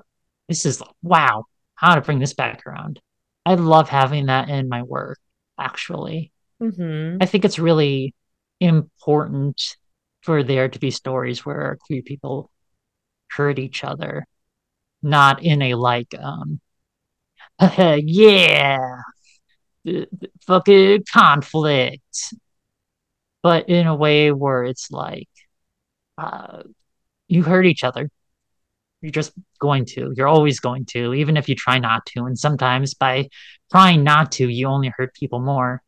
this 0.48 0.66
is 0.66 0.82
wow, 1.02 1.44
how 1.74 1.94
to 1.94 2.00
bring 2.00 2.18
this 2.18 2.34
back 2.34 2.66
around. 2.66 3.00
I 3.46 3.54
love 3.54 3.88
having 3.88 4.26
that 4.26 4.48
in 4.48 4.68
my 4.68 4.82
work 4.82 5.18
actually. 5.58 6.32
hmm 6.60 7.16
I 7.20 7.26
think 7.26 7.44
it's 7.44 7.58
really 7.58 8.14
important 8.60 9.76
for 10.22 10.42
there 10.42 10.68
to 10.68 10.78
be 10.78 10.90
stories 10.90 11.44
where 11.46 11.78
queer 11.86 12.02
people 12.02 12.50
hurt 13.30 13.58
each 13.58 13.84
other, 13.84 14.26
not 15.02 15.42
in 15.42 15.62
a 15.62 15.74
like, 15.74 16.14
um, 16.18 16.60
yeah, 18.06 19.02
fucking 20.46 21.04
conflict, 21.12 22.34
but 23.42 23.68
in 23.68 23.86
a 23.86 23.94
way 23.94 24.32
where 24.32 24.64
it's 24.64 24.90
like, 24.90 25.28
uh, 26.18 26.62
you 27.28 27.42
hurt 27.44 27.66
each 27.66 27.84
other. 27.84 28.10
You're 29.02 29.12
just 29.12 29.32
going 29.60 29.86
to. 29.86 30.12
You're 30.16 30.28
always 30.28 30.60
going 30.60 30.86
to, 30.92 31.14
even 31.14 31.36
if 31.36 31.48
you 31.48 31.56
try 31.56 31.78
not 31.78 32.06
to. 32.08 32.24
And 32.24 32.38
sometimes 32.38 32.94
by 32.94 33.28
trying 33.72 34.04
not 34.04 34.32
to, 34.34 34.48
you 34.48 34.68
only 34.68 34.92
hurt 34.96 35.14
people 35.14 35.40
more. 35.40 35.82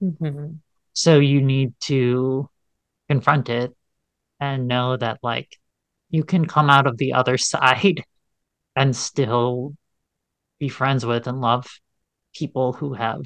hmm 0.00 0.52
So 0.94 1.18
you 1.18 1.42
need 1.42 1.74
to 1.82 2.50
confront 3.08 3.48
it 3.50 3.74
and 4.40 4.68
know 4.68 4.96
that 4.96 5.18
like 5.22 5.56
you 6.10 6.24
can 6.24 6.46
come 6.46 6.70
out 6.70 6.86
of 6.86 6.98
the 6.98 7.14
other 7.14 7.38
side 7.38 8.04
and 8.76 8.96
still 8.96 9.74
be 10.58 10.68
friends 10.68 11.04
with 11.06 11.26
and 11.26 11.40
love 11.40 11.66
people 12.34 12.72
who 12.74 12.94
have 12.94 13.22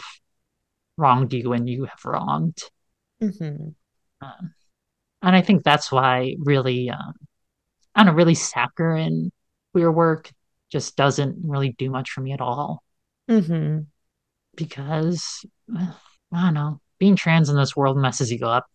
wronged 0.96 1.34
you 1.34 1.52
and 1.52 1.68
you 1.68 1.84
have 1.84 2.04
wronged. 2.04 2.58
hmm 3.20 3.74
Um, 4.20 4.54
and 5.22 5.36
I 5.36 5.42
think 5.42 5.64
that's 5.64 5.92
why 5.92 6.36
really, 6.40 6.90
um, 6.90 7.14
I 7.94 8.00
don't 8.00 8.08
know, 8.08 8.14
really 8.14 8.34
saccharine 8.34 9.32
queer 9.72 9.92
work 9.92 10.32
just 10.70 10.96
doesn't 10.96 11.38
really 11.44 11.72
do 11.78 11.90
much 11.90 12.10
for 12.10 12.20
me 12.22 12.32
at 12.32 12.40
all 12.40 12.82
hmm 13.28 13.86
because 14.56 15.44
I 15.68 15.92
don't 16.32 16.54
know, 16.54 16.80
being 16.98 17.16
trans 17.16 17.48
in 17.48 17.56
this 17.56 17.76
world 17.76 17.96
messes 17.96 18.30
you 18.30 18.46
up. 18.46 18.66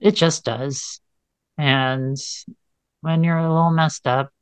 It 0.00 0.16
just 0.16 0.44
does. 0.44 1.00
And 1.58 2.16
when 3.02 3.24
you're 3.24 3.38
a 3.38 3.52
little 3.52 3.70
messed 3.72 4.06
up, 4.06 4.32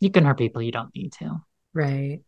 you 0.00 0.10
can 0.10 0.24
hurt 0.24 0.38
people 0.38 0.62
you 0.62 0.72
don't 0.72 0.94
need 0.94 1.12
to. 1.14 1.42
Right. 1.74 2.22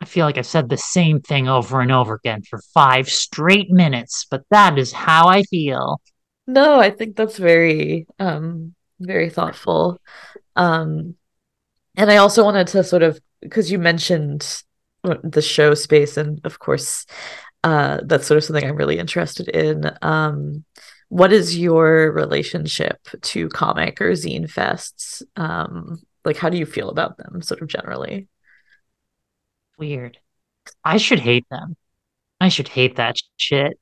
I 0.00 0.04
feel 0.04 0.26
like 0.26 0.38
I've 0.38 0.46
said 0.46 0.68
the 0.68 0.76
same 0.76 1.20
thing 1.20 1.48
over 1.48 1.80
and 1.80 1.90
over 1.90 2.14
again 2.14 2.42
for 2.42 2.60
five 2.74 3.08
straight 3.08 3.70
minutes, 3.70 4.26
but 4.30 4.42
that 4.50 4.78
is 4.78 4.92
how 4.92 5.28
I 5.28 5.42
feel. 5.44 6.00
No, 6.46 6.78
I 6.78 6.90
think 6.90 7.16
that's 7.16 7.38
very 7.38 8.06
um 8.18 8.74
very 9.00 9.30
thoughtful. 9.30 9.98
Um 10.56 11.16
and 11.96 12.10
I 12.10 12.16
also 12.18 12.44
wanted 12.44 12.68
to 12.68 12.84
sort 12.84 13.02
of 13.02 13.20
because 13.40 13.70
you 13.70 13.78
mentioned 13.78 14.62
the 15.22 15.42
show 15.42 15.74
space 15.74 16.16
and 16.16 16.40
of 16.44 16.58
course 16.58 17.06
uh 17.64 18.00
that's 18.04 18.26
sort 18.26 18.38
of 18.38 18.44
something 18.44 18.64
I'm 18.64 18.76
really 18.76 18.98
interested 18.98 19.48
in. 19.48 19.90
Um 20.02 20.64
what 21.08 21.32
is 21.32 21.56
your 21.58 22.12
relationship 22.12 22.98
to 23.22 23.48
comic 23.50 24.00
or 24.00 24.10
zine 24.12 24.50
fests? 24.52 25.22
Um 25.36 26.00
like 26.24 26.36
how 26.36 26.50
do 26.50 26.58
you 26.58 26.66
feel 26.66 26.90
about 26.90 27.16
them 27.18 27.42
sort 27.42 27.62
of 27.62 27.68
generally? 27.68 28.28
Weird. 29.78 30.18
I 30.84 30.96
should 30.96 31.20
hate 31.20 31.46
them. 31.50 31.76
I 32.40 32.48
should 32.48 32.68
hate 32.68 32.96
that 32.96 33.16
shit. 33.36 33.78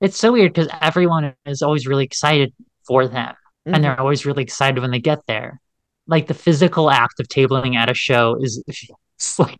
It's 0.00 0.16
so 0.16 0.32
weird 0.32 0.52
because 0.52 0.68
everyone 0.80 1.34
is 1.44 1.62
always 1.62 1.86
really 1.86 2.04
excited 2.04 2.52
for 2.86 3.08
them, 3.08 3.34
and 3.66 3.76
Mhm. 3.76 3.82
they're 3.82 4.00
always 4.00 4.24
really 4.24 4.42
excited 4.42 4.80
when 4.80 4.90
they 4.90 5.00
get 5.00 5.26
there. 5.26 5.60
Like 6.06 6.26
the 6.26 6.34
physical 6.34 6.90
act 6.90 7.20
of 7.20 7.28
tabling 7.28 7.74
at 7.76 7.90
a 7.90 7.94
show 7.94 8.36
is 8.40 8.62
like 9.38 9.58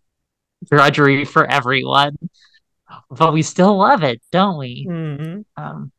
drudgery 0.71 1.25
for 1.25 1.45
everyone, 1.45 2.17
but 3.11 3.33
we 3.33 3.43
still 3.43 3.77
love 3.77 4.03
it, 4.03 4.23
don't 4.31 4.59
we? 4.59 4.87
Mhm. 4.89 5.45
Um, 5.57 5.93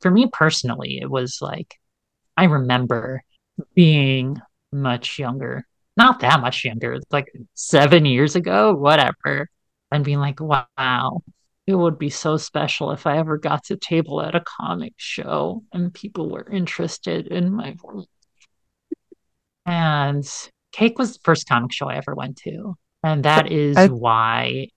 for 0.00 0.10
me 0.10 0.28
personally, 0.32 0.98
it 1.00 1.10
was 1.10 1.38
like 1.40 1.78
I 2.36 2.44
remember 2.44 3.22
being 3.74 4.40
much 4.70 5.18
younger, 5.18 5.66
not 5.96 6.20
that 6.20 6.40
much 6.40 6.64
younger, 6.64 6.94
it's 6.94 7.12
like 7.12 7.32
seven 7.54 8.04
years 8.04 8.36
ago, 8.36 8.72
whatever, 8.74 9.48
and 9.90 10.04
being 10.04 10.18
like, 10.18 10.40
wow, 10.40 11.22
it 11.66 11.74
would 11.74 11.98
be 11.98 12.10
so 12.10 12.36
special 12.36 12.90
if 12.92 13.06
I 13.06 13.18
ever 13.18 13.38
got 13.38 13.64
to 13.64 13.76
table 13.76 14.22
at 14.22 14.34
a 14.34 14.40
comic 14.40 14.94
show 14.96 15.62
and 15.72 15.92
people 15.92 16.30
were 16.30 16.48
interested 16.50 17.26
in 17.28 17.52
my 17.52 17.76
work. 17.82 18.06
And 19.64 20.24
Cake 20.72 20.98
was 20.98 21.14
the 21.14 21.20
first 21.24 21.48
comic 21.48 21.72
show 21.72 21.88
I 21.88 21.96
ever 21.96 22.14
went 22.14 22.36
to, 22.38 22.76
and 23.02 23.24
that 23.24 23.52
is 23.52 23.76
I- 23.76 23.88
why 23.88 24.68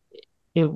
it. 0.53 0.70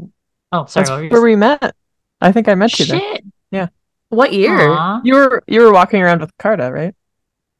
Oh, 0.52 0.66
sorry, 0.66 0.84
That's 0.84 0.90
what 0.90 0.98
were 0.98 1.04
you 1.04 1.10
where 1.10 1.22
we 1.22 1.36
met. 1.36 1.76
I 2.22 2.32
think 2.32 2.48
I 2.48 2.56
met 2.56 2.80
you 2.80 2.86
there. 2.86 3.00
Shit. 3.00 3.24
Yeah. 3.52 3.68
What 4.10 4.34
year? 4.34 4.72
Aw. 4.72 5.02
You 5.04 5.14
were 5.14 5.44
you 5.48 5.62
were 5.62 5.72
walking 5.72 6.02
around 6.02 6.22
with 6.22 6.36
Carta, 6.38 6.72
right? 6.72 6.96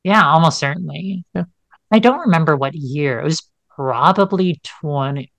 Yeah, 0.04 0.26
almost 0.26 0.58
certainly. 0.58 1.24
Yeah. 1.36 1.44
I 1.92 2.00
don't 2.00 2.22
remember 2.22 2.56
what 2.56 2.76
year. 2.76 3.20
It 3.20 3.24
was 3.24 3.50
probably 3.76 4.60
20, 4.82 5.32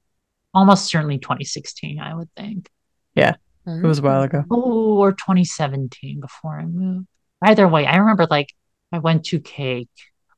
almost 0.55 0.87
certainly 0.87 1.19
2016, 1.19 2.01
I 2.01 2.15
would 2.15 2.29
think. 2.37 2.69
Yeah. 3.15 3.35
It 3.67 3.83
was 3.85 3.99
a 3.99 4.03
while 4.03 4.23
ago. 4.23 4.45
Oh, 4.51 4.97
or 4.99 5.13
2017 5.13 6.21
before 6.21 6.59
I 6.59 6.65
moved. 6.65 7.07
Either 7.45 7.69
way, 7.69 7.87
I 7.87 7.97
remember 7.97 8.27
like 8.29 8.49
I 8.91 8.99
went 8.99 9.25
to 9.27 9.39
cake. 9.39 9.89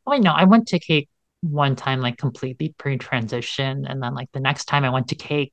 Oh, 0.06 0.10
wait, 0.12 0.22
no, 0.22 0.32
I 0.32 0.44
went 0.44 0.68
to 0.68 0.78
cake 0.78 1.08
one 1.40 1.76
time, 1.76 2.00
like 2.00 2.18
completely 2.18 2.74
pre-transition, 2.76 3.86
and 3.86 4.02
then 4.02 4.14
like 4.14 4.30
the 4.32 4.40
next 4.40 4.66
time 4.66 4.84
I 4.84 4.90
went 4.90 5.08
to 5.08 5.14
cake, 5.14 5.52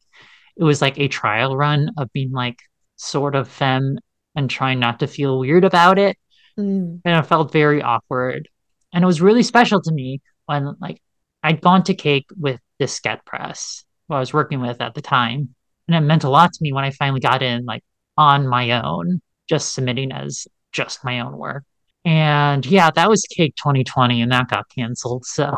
it 0.57 0.64
was 0.64 0.82
like 0.82 0.99
a 0.99 1.07
trial 1.07 1.55
run 1.55 1.91
of 1.97 2.12
being 2.12 2.32
like 2.32 2.60
sort 2.97 3.36
of 3.36 3.47
femme 3.47 3.97
and 4.36 4.49
trying 4.49 4.80
not 4.80 4.99
to 4.99 5.07
feel 5.07 5.39
weird 5.39 5.64
about 5.64 5.97
it. 5.97 6.18
Mm. 6.60 7.01
And 7.05 7.18
it 7.18 7.26
felt 7.28 7.51
very 7.51 7.82
awkward. 7.82 8.49
And 8.93 9.03
it 9.03 9.07
was 9.07 9.22
really 9.22 9.43
special 9.43 9.82
to 9.82 9.91
me 9.91 10.22
when 10.50 10.76
like 10.82 11.00
I'd 11.43 11.62
gone 11.62 11.84
to 11.84 11.93
cake 11.93 12.26
with 12.38 12.60
Diskette 12.82 13.24
Press, 13.24 13.86
who 14.08 14.16
I 14.16 14.20
was 14.20 14.34
working 14.34 14.60
with 14.60 14.82
at 14.82 14.95
the 14.95 15.02
time. 15.02 15.54
And 15.88 15.95
it 15.95 16.02
meant 16.02 16.24
a 16.24 16.30
lot 16.30 16.52
to 16.52 16.60
me 16.62 16.74
when 16.74 16.84
I 16.84 16.91
finally 16.91 17.20
got 17.20 17.43
in 17.43 17.66
like 17.66 17.84
on 18.18 18.47
my 18.47 18.82
own, 18.84 19.22
just 19.47 19.74
submitting 19.74 20.12
as 20.12 20.47
just 20.72 21.04
my 21.06 21.20
own 21.20 21.38
work. 21.38 21.64
And 22.04 22.66
yeah, 22.66 22.89
that 22.91 23.10
was 23.10 23.22
Cake 23.30 23.56
2020 23.56 24.22
and 24.22 24.32
that 24.32 24.50
got 24.50 24.66
canceled. 24.70 25.26
So 25.26 25.56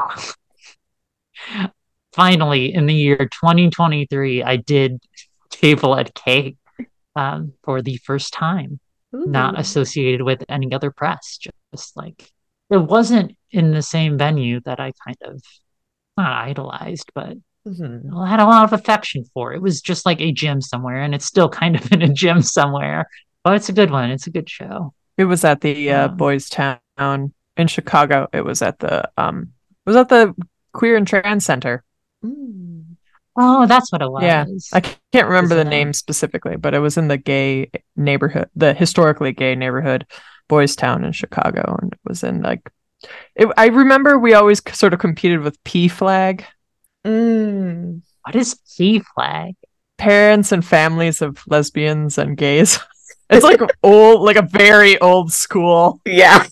finally 2.13 2.73
in 2.73 2.85
the 2.85 2.93
year 2.93 3.17
2023, 3.17 4.43
I 4.43 4.57
did 4.57 5.01
table 5.49 5.95
at 5.95 6.13
Cake 6.13 6.57
um, 7.15 7.53
for 7.63 7.81
the 7.81 7.97
first 7.97 8.33
time 8.33 8.79
not 9.13 9.59
associated 9.59 10.21
with 10.21 10.43
any 10.49 10.73
other 10.73 10.91
press. 10.91 11.37
Just 11.73 11.95
like 11.97 12.31
it 12.69 12.77
wasn't 12.77 13.35
in 13.51 13.71
the 13.71 13.81
same 13.81 14.17
venue 14.17 14.59
that 14.61 14.79
I 14.79 14.91
kind 15.05 15.17
of 15.23 15.41
not 16.17 16.31
idolized, 16.47 17.11
but 17.13 17.37
Mhm. 17.67 18.27
Had 18.27 18.39
a 18.39 18.45
lot 18.45 18.63
of 18.63 18.73
affection 18.73 19.23
for. 19.35 19.53
It 19.53 19.61
was 19.61 19.81
just 19.81 20.03
like 20.03 20.19
a 20.19 20.31
gym 20.31 20.61
somewhere, 20.61 21.01
and 21.03 21.13
it's 21.13 21.25
still 21.25 21.47
kind 21.47 21.75
of 21.75 21.91
in 21.91 22.01
a 22.01 22.11
gym 22.11 22.41
somewhere. 22.41 23.07
But 23.43 23.55
it's 23.55 23.69
a 23.69 23.73
good 23.73 23.91
one. 23.91 24.09
It's 24.09 24.25
a 24.25 24.31
good 24.31 24.49
show. 24.49 24.93
It 25.17 25.25
was 25.25 25.43
at 25.45 25.61
the 25.61 25.91
uh, 25.91 26.07
Um, 26.09 26.17
Boys 26.17 26.49
Town 26.49 26.79
in 27.57 27.67
Chicago. 27.67 28.27
It 28.33 28.43
was 28.43 28.63
at 28.63 28.79
the 28.79 29.09
um 29.17 29.53
it 29.69 29.89
was 29.89 29.95
at 29.95 30.09
the 30.09 30.33
Queer 30.73 30.95
and 30.97 31.07
Trans 31.07 31.45
Center. 31.45 31.83
Mm. 32.25 32.95
Oh, 33.37 33.65
that's 33.67 33.91
what 33.91 34.01
it 34.01 34.11
was. 34.11 34.23
Yeah, 34.23 34.45
I 34.73 34.81
can't 34.81 35.27
remember 35.27 35.55
the 35.55 35.61
it? 35.61 35.65
name 35.69 35.93
specifically, 35.93 36.55
but 36.57 36.73
it 36.73 36.79
was 36.79 36.97
in 36.97 37.07
the 37.07 37.17
gay 37.17 37.69
neighborhood, 37.95 38.49
the 38.55 38.73
historically 38.73 39.31
gay 39.33 39.55
neighborhood, 39.55 40.05
Boys 40.49 40.75
Town 40.75 41.03
in 41.05 41.11
Chicago, 41.11 41.77
and 41.81 41.93
it 41.93 41.99
was 42.05 42.23
in 42.23 42.41
like. 42.41 42.71
It, 43.35 43.47
I 43.57 43.67
remember 43.67 44.17
we 44.19 44.33
always 44.33 44.61
sort 44.73 44.93
of 44.93 44.99
competed 44.99 45.41
with 45.41 45.61
PFLAG, 45.63 46.43
Mm. 47.05 48.01
What 48.23 48.35
is 48.35 48.59
P 48.77 48.99
flag? 49.15 49.55
parents 49.97 50.51
and 50.51 50.65
families 50.65 51.21
of 51.21 51.43
lesbians 51.47 52.17
and 52.17 52.35
gays. 52.37 52.79
It's 53.29 53.43
like 53.45 53.61
old, 53.81 54.21
like 54.23 54.35
a 54.35 54.41
very 54.41 54.99
old 54.99 55.31
school 55.31 56.01
Yeah. 56.05 56.45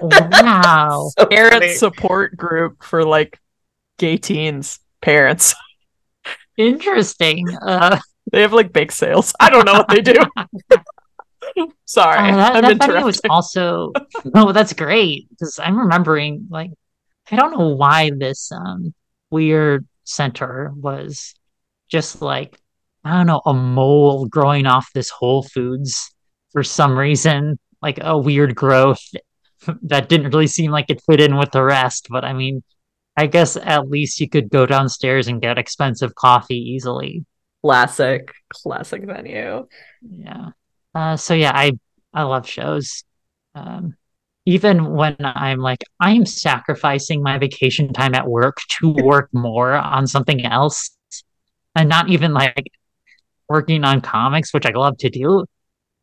Wow. 0.00 1.10
So 1.18 1.26
parent 1.26 1.52
funny. 1.54 1.74
support 1.74 2.36
group 2.36 2.82
for 2.82 3.04
like 3.04 3.38
gay 3.98 4.16
teens, 4.16 4.78
parents. 5.02 5.54
Interesting. 6.56 7.46
Uh, 7.60 7.98
They 8.32 8.40
have 8.42 8.52
like 8.52 8.72
bake 8.72 8.92
sales. 8.92 9.34
I 9.38 9.50
don't 9.50 9.66
know 9.66 9.74
what 9.74 9.88
they 9.88 10.00
do. 10.00 10.14
Sorry, 11.84 12.30
uh, 12.30 12.36
that, 12.36 12.60
that 12.62 12.78
venue 12.78 13.04
was 13.04 13.20
also. 13.28 13.92
Oh, 14.34 14.52
that's 14.52 14.72
great 14.72 15.28
because 15.30 15.58
I'm 15.58 15.78
remembering 15.78 16.48
like 16.50 16.70
I 17.30 17.36
don't 17.36 17.56
know 17.58 17.68
why 17.68 18.10
this 18.16 18.50
um 18.52 18.94
weird 19.30 19.86
center 20.04 20.72
was 20.74 21.34
just 21.88 22.22
like 22.22 22.58
I 23.04 23.16
don't 23.16 23.26
know 23.26 23.42
a 23.46 23.54
mole 23.54 24.26
growing 24.26 24.66
off 24.66 24.88
this 24.94 25.10
Whole 25.10 25.42
Foods 25.42 26.14
for 26.52 26.62
some 26.62 26.98
reason, 26.98 27.58
like 27.82 27.98
a 28.00 28.18
weird 28.18 28.54
growth 28.54 29.02
that 29.82 30.08
didn't 30.08 30.32
really 30.32 30.46
seem 30.46 30.70
like 30.70 30.86
it 30.90 31.02
fit 31.08 31.20
in 31.20 31.36
with 31.36 31.50
the 31.52 31.62
rest. 31.62 32.08
But 32.10 32.24
I 32.24 32.32
mean, 32.32 32.62
I 33.16 33.26
guess 33.26 33.56
at 33.56 33.88
least 33.88 34.20
you 34.20 34.28
could 34.28 34.50
go 34.50 34.66
downstairs 34.66 35.28
and 35.28 35.40
get 35.40 35.58
expensive 35.58 36.14
coffee 36.14 36.58
easily. 36.58 37.24
Classic, 37.62 38.32
classic 38.50 39.04
venue. 39.04 39.66
Yeah. 40.02 40.50
Uh, 40.96 41.14
so 41.14 41.34
yeah, 41.34 41.52
I 41.54 41.72
I 42.14 42.22
love 42.22 42.48
shows. 42.48 43.04
Um, 43.54 43.96
even 44.46 44.94
when 44.94 45.16
I'm 45.20 45.58
like 45.58 45.84
I'm 46.00 46.24
sacrificing 46.24 47.22
my 47.22 47.36
vacation 47.36 47.92
time 47.92 48.14
at 48.14 48.26
work 48.26 48.56
to 48.80 48.90
work 48.92 49.28
more 49.34 49.74
on 49.74 50.06
something 50.06 50.46
else, 50.46 50.96
and 51.74 51.90
not 51.90 52.08
even 52.08 52.32
like 52.32 52.70
working 53.48 53.84
on 53.84 54.00
comics, 54.00 54.54
which 54.54 54.66
I 54.66 54.70
love 54.70 54.96
to 54.98 55.10
do, 55.10 55.44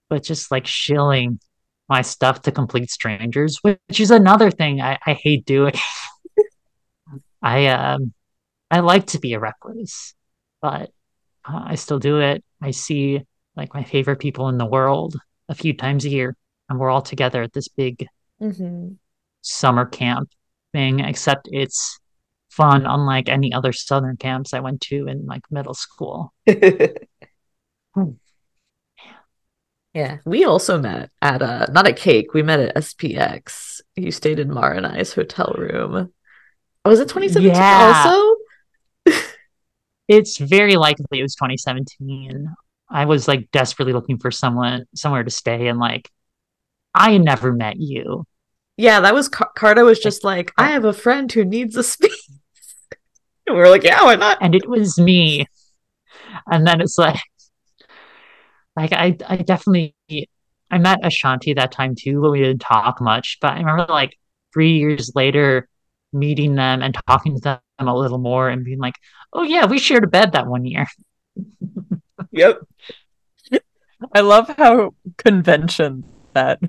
but 0.09 0.23
just 0.23 0.51
like 0.51 0.67
shilling 0.67 1.39
my 1.89 2.03
stuff 2.03 2.43
to 2.43 2.51
complete 2.51 2.91
strangers, 2.91 3.57
which 3.63 3.99
is 3.99 4.11
another 4.11 4.51
thing 4.51 4.79
I, 4.81 4.99
I 5.07 5.13
hate 5.13 5.45
doing. 5.45 5.73
I 7.41 7.67
um 7.67 8.13
I 8.71 8.81
like 8.81 9.07
to 9.07 9.19
be 9.19 9.33
a 9.33 9.39
recluse, 9.39 10.13
but 10.61 10.91
uh, 11.45 11.63
I 11.65 11.75
still 11.75 11.99
do 11.99 12.19
it. 12.21 12.43
I 12.61 12.71
see 12.71 13.23
like 13.55 13.73
my 13.73 13.83
favorite 13.83 14.19
people 14.19 14.49
in 14.49 14.57
the 14.57 14.65
world 14.65 15.15
a 15.49 15.55
few 15.55 15.75
times 15.75 16.05
a 16.05 16.09
year, 16.09 16.35
and 16.69 16.79
we're 16.79 16.89
all 16.89 17.01
together 17.01 17.41
at 17.43 17.53
this 17.53 17.67
big 17.67 18.07
Mm-hmm. 18.41 18.93
summer 19.41 19.85
camp 19.85 20.29
thing, 20.73 20.99
except 20.99 21.47
it's 21.51 21.99
fun, 22.49 22.85
unlike 22.85 23.29
any 23.29 23.53
other 23.53 23.73
southern 23.73 24.17
camps 24.17 24.53
I 24.53 24.59
went 24.59 24.81
to 24.81 25.07
in 25.07 25.25
like 25.25 25.43
middle 25.51 25.73
school. 25.73 26.33
Hmm. 27.95 28.11
Yeah, 29.93 30.17
we 30.25 30.43
also 30.43 30.79
met 30.79 31.11
at 31.21 31.41
uh 31.41 31.67
not 31.71 31.87
at 31.87 31.97
Cake, 31.97 32.33
we 32.33 32.41
met 32.41 32.59
at 32.59 32.75
SPX. 32.75 33.81
You 33.95 34.11
stayed 34.11 34.39
in 34.39 34.51
Mara 34.51 34.77
and 34.77 34.87
I's 34.87 35.13
hotel 35.13 35.53
room. 35.57 36.11
Oh, 36.85 36.89
was 36.89 36.99
it 36.99 37.09
2017 37.09 37.53
Yeah. 37.53 37.77
also? 37.79 38.35
It's 40.07 40.37
very 40.37 40.75
likely 40.75 41.05
it 41.19 41.23
was 41.23 41.35
2017. 41.35 42.53
I 42.93 43.05
was 43.05 43.27
like 43.27 43.49
desperately 43.51 43.91
looking 43.93 44.19
for 44.19 44.31
someone 44.31 44.85
somewhere 44.95 45.23
to 45.23 45.31
stay, 45.31 45.67
and 45.67 45.79
like 45.79 46.09
I 46.93 47.17
never 47.17 47.51
met 47.51 47.77
you. 47.77 48.25
Yeah, 48.77 49.01
that 49.01 49.13
was 49.13 49.29
Car- 49.29 49.51
Carta 49.55 49.83
was 49.83 49.99
just 49.99 50.23
like, 50.23 50.51
I 50.57 50.67
have 50.67 50.85
a 50.85 50.93
friend 50.93 51.31
who 51.31 51.43
needs 51.43 51.75
a 51.75 51.83
space. 51.83 52.29
and 53.47 53.55
we 53.55 53.61
were 53.61 53.69
like, 53.69 53.83
yeah, 53.83 54.03
why 54.03 54.15
not? 54.15 54.37
and 54.41 54.55
it 54.55 54.67
was 54.67 54.97
me. 54.99 55.45
And 56.49 56.65
then 56.65 56.81
it's 56.81 56.97
like, 56.97 57.19
like 58.75 58.93
I, 58.93 59.17
I 59.27 59.37
definitely, 59.37 59.95
I 60.71 60.77
met 60.79 61.05
Ashanti 61.05 61.53
that 61.53 61.71
time 61.71 61.95
too, 61.95 62.21
but 62.21 62.31
we 62.31 62.39
didn't 62.39 62.61
talk 62.61 63.01
much. 63.01 63.37
But 63.41 63.53
I 63.53 63.59
remember 63.59 63.85
like 63.89 64.17
three 64.53 64.77
years 64.77 65.11
later, 65.13 65.67
meeting 66.11 66.55
them 66.55 66.81
and 66.81 66.95
talking 67.07 67.35
to 67.35 67.41
them 67.41 67.87
a 67.87 67.95
little 67.95 68.19
more, 68.19 68.49
and 68.49 68.63
being 68.63 68.79
like, 68.79 68.95
oh 69.33 69.43
yeah, 69.43 69.65
we 69.65 69.79
shared 69.79 70.03
a 70.03 70.07
bed 70.07 70.33
that 70.33 70.47
one 70.47 70.65
year. 70.65 70.87
Yep. 72.34 72.59
I 74.13 74.19
love 74.19 74.49
how 74.57 74.93
convention 75.17 76.03
that 76.34 76.59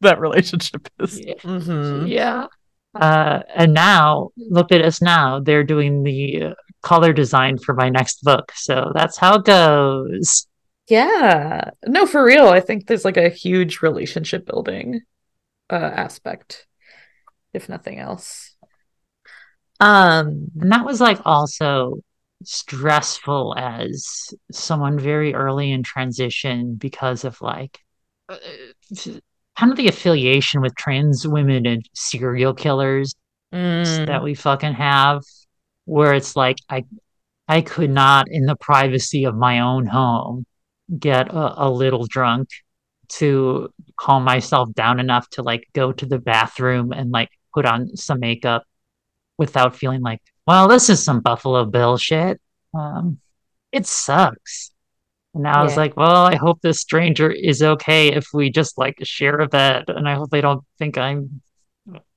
that 0.00 0.20
relationship 0.20 0.88
is. 1.00 1.20
hmm 1.42 2.06
Yeah. 2.06 2.46
Uh, 2.94 3.40
and 3.54 3.74
now 3.74 4.30
look 4.36 4.70
at 4.70 4.82
us 4.82 5.00
now. 5.02 5.40
They're 5.40 5.64
doing 5.64 6.02
the 6.02 6.42
uh, 6.42 6.54
color 6.82 7.12
design 7.12 7.58
for 7.58 7.74
my 7.74 7.88
next 7.88 8.22
book. 8.22 8.52
So 8.54 8.92
that's 8.94 9.16
how 9.16 9.36
it 9.36 9.44
goes. 9.44 10.46
Yeah. 10.88 11.70
No, 11.86 12.06
for 12.06 12.22
real. 12.24 12.48
I 12.48 12.60
think 12.60 12.86
there's 12.86 13.04
like 13.04 13.16
a 13.16 13.30
huge 13.30 13.80
relationship 13.80 14.46
building 14.46 15.00
uh 15.70 15.74
aspect, 15.74 16.66
if 17.54 17.68
nothing 17.68 17.98
else. 17.98 18.54
Um, 19.80 20.50
And 20.60 20.70
that 20.70 20.84
was 20.84 21.00
like 21.00 21.20
also 21.24 22.00
stressful 22.44 23.54
as 23.56 24.28
someone 24.52 24.98
very 24.98 25.34
early 25.34 25.72
in 25.72 25.82
transition 25.82 26.74
because 26.74 27.24
of 27.24 27.40
like 27.40 27.78
uh, 28.28 28.36
kind 29.56 29.72
of 29.72 29.76
the 29.76 29.88
affiliation 29.88 30.60
with 30.60 30.74
trans 30.76 31.26
women 31.26 31.66
and 31.66 31.88
serial 31.94 32.54
killers 32.54 33.14
mm, 33.52 34.06
that 34.06 34.22
we 34.22 34.34
fucking 34.34 34.74
have, 34.74 35.22
where 35.84 36.14
it's 36.14 36.36
like 36.36 36.56
I 36.68 36.84
I 37.48 37.60
could 37.60 37.90
not 37.90 38.26
in 38.30 38.46
the 38.46 38.56
privacy 38.56 39.24
of 39.24 39.36
my 39.36 39.60
own 39.60 39.86
home 39.86 40.46
get 40.98 41.28
a, 41.28 41.66
a 41.66 41.70
little 41.70 42.06
drunk 42.06 42.48
to 43.08 43.68
calm 43.98 44.24
myself 44.24 44.72
down 44.74 45.00
enough 45.00 45.28
to 45.30 45.42
like 45.42 45.64
go 45.74 45.92
to 45.92 46.06
the 46.06 46.18
bathroom 46.18 46.92
and 46.92 47.10
like 47.10 47.28
put 47.52 47.66
on 47.66 47.96
some 47.96 48.20
makeup 48.20 48.64
without 49.38 49.76
feeling 49.76 50.00
like, 50.00 50.20
well, 50.46 50.68
this 50.68 50.90
is 50.90 51.02
some 51.04 51.20
Buffalo 51.20 51.64
Bill 51.64 51.96
shit. 51.96 52.40
Um, 52.72 53.18
it 53.72 53.86
sucks. 53.86 54.70
And 55.34 55.48
I 55.48 55.62
was 55.64 55.76
like, 55.76 55.96
well, 55.96 56.24
I 56.26 56.36
hope 56.36 56.60
this 56.60 56.80
stranger 56.80 57.28
is 57.30 57.60
okay 57.60 58.12
if 58.12 58.28
we 58.32 58.50
just 58.50 58.78
like 58.78 58.98
share 59.02 59.40
a 59.40 59.48
bed, 59.48 59.86
and 59.88 60.08
I 60.08 60.14
hope 60.14 60.30
they 60.30 60.40
don't 60.40 60.64
think 60.78 60.96
I'm 60.96 61.42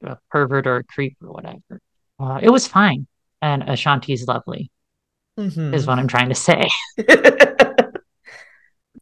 a 0.03 0.17
pervert 0.29 0.67
or 0.67 0.77
a 0.77 0.83
creep 0.83 1.17
or 1.23 1.31
whatever. 1.31 1.81
Uh, 2.19 2.39
it 2.41 2.49
was 2.51 2.67
fine, 2.67 3.07
and 3.41 3.63
Ashanti's 3.63 4.27
lovely, 4.27 4.69
mhm. 5.37 5.73
is 5.73 5.87
what 5.87 5.97
I'm 5.97 6.07
trying 6.07 6.29
to 6.29 6.35
say. 6.35 6.69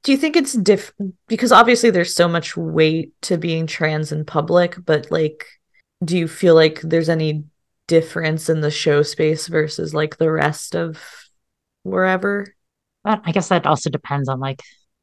Do 0.03 0.11
you 0.11 0.18
think 0.18 0.38
it's 0.38 0.53
diff 0.53 0.93
because 1.28 1.51
obviously 1.51 1.89
there's 1.89 2.13
so 2.13 2.28
much 2.28 2.55
weight 2.55 3.11
to 3.24 3.38
being 3.38 3.68
trans 3.68 4.11
in 4.11 4.24
public, 4.24 4.78
but 4.86 5.09
like 5.09 5.45
do 6.03 6.18
you 6.18 6.28
feel 6.28 6.53
like 6.53 6.80
there's 6.82 7.09
any 7.09 7.45
difference 7.88 8.50
in 8.50 8.62
the 8.62 8.72
show 8.72 9.04
space 9.04 9.48
versus 9.48 9.94
like 9.94 10.18
the 10.18 10.32
rest 10.32 10.76
of 10.76 11.02
wherever? 11.84 12.48
But 13.04 13.22
I 13.26 13.32
guess 13.32 13.50
that 13.50 13.66
also 13.66 13.90
depends 13.90 14.30
on 14.30 14.40
like 14.40 14.62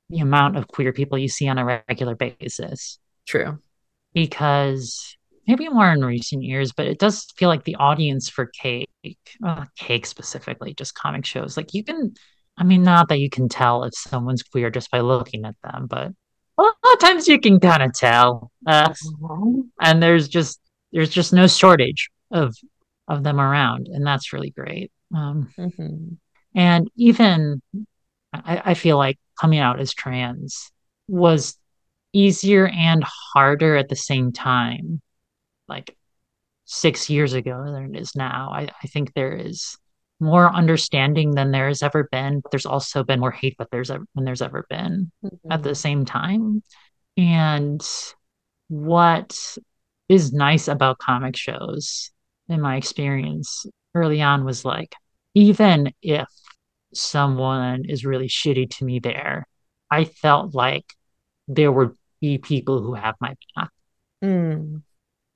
the 0.08 0.18
amount 0.18 0.56
of 0.56 0.68
queer 0.68 0.92
people 0.92 1.18
you 1.18 1.28
see 1.28 1.48
on 1.48 1.58
a 1.58 1.82
regular 1.88 2.14
basis. 2.14 2.98
True. 3.26 3.58
Because 4.12 5.16
maybe 5.46 5.68
more 5.68 5.90
in 5.90 6.04
recent 6.04 6.42
years, 6.42 6.72
but 6.72 6.86
it 6.86 6.98
does 6.98 7.26
feel 7.36 7.48
like 7.48 7.64
the 7.64 7.76
audience 7.76 8.28
for 8.28 8.46
cake, 8.46 8.88
uh, 9.44 9.64
cake 9.76 10.06
specifically, 10.06 10.74
just 10.74 10.94
comic 10.94 11.24
shows, 11.24 11.56
like 11.56 11.74
you 11.74 11.82
can, 11.82 12.14
I 12.56 12.64
mean, 12.64 12.82
not 12.82 13.08
that 13.08 13.20
you 13.20 13.30
can 13.30 13.48
tell 13.48 13.84
if 13.84 13.94
someone's 13.94 14.42
queer 14.42 14.70
just 14.70 14.90
by 14.90 15.00
looking 15.00 15.44
at 15.44 15.56
them, 15.62 15.86
but 15.86 16.12
a 16.58 16.62
lot 16.62 16.74
of 16.92 16.98
times 17.00 17.26
you 17.26 17.40
can 17.40 17.58
kind 17.58 17.82
of 17.82 17.92
tell. 17.94 18.52
Uh, 18.66 18.92
and 19.80 20.02
there's 20.02 20.28
just 20.28 20.60
there's 20.92 21.08
just 21.08 21.32
no 21.32 21.46
shortage 21.46 22.10
of 22.30 22.54
of 23.12 23.22
them 23.22 23.38
around, 23.40 23.88
and 23.88 24.06
that's 24.06 24.32
really 24.32 24.50
great. 24.50 24.90
Um, 25.14 25.52
Mhm. 25.58 26.16
and 26.54 26.90
even 26.96 27.60
I, 28.32 28.62
I 28.72 28.74
feel 28.74 28.96
like 28.96 29.18
coming 29.38 29.58
out 29.58 29.78
as 29.78 29.92
trans 29.92 30.72
was 31.06 31.58
easier 32.14 32.66
and 32.66 33.04
harder 33.04 33.76
at 33.76 33.88
the 33.88 33.96
same 33.96 34.32
time. 34.32 35.02
Like 35.68 35.96
six 36.64 37.10
years 37.10 37.34
ago 37.34 37.64
than 37.72 37.94
it 37.94 38.00
is 38.00 38.16
now. 38.16 38.50
I, 38.52 38.68
I 38.82 38.86
think 38.86 39.12
there 39.12 39.34
is 39.34 39.76
more 40.20 40.50
understanding 40.50 41.34
than 41.34 41.50
there 41.50 41.68
has 41.68 41.82
ever 41.82 42.08
been. 42.10 42.40
But 42.40 42.50
there's 42.50 42.66
also 42.66 43.04
been 43.04 43.20
more 43.20 43.30
hate, 43.30 43.56
but 43.58 43.70
there's 43.70 43.90
ever, 43.90 44.04
than 44.14 44.24
there's 44.24 44.42
ever 44.42 44.64
been 44.70 45.12
at 45.50 45.62
the 45.62 45.74
same 45.74 46.04
time. 46.04 46.62
And 47.16 47.86
what 48.68 49.56
is 50.08 50.32
nice 50.32 50.68
about 50.68 50.98
comic 50.98 51.36
shows, 51.36 52.10
in 52.52 52.60
my 52.60 52.76
experience 52.76 53.66
early 53.94 54.22
on, 54.22 54.44
was 54.44 54.64
like, 54.64 54.94
even 55.34 55.92
if 56.02 56.28
someone 56.94 57.84
is 57.86 58.04
really 58.04 58.28
shitty 58.28 58.70
to 58.70 58.84
me 58.84 58.98
there, 58.98 59.46
I 59.90 60.04
felt 60.04 60.54
like 60.54 60.84
there 61.48 61.72
would 61.72 61.96
be 62.20 62.38
people 62.38 62.82
who 62.82 62.94
have 62.94 63.14
my 63.20 63.34
back. 63.54 63.70
Mm. 64.22 64.82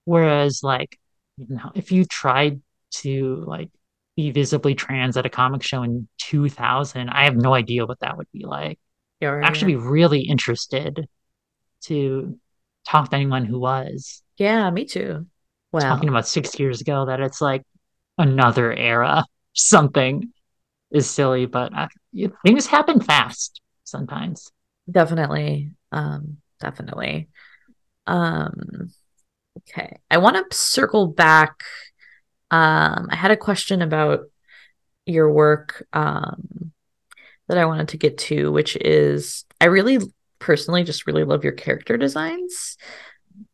Whereas, 0.05 0.63
like, 0.63 0.99
you 1.37 1.47
know, 1.49 1.73
if 1.75 1.93
you 1.93 2.05
tried 2.05 2.63
to 2.99 3.45
like 3.47 3.71
be 4.17 4.31
visibly 4.31 4.75
trans 4.75 5.17
at 5.17 5.27
a 5.27 5.31
comic 5.31 5.63
show 5.63 5.83
in 5.83 6.09
2000, 6.19 7.11
I 7.11 7.25
have 7.25 7.37
no 7.37 7.55
idea 7.55 7.87
what 7.87 8.01
that 8.01 8.17
would 8.17 8.29
be 8.33 8.45
like. 8.47 8.79
Right, 9.21 9.45
Actually, 9.45 9.73
be 9.73 9.77
really 9.77 10.21
interested 10.21 11.07
to 11.85 12.39
talk 12.89 13.11
to 13.11 13.17
anyone 13.17 13.45
who 13.45 13.59
was 13.59 14.23
Yeah, 14.37 14.71
me 14.71 14.85
too. 14.85 15.27
Wow. 15.77 15.91
talking 15.91 16.09
about 16.09 16.27
six 16.27 16.59
years 16.59 16.81
ago. 16.81 17.07
That 17.07 17.21
it's 17.21 17.41
like 17.41 17.63
another 18.19 18.73
era, 18.73 19.25
something 19.55 20.33
is 20.91 21.09
silly, 21.09 21.47
but 21.47 21.73
uh, 21.77 21.89
y- 22.13 22.31
things 22.45 22.67
happen 22.67 23.01
fast 23.01 23.61
sometimes. 23.85 24.51
Definitely. 24.91 25.71
Um, 25.93 26.39
definitely. 26.61 27.29
Um, 28.07 28.91
okay. 29.59 29.99
I 30.11 30.19
want 30.19 30.51
to 30.51 30.57
circle 30.57 31.07
back. 31.07 31.63
Um, 32.51 33.09
I 33.11 33.17
had 33.17 33.33
a 33.33 33.37
question 33.37 33.83
about 33.83 34.31
your 35.09 35.31
work 35.31 35.87
um 35.93 36.73
that 37.49 37.59
I 37.59 37.65
wanted 37.67 37.89
to 37.89 37.97
get 37.97 38.19
to, 38.19 38.51
which 38.51 38.77
is 38.77 39.45
I 39.61 39.67
really 39.67 39.99
personally 40.39 40.85
just 40.85 41.07
really 41.07 41.25
love 41.25 41.45
your 41.45 41.53
character 41.53 41.97
designs. 41.97 42.77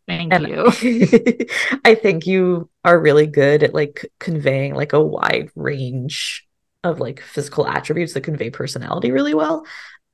Thank 0.07 0.33
And 0.33 0.47
you. 0.47 0.71
I 1.85 1.95
think 1.95 2.27
you 2.27 2.71
are 2.85 2.99
really 2.99 3.27
good 3.27 3.63
at 3.63 3.75
like 3.75 4.07
conveying 4.19 4.75
like 4.75 4.93
a 4.93 5.03
wide 5.03 5.51
range 5.55 6.47
of 6.85 7.01
like 7.01 7.21
physical 7.21 7.67
attributes 7.67 8.15
that 8.15 8.23
convey 8.23 8.51
personality 8.51 9.11
really 9.11 9.35
well. 9.35 9.65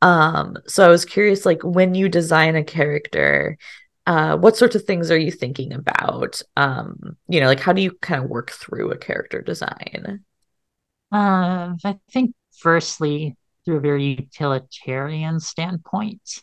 Um, 0.02 0.56
so 0.66 0.84
I 0.84 0.88
was 0.88 1.04
curious, 1.04 1.46
like 1.46 1.62
when 1.62 1.94
you 1.94 2.08
design 2.08 2.56
a 2.56 2.64
character, 2.64 3.58
uh, 4.06 4.36
what 4.36 4.56
sorts 4.56 4.76
of 4.76 4.84
things 4.84 5.10
are 5.10 5.18
you 5.18 5.30
thinking 5.30 5.72
about? 5.72 6.42
Um, 6.56 7.16
you 7.28 7.40
know, 7.40 7.46
like 7.46 7.60
how 7.60 7.72
do 7.72 7.82
you 7.82 7.92
kind 8.00 8.22
of 8.22 8.30
work 8.30 8.50
through 8.50 8.90
a 8.92 8.98
character 8.98 9.42
design? 9.42 10.24
Uh, 11.12 11.74
I 11.84 11.98
think, 12.10 12.34
firstly, 12.58 13.36
through 13.64 13.78
a 13.78 13.80
very 13.80 14.04
utilitarian 14.04 15.40
standpoint, 15.40 16.42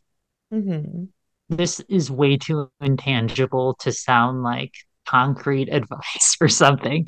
Mm-hmm. 0.52 1.06
This 1.50 1.80
is 1.88 2.10
way 2.10 2.38
too 2.38 2.72
intangible 2.82 3.76
to 3.82 3.92
sound 3.92 4.44
like 4.44 4.72
concrete 5.06 5.70
advice 5.72 6.38
or 6.42 6.48
something. 6.48 7.08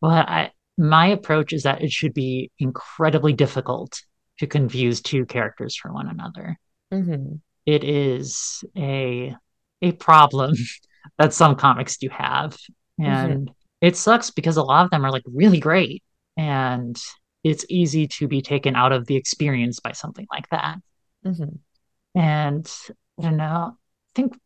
but 0.00 0.28
I, 0.28 0.50
my 0.76 1.08
approach 1.08 1.52
is 1.52 1.64
that 1.64 1.82
it 1.82 1.90
should 1.90 2.14
be 2.14 2.50
incredibly 2.58 3.32
difficult 3.32 4.02
to 4.38 4.46
confuse 4.46 5.00
two 5.00 5.26
characters 5.26 5.76
for 5.76 5.92
one 5.92 6.08
another. 6.08 6.58
Mm-hmm. 6.92 7.36
It 7.66 7.84
is 7.84 8.64
a 8.76 9.34
a 9.80 9.92
problem 9.92 10.54
that 11.18 11.34
some 11.34 11.56
comics 11.56 11.96
do 11.98 12.08
have, 12.08 12.56
and 12.98 13.50
it 13.80 13.96
sucks 13.96 14.30
because 14.30 14.56
a 14.56 14.62
lot 14.62 14.84
of 14.84 14.90
them 14.90 15.04
are 15.04 15.10
like 15.10 15.22
really 15.26 15.60
great, 15.60 16.02
and 16.36 17.00
it's 17.42 17.64
easy 17.68 18.08
to 18.08 18.26
be 18.26 18.42
taken 18.42 18.74
out 18.74 18.92
of 18.92 19.06
the 19.06 19.16
experience 19.16 19.80
by 19.80 19.92
something 19.92 20.26
like 20.32 20.48
that. 20.48 20.78
Mm-hmm. 21.24 22.18
And 22.18 22.72
I 23.18 23.22
don't 23.22 23.36
know. 23.36 23.76
I 23.76 24.12
think 24.14 24.38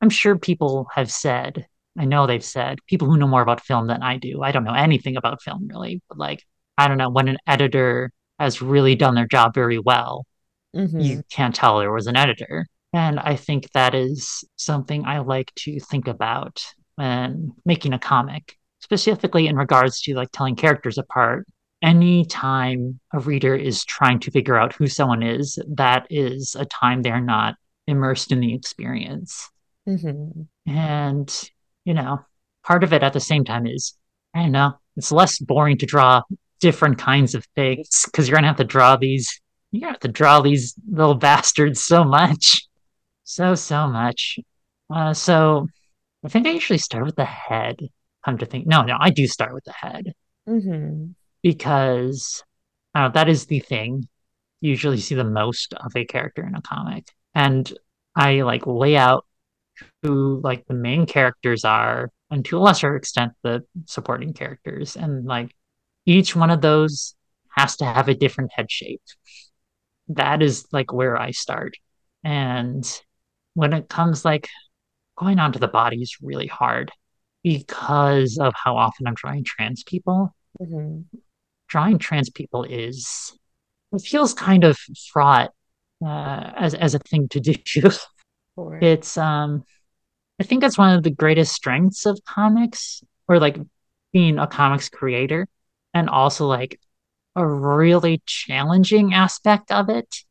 I'm 0.00 0.10
sure 0.10 0.36
people 0.38 0.88
have 0.94 1.10
said, 1.10 1.66
I 1.98 2.04
know 2.04 2.26
they've 2.26 2.44
said, 2.44 2.78
people 2.86 3.08
who 3.08 3.16
know 3.16 3.28
more 3.28 3.42
about 3.42 3.64
film 3.64 3.86
than 3.86 4.02
I 4.02 4.18
do. 4.18 4.42
I 4.42 4.52
don't 4.52 4.64
know 4.64 4.74
anything 4.74 5.16
about 5.16 5.42
film 5.42 5.68
really, 5.68 6.02
but 6.08 6.18
like, 6.18 6.44
I 6.76 6.88
don't 6.88 6.98
know, 6.98 7.08
when 7.10 7.28
an 7.28 7.38
editor 7.46 8.12
has 8.38 8.60
really 8.60 8.94
done 8.94 9.14
their 9.14 9.26
job 9.26 9.54
very 9.54 9.78
well, 9.78 10.26
Mm-hmm. 10.74 11.00
you 11.00 11.22
can't 11.30 11.54
tell 11.54 11.78
there 11.78 11.90
was 11.90 12.06
an 12.06 12.16
editor. 12.16 12.66
And 12.92 13.18
I 13.18 13.34
think 13.34 13.70
that 13.72 13.94
is 13.94 14.44
something 14.56 15.06
I 15.06 15.20
like 15.20 15.50
to 15.60 15.80
think 15.80 16.06
about 16.06 16.62
when 16.96 17.52
making 17.64 17.94
a 17.94 17.98
comic, 17.98 18.58
specifically 18.80 19.46
in 19.46 19.56
regards 19.56 20.02
to 20.02 20.14
like 20.14 20.28
telling 20.32 20.54
characters 20.54 20.98
apart. 20.98 21.46
Anytime 21.82 23.00
a 23.12 23.20
reader 23.20 23.54
is 23.54 23.84
trying 23.84 24.18
to 24.20 24.30
figure 24.30 24.56
out 24.56 24.74
who 24.74 24.86
someone 24.86 25.22
is, 25.22 25.58
that 25.66 26.06
is 26.10 26.54
a 26.58 26.66
time 26.66 27.00
they're 27.00 27.20
not 27.20 27.54
immersed 27.86 28.32
in 28.32 28.40
the 28.40 28.54
experience. 28.54 29.48
Mm-hmm. 29.88 30.42
And, 30.70 31.50
you 31.84 31.94
know, 31.94 32.20
part 32.64 32.84
of 32.84 32.92
it 32.92 33.02
at 33.02 33.12
the 33.12 33.20
same 33.20 33.44
time 33.44 33.66
is, 33.66 33.94
I 34.34 34.42
don't 34.42 34.52
know, 34.52 34.74
it's 34.96 35.12
less 35.12 35.38
boring 35.38 35.78
to 35.78 35.86
draw 35.86 36.22
different 36.60 36.98
kinds 36.98 37.34
of 37.34 37.44
things 37.54 38.04
because 38.06 38.28
you're 38.28 38.36
going 38.36 38.42
to 38.44 38.48
have 38.48 38.56
to 38.56 38.64
draw 38.64 38.96
these, 38.96 39.40
you're 39.70 39.80
going 39.80 39.92
to 39.92 39.94
have 39.94 40.00
to 40.00 40.08
draw 40.08 40.40
these 40.40 40.74
little 40.90 41.14
bastards 41.26 41.82
so 41.82 42.04
much. 42.04 42.66
So, 43.24 43.54
so 43.54 43.86
much. 43.88 44.38
Uh, 44.92 45.12
so 45.12 45.66
I 46.24 46.28
think 46.28 46.46
I 46.46 46.50
usually 46.50 46.78
start 46.78 47.04
with 47.04 47.16
the 47.16 47.24
head. 47.24 47.76
Come 48.24 48.38
to 48.38 48.46
think, 48.46 48.66
no, 48.66 48.82
no, 48.82 48.96
I 48.98 49.10
do 49.10 49.26
start 49.26 49.54
with 49.54 49.64
the 49.64 49.72
head 49.72 50.12
Mm-hmm. 50.48 51.06
because 51.42 52.44
I 52.94 53.00
don't 53.00 53.08
know, 53.08 53.12
that 53.20 53.28
is 53.28 53.46
the 53.46 53.58
thing 53.58 54.08
you 54.60 54.70
usually 54.70 55.00
see 55.00 55.16
the 55.16 55.24
most 55.24 55.74
of 55.74 55.92
a 55.96 56.04
character 56.04 56.46
in 56.46 56.54
a 56.54 56.62
comic. 56.62 57.08
And 57.36 57.72
I 58.16 58.42
like 58.42 58.66
lay 58.66 58.96
out 58.96 59.26
who 60.02 60.40
like 60.42 60.66
the 60.66 60.74
main 60.74 61.06
characters 61.06 61.64
are, 61.64 62.10
and 62.30 62.44
to 62.46 62.58
a 62.58 62.60
lesser 62.60 62.96
extent 62.96 63.34
the 63.42 63.62
supporting 63.84 64.32
characters. 64.32 64.96
And 64.96 65.26
like 65.26 65.54
each 66.06 66.34
one 66.34 66.50
of 66.50 66.62
those 66.62 67.14
has 67.50 67.76
to 67.76 67.84
have 67.84 68.08
a 68.08 68.14
different 68.14 68.52
head 68.54 68.70
shape. 68.70 69.02
That 70.08 70.42
is 70.42 70.66
like 70.72 70.92
where 70.92 71.20
I 71.20 71.32
start. 71.32 71.74
And 72.24 72.84
when 73.54 73.72
it 73.74 73.88
comes 73.88 74.24
like 74.24 74.48
going 75.16 75.38
onto 75.38 75.58
the 75.58 75.68
body 75.68 76.00
is 76.02 76.16
really 76.22 76.46
hard 76.46 76.90
because 77.42 78.38
of 78.38 78.54
how 78.56 78.76
often 78.76 79.06
I'm 79.06 79.14
drawing 79.14 79.44
trans 79.44 79.82
people 79.84 80.32
Mm-hmm. 80.58 81.02
drawing 81.68 81.98
trans 81.98 82.30
people 82.30 82.64
is 82.64 83.38
it 83.92 84.00
feels 84.00 84.32
kind 84.32 84.64
of 84.64 84.78
fraught 85.12 85.50
uh, 86.04 86.50
as 86.56 86.74
as 86.74 86.94
a 86.94 86.98
thing 86.98 87.28
to 87.30 87.40
do. 87.40 87.54
Sure. 88.58 88.78
It's 88.80 89.18
um, 89.18 89.64
I 90.40 90.44
think 90.44 90.64
it's 90.64 90.78
one 90.78 90.96
of 90.96 91.02
the 91.02 91.10
greatest 91.10 91.52
strengths 91.54 92.06
of 92.06 92.18
comics, 92.24 93.02
or 93.28 93.38
like 93.38 93.58
being 94.14 94.38
a 94.38 94.46
comics 94.46 94.88
creator, 94.88 95.46
and 95.92 96.08
also 96.08 96.46
like 96.46 96.80
a 97.34 97.46
really 97.46 98.22
challenging 98.24 99.12
aspect 99.12 99.70
of 99.70 99.90
it. 99.90 100.24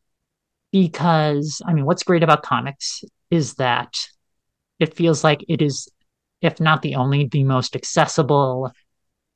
Because 0.72 1.62
I 1.66 1.74
mean, 1.74 1.86
what's 1.86 2.04
great 2.04 2.24
about 2.24 2.44
comics 2.44 3.04
is 3.30 3.54
that 3.56 3.94
it 4.80 4.96
feels 4.96 5.24
like 5.24 5.46
it 5.48 5.62
is, 5.62 5.88
if 6.42 6.60
not 6.60 6.82
the 6.82 6.96
only, 6.96 7.28
the 7.28 7.44
most 7.44 7.76
accessible 7.76 8.72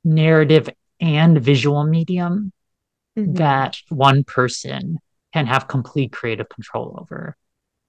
narrative 0.04 0.68
and 1.00 1.40
visual 1.40 1.84
medium 1.84 2.52
Mhm. 3.16 3.36
that 3.36 3.78
one 3.88 4.24
person 4.24 4.98
can 5.32 5.46
have 5.46 5.68
complete 5.68 6.12
creative 6.12 6.48
control 6.48 6.96
over. 7.00 7.36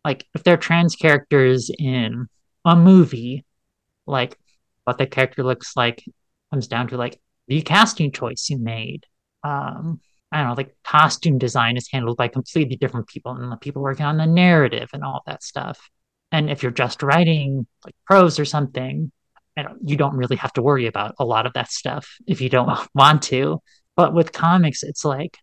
Like 0.06 0.26
if 0.34 0.44
they're 0.44 0.58
trans 0.58 0.96
characters 0.96 1.70
in 1.78 2.28
a 2.66 2.76
movie, 2.76 3.46
like 4.06 4.38
what 4.84 4.98
the 4.98 5.08
character 5.08 5.44
looks 5.44 5.76
like 5.76 6.04
comes 6.52 6.68
down 6.68 6.88
to 6.90 6.98
like 6.98 7.20
the 7.48 7.62
casting 7.62 8.12
choice 8.12 8.50
you 8.50 8.58
made. 8.58 9.06
Um, 9.44 10.02
I 10.32 10.40
don't 10.40 10.48
know, 10.50 10.54
like 10.54 10.76
costume 10.84 11.38
design 11.38 11.78
is 11.78 11.90
handled 11.92 12.18
by 12.18 12.30
completely 12.30 12.78
different 12.78 13.08
people 13.08 13.34
and 13.34 13.52
the 13.52 13.58
people 13.58 13.82
working 13.82 14.06
on 14.06 14.18
the 14.18 14.26
narrative 14.26 14.90
and 14.94 15.04
all 15.04 15.22
that 15.26 15.44
stuff. 15.44 15.90
And 16.32 16.50
if 16.50 16.64
you're 16.64 16.72
just 16.72 17.04
writing 17.04 17.68
like 17.84 17.96
prose 18.06 18.40
or 18.40 18.46
something, 18.46 19.12
know, 19.64 19.76
you 19.84 19.98
don't 19.98 20.16
really 20.16 20.36
have 20.38 20.54
to 20.54 20.62
worry 20.62 20.88
about 20.88 21.16
a 21.20 21.26
lot 21.26 21.46
of 21.46 21.54
that 21.54 21.72
stuff 21.72 22.18
if 22.28 22.42
you 22.42 22.50
don't 22.50 22.70
want 22.96 23.24
to. 23.24 23.62
But 23.96 24.14
with 24.14 24.32
comics, 24.32 24.84
it's 24.84 25.06
like, 25.06 25.38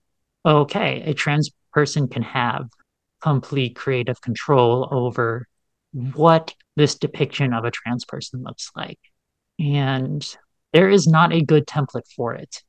okay, 0.44 1.02
a 1.02 1.14
trans 1.14 1.50
person 1.72 2.08
can 2.08 2.22
have 2.22 2.68
complete 3.20 3.76
creative 3.76 4.20
control 4.20 4.88
over 4.90 5.46
what 5.92 6.54
this 6.76 6.94
depiction 6.94 7.52
of 7.52 7.64
a 7.64 7.70
trans 7.70 8.04
person 8.04 8.42
looks 8.42 8.70
like. 8.76 8.98
And 9.58 10.24
there 10.72 10.88
is 10.88 11.06
not 11.06 11.32
a 11.32 11.42
good 11.42 11.66
template 11.66 12.06
for 12.14 12.34
it 12.34 12.62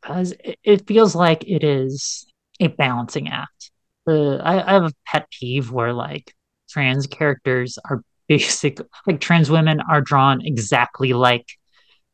because 0.00 0.34
it, 0.62 0.86
feels 0.86 1.14
like 1.14 1.44
it 1.48 1.64
is 1.64 2.26
a 2.60 2.68
balancing 2.68 3.28
act. 3.28 3.70
I, 4.08 4.62
I 4.64 4.72
have 4.72 4.84
a 4.84 4.92
pet 5.06 5.26
peeve 5.30 5.72
where 5.72 5.92
like 5.92 6.32
trans 6.68 7.06
characters 7.06 7.78
are 7.90 8.02
basic, 8.28 8.80
like 9.06 9.20
trans 9.20 9.50
women 9.50 9.80
are 9.90 10.00
drawn 10.00 10.44
exactly 10.44 11.12
like 11.12 11.46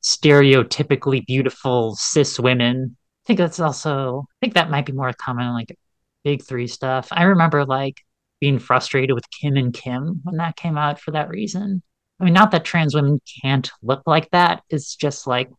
stereotypically 0.03 1.25
beautiful 1.27 1.97
cis 1.97 2.39
women. 2.39 2.97
I 3.25 3.27
think 3.27 3.39
that's 3.39 3.61
also, 3.61 4.27
I 4.31 4.35
think 4.41 4.55
that 4.55 4.71
might 4.71 4.87
be 4.87 4.93
more 4.93 5.13
common 5.13 5.53
like 5.53 5.77
big 6.25 6.43
three 6.43 6.67
stuff. 6.67 7.09
I 7.11 7.25
remember 7.25 7.65
like 7.65 8.03
being 8.41 8.59
frustrated 8.59 9.15
with 9.15 9.31
Kim 9.31 9.57
and 9.57 9.73
Kim 9.73 10.21
when 10.25 10.37
that 10.37 10.57
came 10.57 10.77
out 10.77 11.01
for 11.01 11.13
that 11.13 11.29
reason. 11.29 11.83
I 12.21 12.25
mean, 12.25 12.35
not 12.35 12.51
that 12.53 12.65
trans 12.65 12.95
women 12.95 13.21
can't 13.43 13.71
look 13.83 14.03
like 14.07 14.31
that. 14.31 14.63
It's 14.69 14.95
just 14.97 15.27
like 15.27 15.51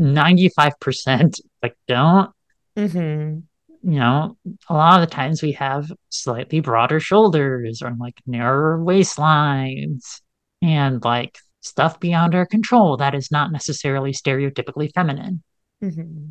95% 0.00 1.40
like 1.62 1.76
don't. 1.86 2.30
Mm-hmm. 2.76 3.90
You 3.90 3.98
know, 3.98 4.36
a 4.68 4.74
lot 4.74 5.02
of 5.02 5.08
the 5.08 5.14
times 5.14 5.42
we 5.42 5.52
have 5.52 5.90
slightly 6.08 6.60
broader 6.60 7.00
shoulders 7.00 7.82
or 7.82 7.92
like 7.98 8.14
narrower 8.26 8.78
waistlines 8.78 10.20
and 10.60 11.04
like 11.04 11.36
stuff 11.60 11.98
beyond 11.98 12.34
our 12.34 12.46
control 12.46 12.96
that 12.98 13.14
is 13.14 13.30
not 13.30 13.50
necessarily 13.50 14.12
stereotypically 14.12 14.92
feminine. 14.92 15.42
Mm-hmm. 15.82 16.30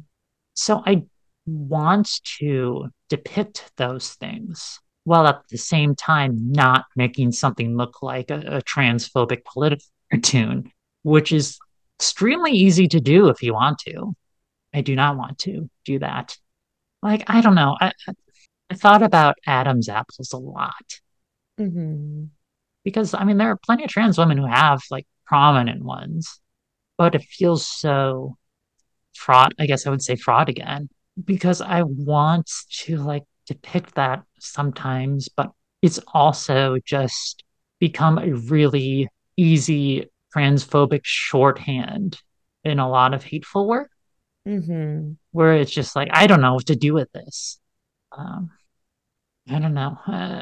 So 0.53 0.81
I 0.85 1.03
want 1.45 2.21
to 2.39 2.89
depict 3.09 3.71
those 3.77 4.13
things 4.13 4.79
while 5.03 5.27
at 5.27 5.41
the 5.49 5.57
same 5.57 5.95
time 5.95 6.51
not 6.51 6.85
making 6.95 7.31
something 7.31 7.75
look 7.75 8.03
like 8.03 8.29
a, 8.29 8.39
a 8.57 8.61
transphobic 8.61 9.43
political 9.45 9.85
cartoon, 10.11 10.71
which 11.03 11.31
is 11.31 11.57
extremely 11.99 12.51
easy 12.51 12.87
to 12.87 12.99
do 12.99 13.29
if 13.29 13.41
you 13.41 13.53
want 13.53 13.79
to. 13.79 14.13
I 14.73 14.81
do 14.81 14.95
not 14.95 15.17
want 15.17 15.39
to 15.39 15.69
do 15.85 15.99
that. 15.99 16.37
Like, 17.01 17.23
I 17.27 17.41
don't 17.41 17.55
know. 17.55 17.75
I, 17.79 17.91
I 18.69 18.75
thought 18.75 19.03
about 19.03 19.37
Adam's 19.45 19.89
apples 19.89 20.31
a 20.33 20.37
lot 20.37 21.01
Mm-hmm. 21.59 22.25
because, 22.83 23.13
I 23.13 23.23
mean, 23.23 23.37
there 23.37 23.49
are 23.51 23.57
plenty 23.57 23.83
of 23.83 23.89
trans 23.89 24.17
women 24.17 24.37
who 24.37 24.45
have 24.47 24.81
like 24.89 25.05
prominent 25.25 25.83
ones, 25.83 26.39
but 26.97 27.13
it 27.13 27.23
feels 27.23 27.67
so 27.67 28.37
fraught. 29.15 29.53
I 29.59 29.65
guess 29.67 29.85
I 29.85 29.89
would 29.89 30.01
say 30.01 30.15
fraud 30.15 30.49
again 30.49 30.89
because 31.23 31.61
I 31.61 31.83
want 31.83 32.49
to 32.83 32.97
like 32.97 33.23
depict 33.45 33.95
that 33.95 34.23
sometimes, 34.39 35.29
but 35.29 35.51
it's 35.81 35.99
also 36.13 36.77
just 36.85 37.43
become 37.79 38.17
a 38.17 38.33
really 38.33 39.09
easy 39.37 40.07
transphobic 40.35 41.01
shorthand 41.03 42.19
in 42.63 42.79
a 42.79 42.89
lot 42.89 43.13
of 43.13 43.23
hateful 43.23 43.67
work 43.67 43.89
Mm-hmm. 44.47 45.11
where 45.31 45.53
it's 45.53 45.71
just 45.71 45.95
like 45.95 46.09
I 46.11 46.27
don't 46.27 46.41
know 46.41 46.55
what 46.55 46.67
to 46.67 46.75
do 46.75 46.93
with 46.93 47.11
this. 47.13 47.59
Um, 48.11 48.51
I 49.49 49.59
don't 49.59 49.73
know. 49.73 49.97
Uh, 50.07 50.41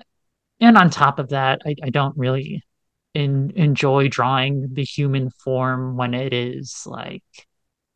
and 0.60 0.78
on 0.78 0.90
top 0.90 1.20
of 1.20 1.30
that, 1.30 1.62
I, 1.66 1.76
I 1.84 1.90
don't 1.90 2.18
really 2.18 2.64
in, 3.14 3.52
enjoy 3.56 4.10
drawing 4.10 4.70
the 4.74 4.84
human 4.84 5.30
form 5.32 5.98
when 5.98 6.14
it 6.14 6.34
is 6.34 6.84
like, 6.86 7.24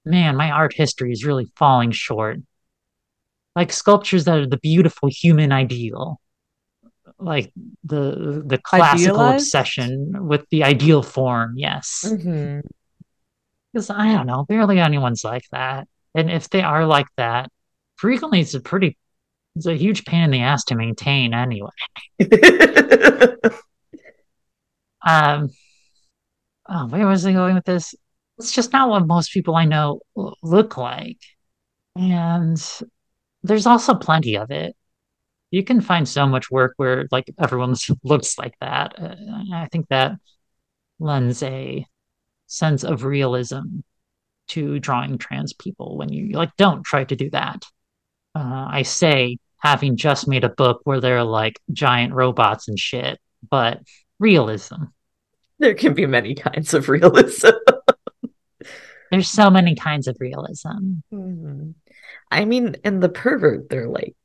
man, 0.06 0.36
my 0.38 0.52
art 0.52 0.74
history 0.74 1.12
is 1.12 1.26
really 1.26 1.48
falling 1.56 1.92
short. 1.92 2.40
Like 3.56 3.72
sculptures 3.72 4.26
that 4.26 4.38
are 4.40 4.48
the 4.48 4.58
beautiful 4.58 5.10
human 5.10 5.52
ideal, 5.52 6.20
like 7.20 7.52
the 7.84 8.44
the 8.46 8.58
classical 8.58 9.16
Idealized? 9.22 9.44
obsession 9.46 10.28
with 10.28 10.46
the 10.50 10.64
ideal 10.64 11.04
form. 11.04 11.54
Yes, 11.58 12.04
Mm-hmm. 12.06 12.62
because 13.72 13.90
I 13.90 14.14
don't 14.14 14.28
know, 14.28 14.46
barely 14.46 14.80
anyone's 14.80 15.24
like 15.24 15.44
that. 15.52 15.88
And 16.16 16.30
if 16.32 16.50
they 16.50 16.62
are 16.62 16.86
like 16.86 17.08
that, 17.18 17.52
frequently 17.96 18.40
it's 18.42 18.54
a 18.54 18.60
pretty 18.60 18.98
it's 19.56 19.66
a 19.68 19.76
huge 19.76 20.06
pain 20.06 20.24
in 20.24 20.32
the 20.32 20.42
ass 20.42 20.64
to 20.66 20.76
maintain 20.76 21.34
anyway. 21.34 21.70
Um, 25.06 25.50
oh, 26.70 26.88
where 26.88 27.08
was 27.08 27.26
I 27.26 27.34
going 27.34 27.56
with 27.56 27.66
this? 27.66 27.94
It's 28.38 28.52
just 28.52 28.74
not 28.74 28.90
what 28.90 29.06
most 29.08 29.32
people 29.32 29.56
I 29.56 29.66
know 29.66 30.00
look 30.42 30.78
like. 30.78 31.20
And 31.96 32.62
there's 33.44 33.66
also 33.66 33.94
plenty 33.94 34.38
of 34.38 34.52
it. 34.52 34.76
You 35.52 35.64
can 35.64 35.82
find 35.82 36.08
so 36.08 36.26
much 36.26 36.50
work 36.50 36.74
where 36.78 37.08
like 37.12 37.32
everyone 37.40 37.76
looks 38.04 38.38
like 38.38 38.56
that. 38.60 38.96
Uh, 39.00 39.16
I 39.54 39.68
think 39.72 39.88
that 39.90 40.14
lends 41.00 41.44
a 41.44 41.86
sense 42.48 42.84
of 42.84 43.04
realism 43.04 43.80
to 44.50 44.80
drawing 44.80 45.18
trans 45.18 45.54
people 45.54 45.98
when 45.98 46.12
you 46.12 46.34
like 46.36 46.56
don't 46.58 46.84
try 46.84 47.04
to 47.04 47.16
do 47.16 47.30
that. 47.32 47.66
Uh, 48.36 48.68
I 48.70 48.82
say 48.82 49.38
having 49.60 49.96
just 49.96 50.28
made 50.28 50.44
a 50.44 50.50
book 50.50 50.82
where 50.84 51.00
they're 51.00 51.24
like 51.24 51.60
giant 51.72 52.14
robots 52.14 52.68
and 52.68 52.78
shit, 52.78 53.20
but 53.50 53.82
realism. 54.20 54.84
there 55.60 55.74
can 55.74 55.94
be 55.94 56.06
many 56.06 56.36
kinds 56.36 56.74
of 56.74 56.90
realism. 56.90 57.52
There's 59.12 59.30
so 59.30 59.50
many 59.52 59.76
kinds 59.76 60.08
of 60.08 60.18
realism. 60.20 61.04
Mhm. 61.14 61.76
I 62.34 62.46
mean, 62.46 62.76
in 62.84 63.00
the 63.00 63.10
pervert, 63.10 63.70
they're 63.70 63.88
like 63.88 64.16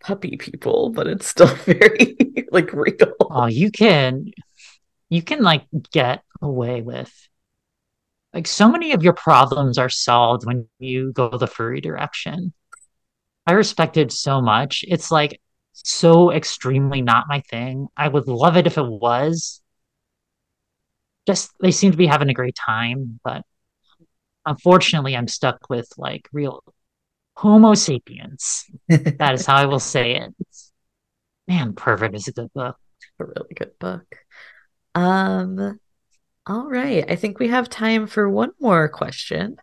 puppy 0.00 0.36
people, 0.36 0.90
but 0.90 1.06
it's 1.06 1.26
still 1.26 1.46
very 1.66 2.16
like 2.50 2.72
real. 2.72 3.14
Oh, 3.20 3.46
you 3.46 3.70
can 3.70 4.26
you 5.08 5.22
can 5.22 5.42
like 5.42 5.66
get 5.92 6.22
away 6.42 6.82
with 6.82 7.12
like 8.34 8.46
so 8.46 8.70
many 8.70 8.92
of 8.92 9.02
your 9.02 9.14
problems 9.14 9.78
are 9.78 9.88
solved 9.88 10.46
when 10.46 10.66
you 10.78 11.12
go 11.12 11.28
the 11.30 11.46
furry 11.46 11.80
direction. 11.80 12.52
I 13.46 13.52
respect 13.52 13.96
it 13.96 14.12
so 14.12 14.40
much. 14.42 14.84
It's 14.86 15.10
like 15.10 15.40
so 15.72 16.32
extremely 16.32 17.02
not 17.02 17.26
my 17.28 17.40
thing. 17.40 17.88
I 17.96 18.08
would 18.08 18.28
love 18.28 18.56
it 18.56 18.66
if 18.66 18.78
it 18.78 18.86
was. 18.86 19.60
Just 21.26 21.52
they 21.60 21.70
seem 21.70 21.92
to 21.92 21.96
be 21.98 22.06
having 22.06 22.28
a 22.30 22.34
great 22.34 22.56
time, 22.56 23.20
but 23.24 23.42
unfortunately 24.46 25.16
I'm 25.16 25.28
stuck 25.28 25.58
with 25.68 25.88
like 25.98 26.28
real 26.32 26.62
Homo 27.38 27.74
sapiens. 27.74 28.64
That 28.88 29.34
is 29.34 29.46
how 29.46 29.54
I 29.54 29.66
will 29.66 29.78
say 29.78 30.16
it. 30.16 30.34
Man, 31.46 31.72
Pervert 31.72 32.16
is 32.16 32.26
a 32.26 32.32
good 32.32 32.52
book. 32.52 32.76
a 33.20 33.24
really 33.24 33.54
good 33.54 33.78
book. 33.78 34.06
Um, 34.96 35.78
all 36.48 36.68
right. 36.68 37.08
I 37.08 37.14
think 37.14 37.38
we 37.38 37.46
have 37.46 37.68
time 37.68 38.08
for 38.08 38.28
one 38.28 38.50
more 38.58 38.88
question, 38.88 39.56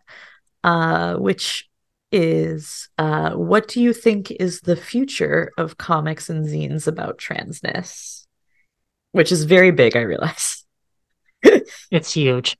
uh, 0.64 1.16
which 1.16 1.68
is 2.10 2.88
uh, 2.96 3.32
what 3.32 3.68
do 3.68 3.82
you 3.82 3.92
think 3.92 4.30
is 4.30 4.62
the 4.62 4.76
future 4.76 5.52
of 5.58 5.76
comics 5.76 6.30
and 6.30 6.46
zines 6.46 6.86
about 6.86 7.18
transness? 7.18 8.24
Which 9.12 9.30
is 9.30 9.44
very 9.44 9.70
big, 9.70 9.96
I 9.96 10.00
realize. 10.00 10.64
It's 11.90 12.14
huge. 12.14 12.56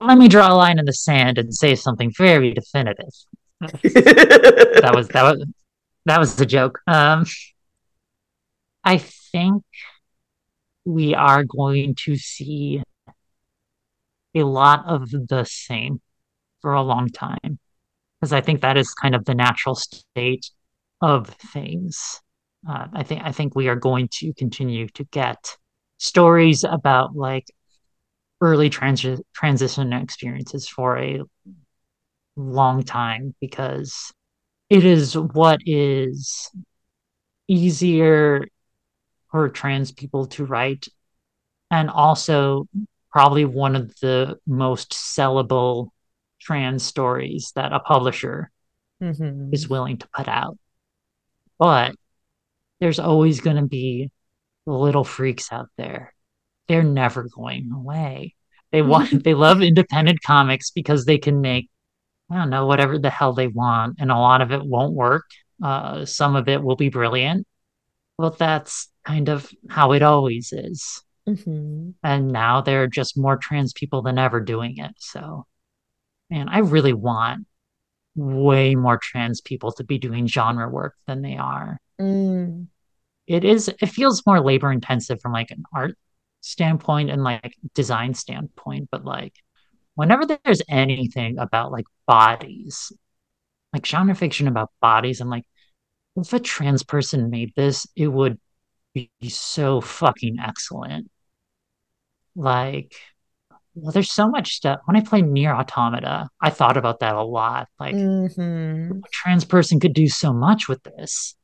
Let 0.00 0.18
me 0.18 0.26
draw 0.26 0.52
a 0.52 0.56
line 0.56 0.80
in 0.80 0.86
the 0.86 0.92
sand 0.92 1.38
and 1.38 1.54
say 1.54 1.76
something 1.76 2.12
very 2.18 2.52
definitive. 2.52 3.14
That 3.60 4.92
was 4.94 5.08
that 5.08 5.22
was 5.22 5.44
that 6.06 6.20
was 6.20 6.36
the 6.36 6.46
joke. 6.46 6.80
Um, 6.86 7.24
I 8.84 8.98
think 8.98 9.64
we 10.84 11.14
are 11.14 11.44
going 11.44 11.94
to 12.04 12.16
see 12.16 12.82
a 14.34 14.42
lot 14.42 14.84
of 14.86 15.10
the 15.10 15.44
same 15.44 16.00
for 16.60 16.72
a 16.72 16.82
long 16.82 17.08
time 17.08 17.58
because 18.20 18.32
I 18.32 18.40
think 18.40 18.62
that 18.62 18.76
is 18.76 18.92
kind 18.94 19.14
of 19.14 19.24
the 19.24 19.34
natural 19.34 19.74
state 19.74 20.50
of 21.00 21.28
things. 21.28 22.20
Uh, 22.68 22.86
I 22.92 23.02
think 23.02 23.22
I 23.24 23.32
think 23.32 23.54
we 23.54 23.68
are 23.68 23.76
going 23.76 24.08
to 24.14 24.32
continue 24.34 24.88
to 24.88 25.04
get 25.04 25.56
stories 25.98 26.64
about 26.64 27.14
like 27.14 27.46
early 28.40 28.70
transi- 28.70 29.22
transition 29.34 29.92
experiences 29.92 30.68
for 30.68 30.98
a 30.98 31.20
long 32.36 32.82
time 32.82 33.34
because 33.40 34.12
it 34.70 34.84
is 34.84 35.16
what 35.16 35.60
is 35.66 36.50
easier 37.48 38.46
for 39.30 39.48
trans 39.48 39.92
people 39.92 40.26
to 40.26 40.44
write 40.44 40.86
and 41.70 41.90
also 41.90 42.66
probably 43.12 43.44
one 43.44 43.76
of 43.76 43.94
the 44.00 44.38
most 44.46 44.92
sellable 44.92 45.88
trans 46.40 46.82
stories 46.82 47.52
that 47.54 47.72
a 47.72 47.80
publisher 47.80 48.50
Mhm. 49.00 49.52
is 49.52 49.68
willing 49.68 49.98
to 49.98 50.08
put 50.14 50.28
out. 50.28 50.58
But 51.58 51.94
there's 52.80 52.98
always 52.98 53.40
going 53.40 53.56
to 53.56 53.66
be 53.66 54.10
little 54.66 55.04
freaks 55.04 55.52
out 55.52 55.68
there. 55.76 56.14
They're 56.68 56.82
never 56.82 57.28
going 57.28 57.70
away. 57.72 58.34
They 58.72 58.82
want 58.82 59.10
they 59.24 59.34
love 59.34 59.62
independent 59.62 60.22
comics 60.22 60.70
because 60.70 61.04
they 61.04 61.18
can 61.18 61.40
make 61.40 61.70
I 62.30 62.36
don't 62.36 62.50
know 62.50 62.66
whatever 62.66 62.98
the 62.98 63.10
hell 63.10 63.32
they 63.32 63.48
want 63.48 63.96
and 63.98 64.10
a 64.10 64.16
lot 64.16 64.40
of 64.40 64.52
it 64.52 64.64
won't 64.64 64.94
work. 64.94 65.24
Uh 65.62 66.04
some 66.04 66.36
of 66.36 66.48
it 66.48 66.62
will 66.62 66.76
be 66.76 66.88
brilliant. 66.88 67.46
But 68.18 68.38
that's 68.38 68.88
kind 69.04 69.28
of 69.28 69.50
how 69.68 69.92
it 69.92 70.02
always 70.02 70.52
is. 70.52 71.02
Mhm. 71.28 71.94
And 72.02 72.28
now 72.28 72.60
there 72.60 72.82
are 72.82 72.88
just 72.88 73.16
more 73.18 73.36
trans 73.36 73.72
people 73.72 74.02
than 74.02 74.18
ever 74.18 74.40
doing 74.40 74.78
it. 74.78 74.92
So 74.98 75.46
man, 76.30 76.48
I 76.48 76.58
really 76.58 76.92
want 76.92 77.46
way 78.14 78.74
more 78.74 78.98
trans 79.02 79.40
people 79.40 79.72
to 79.72 79.84
be 79.84 79.98
doing 79.98 80.26
genre 80.26 80.68
work 80.68 80.94
than 81.06 81.22
they 81.22 81.36
are. 81.36 81.78
Mm. 82.00 82.68
It 83.26 83.44
is 83.44 83.68
it 83.68 83.86
feels 83.86 84.24
more 84.26 84.40
labor 84.40 84.70
intensive 84.70 85.20
from 85.20 85.32
like 85.32 85.50
an 85.50 85.64
art 85.74 85.96
standpoint 86.40 87.10
and 87.10 87.24
like 87.24 87.56
design 87.74 88.14
standpoint, 88.14 88.88
but 88.90 89.04
like 89.04 89.34
whenever 89.94 90.26
there's 90.26 90.62
anything 90.68 91.38
about 91.38 91.72
like 91.72 91.86
bodies, 92.06 92.92
like 93.72 93.86
genre 93.86 94.14
fiction 94.14 94.48
about 94.48 94.70
bodies, 94.80 95.20
I'm 95.20 95.28
like, 95.30 95.44
if 96.16 96.32
a 96.32 96.40
trans 96.40 96.82
person 96.84 97.30
made 97.30 97.52
this, 97.56 97.86
it 97.96 98.08
would 98.08 98.38
be 98.94 99.10
so 99.28 99.80
fucking 99.80 100.38
excellent. 100.40 101.10
Like, 102.36 102.94
well, 103.74 103.92
there's 103.92 104.12
so 104.12 104.28
much 104.28 104.54
stuff. 104.54 104.80
When 104.86 104.96
I 104.96 105.00
played 105.02 105.24
NieR 105.24 105.56
Automata, 105.58 106.28
I 106.40 106.50
thought 106.50 106.76
about 106.76 107.00
that 107.00 107.14
a 107.16 107.22
lot. 107.22 107.68
Like, 107.80 107.94
Mhm. 107.94 109.04
a 109.04 109.08
trans 109.12 109.44
person 109.44 109.80
could 109.80 109.94
do 109.94 110.08
so 110.08 110.32
much 110.32 110.68
with 110.68 110.82
this. 110.84 111.36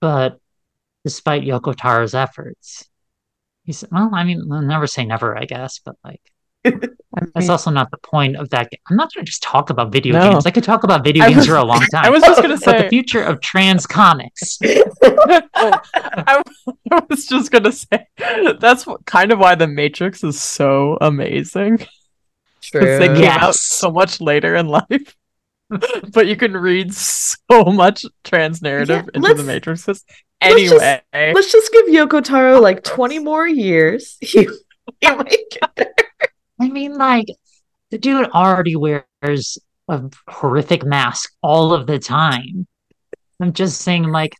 But 0.00 0.40
despite 1.04 1.42
Yoko 1.44 1.74
Taro's 1.76 2.14
efforts, 2.14 2.88
he 3.64 3.72
said, 3.72 3.90
well, 3.92 4.10
I 4.14 4.24
mean, 4.24 4.48
I'll 4.52 4.62
never 4.62 4.86
say 4.86 5.04
never, 5.04 5.36
I 5.36 5.46
guess, 5.46 5.80
but 5.80 5.96
like, 6.04 6.22
I 7.22 7.26
that's 7.34 7.48
also 7.48 7.70
not 7.70 7.90
the 7.90 7.98
point 7.98 8.36
of 8.36 8.48
that. 8.50 8.70
ga- 8.70 8.78
I'm 8.90 8.96
not 8.96 9.12
going 9.14 9.24
to 9.24 9.30
just 9.30 9.42
talk 9.42 9.70
about 9.70 9.92
video 9.92 10.14
No. 10.18 10.30
games. 10.32 10.46
I 10.46 10.50
could 10.50 10.64
talk 10.64 10.84
about 10.84 11.04
video 11.04 11.24
I 11.24 11.28
games 11.28 11.38
was- 11.38 11.46
for 11.46 11.56
a 11.56 11.64
long 11.64 11.80
time. 11.92 12.04
I 12.04 12.10
was 12.10 12.22
just 12.22 12.42
gonna 12.42 12.58
but 12.64 12.82
the 12.84 12.88
future 12.88 13.22
of 13.22 13.40
trans 13.40 13.86
comics. 13.86 14.58
I 14.64 16.42
I 16.92 17.02
was 17.08 17.26
just 17.26 17.50
gonna 17.50 17.72
say 17.72 18.06
that's 18.60 18.86
what, 18.86 19.04
kind 19.06 19.32
of 19.32 19.38
why 19.38 19.54
the 19.54 19.66
Matrix 19.66 20.22
is 20.24 20.40
so 20.40 20.98
amazing. 21.00 21.86
Because 22.72 22.98
they 23.00 23.06
True. 23.08 23.16
came 23.16 23.30
out 23.30 23.54
so 23.54 23.90
much 23.90 24.20
later 24.20 24.54
in 24.54 24.66
life. 24.68 25.16
but 26.12 26.26
you 26.26 26.36
can 26.36 26.52
read 26.54 26.92
so 26.94 27.64
much 27.64 28.04
trans 28.22 28.60
narrative 28.60 28.96
Yeah, 29.06 29.10
into 29.14 29.20
the 29.20 29.34
let's- 29.34 29.42
Matrix. 29.44 29.86
Just 29.86 30.04
let's 30.42 30.60
just- 30.60 30.72
anyway, 30.82 31.32
Let's 31.34 31.50
just 31.50 31.72
give 31.72 31.86
Yoko 31.86 32.22
Taro 32.22 32.60
like 32.60 32.84
20 32.84 33.18
more 33.20 33.48
years. 33.48 34.18
He, 34.20 34.46
he 35.00 35.10
might 35.10 35.42
get 35.50 35.70
there. 35.74 35.94
I 36.60 36.68
mean, 36.68 36.96
like, 36.96 37.26
the 37.90 37.98
dude 37.98 38.28
already 38.30 38.76
wears 38.76 39.58
a 39.88 40.10
horrific 40.28 40.84
mask 40.84 41.32
all 41.42 41.72
of 41.72 41.86
the 41.86 41.98
time. 41.98 42.66
I'm 43.40 43.54
just 43.54 43.80
saying, 43.80 44.04
like, 44.04 44.34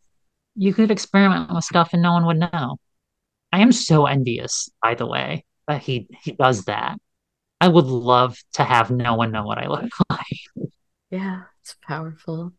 you 0.54 0.74
could 0.74 0.90
experiment 0.90 1.52
with 1.52 1.64
stuff 1.64 1.90
and 1.94 2.02
no 2.02 2.12
one 2.12 2.26
would 2.26 2.38
know. 2.52 2.76
I 3.52 3.60
am 3.60 3.72
so 3.72 4.06
envious, 4.06 4.68
by 4.82 4.94
the 4.94 5.06
way, 5.06 5.44
that 5.66 5.82
he 5.82 6.08
he 6.22 6.32
does 6.32 6.66
that. 6.66 6.98
I 7.60 7.68
would 7.68 7.86
love 7.86 8.38
to 8.54 8.64
have 8.64 8.90
no 8.90 9.14
one 9.14 9.32
know 9.32 9.44
what 9.44 9.58
I 9.58 9.66
look 9.66 9.90
like. 10.10 10.70
Yeah, 11.10 11.44
it's 11.62 11.74
powerful. 11.82 12.52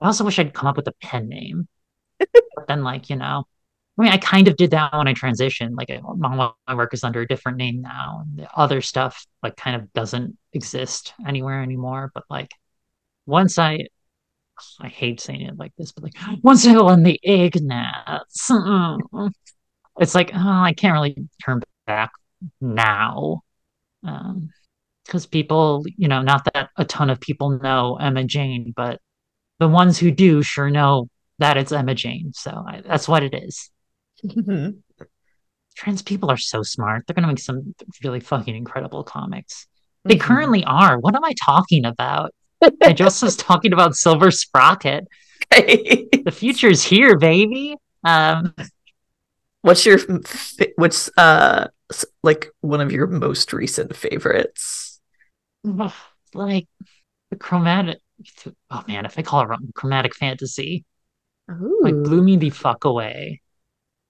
I 0.00 0.06
also 0.06 0.24
wish 0.24 0.38
I'd 0.38 0.54
come 0.54 0.68
up 0.68 0.76
with 0.76 0.88
a 0.88 0.94
pen 1.00 1.28
name. 1.28 1.68
but 2.18 2.68
then, 2.68 2.84
like, 2.84 3.10
you 3.10 3.16
know, 3.16 3.46
I 3.96 4.02
mean, 4.02 4.12
I 4.12 4.16
kind 4.16 4.48
of 4.48 4.56
did 4.56 4.72
that 4.72 4.92
when 4.92 5.06
I 5.06 5.14
transitioned. 5.14 5.76
Like, 5.76 5.88
my, 6.16 6.50
work 6.74 6.94
is 6.94 7.04
under 7.04 7.20
a 7.20 7.28
different 7.28 7.58
name 7.58 7.80
now, 7.80 8.24
and 8.24 8.38
the 8.40 8.48
other 8.56 8.80
stuff, 8.80 9.24
like, 9.42 9.56
kind 9.56 9.76
of 9.76 9.92
doesn't 9.92 10.36
exist 10.52 11.14
anywhere 11.26 11.62
anymore. 11.62 12.10
But, 12.12 12.24
like, 12.28 12.50
once 13.24 13.58
I, 13.58 13.86
I 14.80 14.88
hate 14.88 15.20
saying 15.20 15.42
it 15.42 15.58
like 15.58 15.72
this, 15.78 15.92
but, 15.92 16.04
like, 16.04 16.14
once 16.42 16.66
I 16.66 16.76
won 16.76 17.04
the 17.04 17.20
Ignatz, 17.22 18.50
it's 20.00 20.14
like, 20.14 20.32
oh, 20.34 20.38
I 20.40 20.72
can't 20.76 20.94
really 20.94 21.16
turn 21.44 21.62
back 21.86 22.10
now. 22.60 23.42
Um, 24.02 24.50
because 25.04 25.26
people, 25.26 25.84
you 25.96 26.08
know, 26.08 26.22
not 26.22 26.48
that 26.52 26.70
a 26.76 26.84
ton 26.84 27.10
of 27.10 27.20
people 27.20 27.50
know 27.62 27.96
Emma 27.96 28.24
Jayne, 28.24 28.72
but 28.74 29.00
the 29.58 29.68
ones 29.68 29.98
who 29.98 30.10
do 30.10 30.42
sure 30.42 30.70
know 30.70 31.08
that 31.38 31.56
it's 31.56 31.72
Emma 31.72 31.94
Jayne. 31.94 32.32
So 32.32 32.50
I, 32.66 32.80
that's 32.80 33.06
what 33.06 33.22
it 33.22 33.34
is. 33.34 33.70
Mhm. 34.24 34.78
Trans 35.76 36.02
people 36.02 36.30
are 36.30 36.36
so 36.36 36.62
smart. 36.62 37.04
They're 37.06 37.14
going 37.14 37.22
to 37.24 37.28
make 37.28 37.38
some 37.40 37.74
really 38.02 38.20
fucking 38.20 38.54
incredible 38.54 39.02
comics. 39.04 39.66
They 40.04 40.14
Mhm. 40.16 40.20
currently 40.20 40.64
are. 40.64 40.98
What 40.98 41.14
am 41.16 41.24
I 41.24 41.32
talking 41.44 41.84
about? 41.84 42.32
I 42.82 42.92
just 42.92 43.22
was 43.22 43.36
talking 43.36 43.72
about 43.72 43.94
Silver 43.96 44.30
Sprocket. 44.30 45.06
The 45.50 46.32
future 46.32 46.68
is 46.68 46.82
here, 46.82 47.18
baby. 47.18 47.76
Um, 48.04 48.54
What's 49.62 49.86
your 49.86 49.98
what's 50.76 51.10
uh 51.16 51.68
like 52.22 52.50
one 52.60 52.80
of 52.82 52.92
your 52.92 53.06
most 53.06 53.52
recent 53.52 53.96
favorites? 53.96 55.00
like 56.34 56.66
the 57.30 57.36
chromatic. 57.38 57.98
Oh 58.70 58.84
man, 58.86 59.06
if 59.06 59.18
I 59.18 59.22
call 59.22 59.40
it 59.42 59.46
wrong, 59.48 59.70
chromatic 59.74 60.14
fantasy. 60.14 60.84
like 61.48 61.94
blew 61.94 62.22
me 62.22 62.36
the 62.36 62.50
fuck 62.50 62.84
away. 62.84 63.40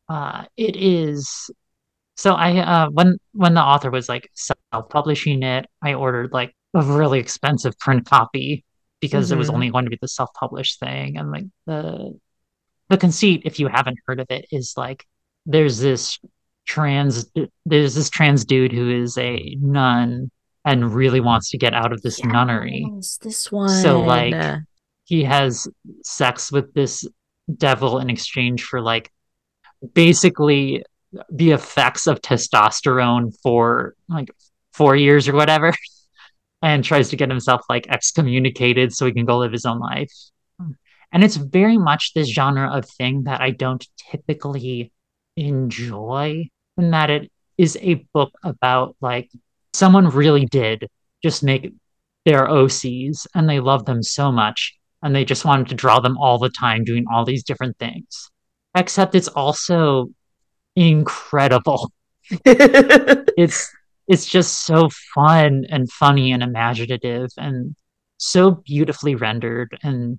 Uh, 0.09 0.45
it 0.57 0.77
is 0.77 1.51
so 2.17 2.35
I 2.35 2.59
uh 2.59 2.91
when 2.91 3.19
when 3.33 3.55
the 3.55 3.63
author 3.63 3.91
was 3.91 4.09
like 4.09 4.31
self-publishing 4.35 5.43
it, 5.43 5.67
I 5.83 5.95
ordered 5.95 6.33
like 6.33 6.55
a 6.75 6.83
really 6.83 7.19
expensive 7.19 7.79
print 7.79 8.07
copy 8.07 8.65
because 9.01 9.31
it 9.31 9.37
was 9.37 9.49
Mhm. 9.51 9.55
only 9.55 9.71
going 9.71 9.85
to 9.85 9.91
be 9.91 9.99
the 10.01 10.09
self-published 10.09 10.79
thing 10.81 11.17
and 11.17 11.31
like 11.31 11.45
the 11.67 12.19
the 12.89 12.97
conceit 12.99 13.43
if 13.45 13.59
you 13.59 13.69
haven't 13.69 13.99
heard 14.07 14.21
of 14.21 14.27
it 14.31 14.47
is 14.53 14.75
like 14.77 15.07
there's 15.47 15.79
this 15.79 16.19
trans 16.67 17.31
there's 17.67 17.95
this 17.95 18.11
trans 18.11 18.45
dude 18.45 18.73
who 18.73 18.91
is 18.91 19.19
a 19.19 19.57
nun 19.61 20.31
and 20.65 20.95
really 20.95 21.21
wants 21.21 21.51
to 21.51 21.59
get 21.59 21.75
out 21.75 21.93
of 21.93 22.01
this 22.03 22.25
nunnery 22.25 22.87
this 23.23 23.53
one. 23.53 23.69
So, 23.69 24.01
like, 24.01 24.35
he 25.05 25.25
has 25.25 25.69
sex 26.03 26.51
with 26.51 26.73
this 26.73 27.07
devil 27.55 27.99
in 27.99 28.09
exchange 28.09 28.65
for 28.65 28.81
like 28.81 29.11
basically 29.93 30.85
the 31.31 31.53
effects 31.53 32.07
of 32.07 32.21
testosterone 32.21 33.35
for 33.43 33.95
like 34.09 34.31
four 34.73 34.97
years 34.97 35.29
or 35.29 35.35
whatever 35.35 35.73
and 36.63 36.85
tries 36.85 37.11
to 37.11 37.17
get 37.17 37.29
himself 37.29 37.63
like 37.69 37.87
excommunicated 37.89 38.93
so 38.93 39.07
he 39.07 39.13
can 39.13 39.25
go 39.25 39.39
live 39.39 39.53
his 39.53 39.67
own 39.67 39.79
life 39.79 40.13
and 41.13 41.23
it's 41.23 41.37
very 41.37 41.79
much 41.79 42.13
this 42.15 42.29
genre 42.29 42.69
of 42.77 42.85
thing 42.85 43.25
that 43.25 43.41
i 43.41 43.51
don't 43.51 43.87
typically 44.11 44.93
enjoy 45.37 46.49
in 46.77 46.91
that 46.91 47.11
it 47.11 47.31
is 47.59 47.79
a 47.81 47.95
book 48.13 48.33
about 48.43 48.97
like 49.01 49.31
someone 49.73 50.09
really 50.09 50.47
did 50.47 50.89
just 51.23 51.43
make 51.43 51.73
their 52.25 52.47
OCs 52.47 53.27
and 53.35 53.49
they 53.49 53.61
love 53.61 53.85
them 53.85 54.03
so 54.03 54.33
much 54.33 54.77
and 55.03 55.15
they 55.15 55.25
just 55.25 55.45
wanted 55.45 55.69
to 55.69 55.75
draw 55.75 56.01
them 56.01 56.17
all 56.17 56.39
the 56.39 56.49
time 56.49 56.85
doing 56.85 57.05
all 57.13 57.25
these 57.25 57.45
different 57.45 57.79
things. 57.79 58.31
Except 58.75 59.15
it's 59.15 59.29
also 59.29 60.09
incredible. 60.77 61.93
It's 63.37 63.71
it's 64.07 64.27
just 64.27 64.65
so 64.65 64.89
fun 65.15 65.65
and 65.71 65.91
funny 65.91 66.33
and 66.33 66.43
imaginative 66.43 67.31
and 67.37 67.75
so 68.19 68.51
beautifully 68.53 69.15
rendered 69.15 69.77
and 69.83 70.19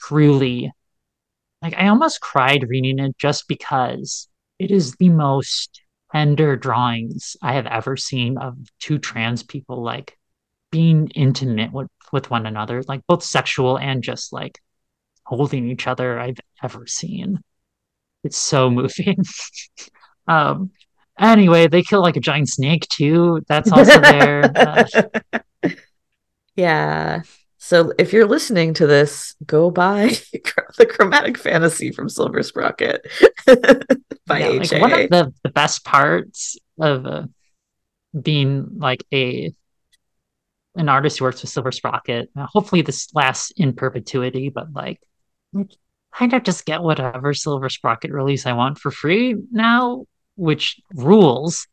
truly 0.00 0.72
like 1.62 1.74
I 1.76 1.88
almost 1.88 2.20
cried 2.20 2.68
reading 2.68 2.98
it 2.98 3.16
just 3.18 3.48
because 3.48 4.28
it 4.58 4.70
is 4.70 4.94
the 4.94 5.08
most 5.10 5.82
tender 6.12 6.56
drawings 6.56 7.36
I 7.42 7.54
have 7.54 7.66
ever 7.66 7.96
seen 7.96 8.38
of 8.38 8.56
two 8.80 8.98
trans 8.98 9.42
people 9.42 9.82
like 9.82 10.16
being 10.70 11.08
intimate 11.14 11.72
with, 11.72 11.88
with 12.12 12.30
one 12.30 12.46
another, 12.46 12.82
like 12.88 13.02
both 13.06 13.22
sexual 13.22 13.78
and 13.78 14.02
just 14.02 14.32
like 14.32 14.60
holding 15.24 15.68
each 15.68 15.86
other 15.86 16.18
I've 16.18 16.38
ever 16.62 16.86
seen. 16.86 17.40
It's 18.26 18.38
so 18.38 18.70
moving. 18.70 19.24
um 20.28 20.70
anyway, 21.18 21.66
they 21.68 21.82
kill 21.82 22.02
like 22.02 22.16
a 22.16 22.20
giant 22.20 22.48
snake 22.48 22.86
too. 22.88 23.42
That's 23.48 23.72
also 23.72 24.00
there. 24.00 24.52
Uh, 24.54 24.84
yeah. 26.56 27.22
So 27.58 27.92
if 27.98 28.12
you're 28.12 28.28
listening 28.28 28.74
to 28.74 28.86
this, 28.86 29.34
go 29.44 29.70
buy 29.70 30.08
the 30.78 30.86
Chromatic 30.86 31.36
Fantasy 31.36 31.90
from 31.90 32.08
Silver 32.08 32.42
Sprocket 32.42 33.04
by 34.26 34.38
Yeah, 34.38 34.48
like 34.48 34.72
one 34.72 34.92
of 34.92 35.10
the, 35.10 35.32
the 35.42 35.50
best 35.50 35.84
parts 35.84 36.56
of 36.80 37.06
uh, 37.06 37.24
being 38.20 38.78
like 38.78 39.04
a 39.12 39.52
an 40.76 40.88
artist 40.88 41.18
who 41.18 41.24
works 41.24 41.42
with 41.42 41.50
Silver 41.50 41.72
Sprocket. 41.72 42.30
uh, 42.36 42.46
hopefully, 42.46 42.82
this 42.82 43.08
lasts 43.14 43.50
in 43.56 43.72
perpetuity, 43.72 44.50
but 44.50 44.72
like, 44.72 45.00
kind 46.18 46.32
of 46.32 46.42
just 46.42 46.64
get 46.64 46.82
whatever 46.82 47.34
Silver 47.34 47.68
Sprocket 47.68 48.10
release 48.10 48.46
I 48.46 48.52
want 48.52 48.78
for 48.78 48.90
free 48.90 49.36
now, 49.50 50.06
which 50.36 50.80
rules. 50.94 51.66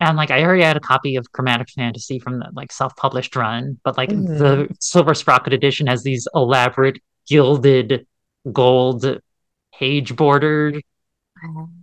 And 0.00 0.16
like, 0.16 0.30
I 0.30 0.42
already 0.44 0.62
had 0.62 0.76
a 0.76 0.80
copy 0.80 1.16
of 1.16 1.32
Chromatic 1.32 1.70
Fantasy 1.70 2.18
from 2.18 2.38
the 2.38 2.50
like 2.52 2.70
self-published 2.70 3.34
run, 3.34 3.80
but 3.84 3.96
like 3.96 4.10
Mhm. 4.10 4.38
the 4.38 4.76
Silver 4.80 5.14
Sprocket 5.14 5.52
edition 5.52 5.86
has 5.88 6.02
these 6.02 6.28
elaborate 6.34 7.00
gilded 7.28 8.06
gold 8.52 9.20
page 9.74 10.16
bordered 10.16 10.80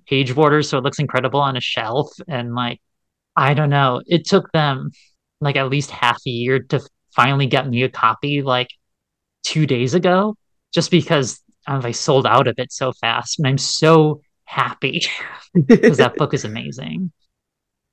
page 0.07 0.35
borders 0.35 0.69
so 0.69 0.77
it 0.77 0.83
looks 0.83 0.99
incredible 0.99 1.39
on 1.39 1.57
a 1.57 1.61
shelf 1.61 2.09
and 2.27 2.53
like 2.53 2.79
i 3.35 3.53
don't 3.53 3.69
know 3.69 4.01
it 4.07 4.25
took 4.25 4.51
them 4.51 4.91
like 5.41 5.55
at 5.55 5.69
least 5.69 5.91
half 5.91 6.17
a 6.27 6.29
year 6.29 6.59
to 6.59 6.79
finally 7.15 7.47
get 7.47 7.67
me 7.67 7.83
a 7.83 7.89
copy 7.89 8.41
like 8.41 8.69
two 9.43 9.65
days 9.65 9.93
ago 9.93 10.35
just 10.73 10.91
because 10.91 11.41
um, 11.67 11.85
i 11.85 11.91
sold 11.91 12.25
out 12.25 12.47
of 12.47 12.55
it 12.57 12.71
so 12.71 12.91
fast 12.93 13.39
and 13.39 13.47
i'm 13.47 13.57
so 13.57 14.21
happy 14.45 15.01
because 15.65 15.97
that 15.97 16.15
book 16.17 16.33
is 16.33 16.45
amazing 16.45 17.11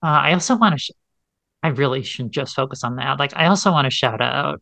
uh, 0.02 0.06
i 0.06 0.32
also 0.32 0.56
want 0.56 0.74
to 0.74 0.78
sh- 0.78 0.90
i 1.62 1.68
really 1.68 2.02
shouldn't 2.02 2.32
just 2.32 2.54
focus 2.54 2.84
on 2.84 2.96
that 2.96 3.18
like 3.18 3.32
i 3.36 3.46
also 3.46 3.70
want 3.72 3.84
to 3.84 3.90
shout 3.90 4.20
out 4.20 4.60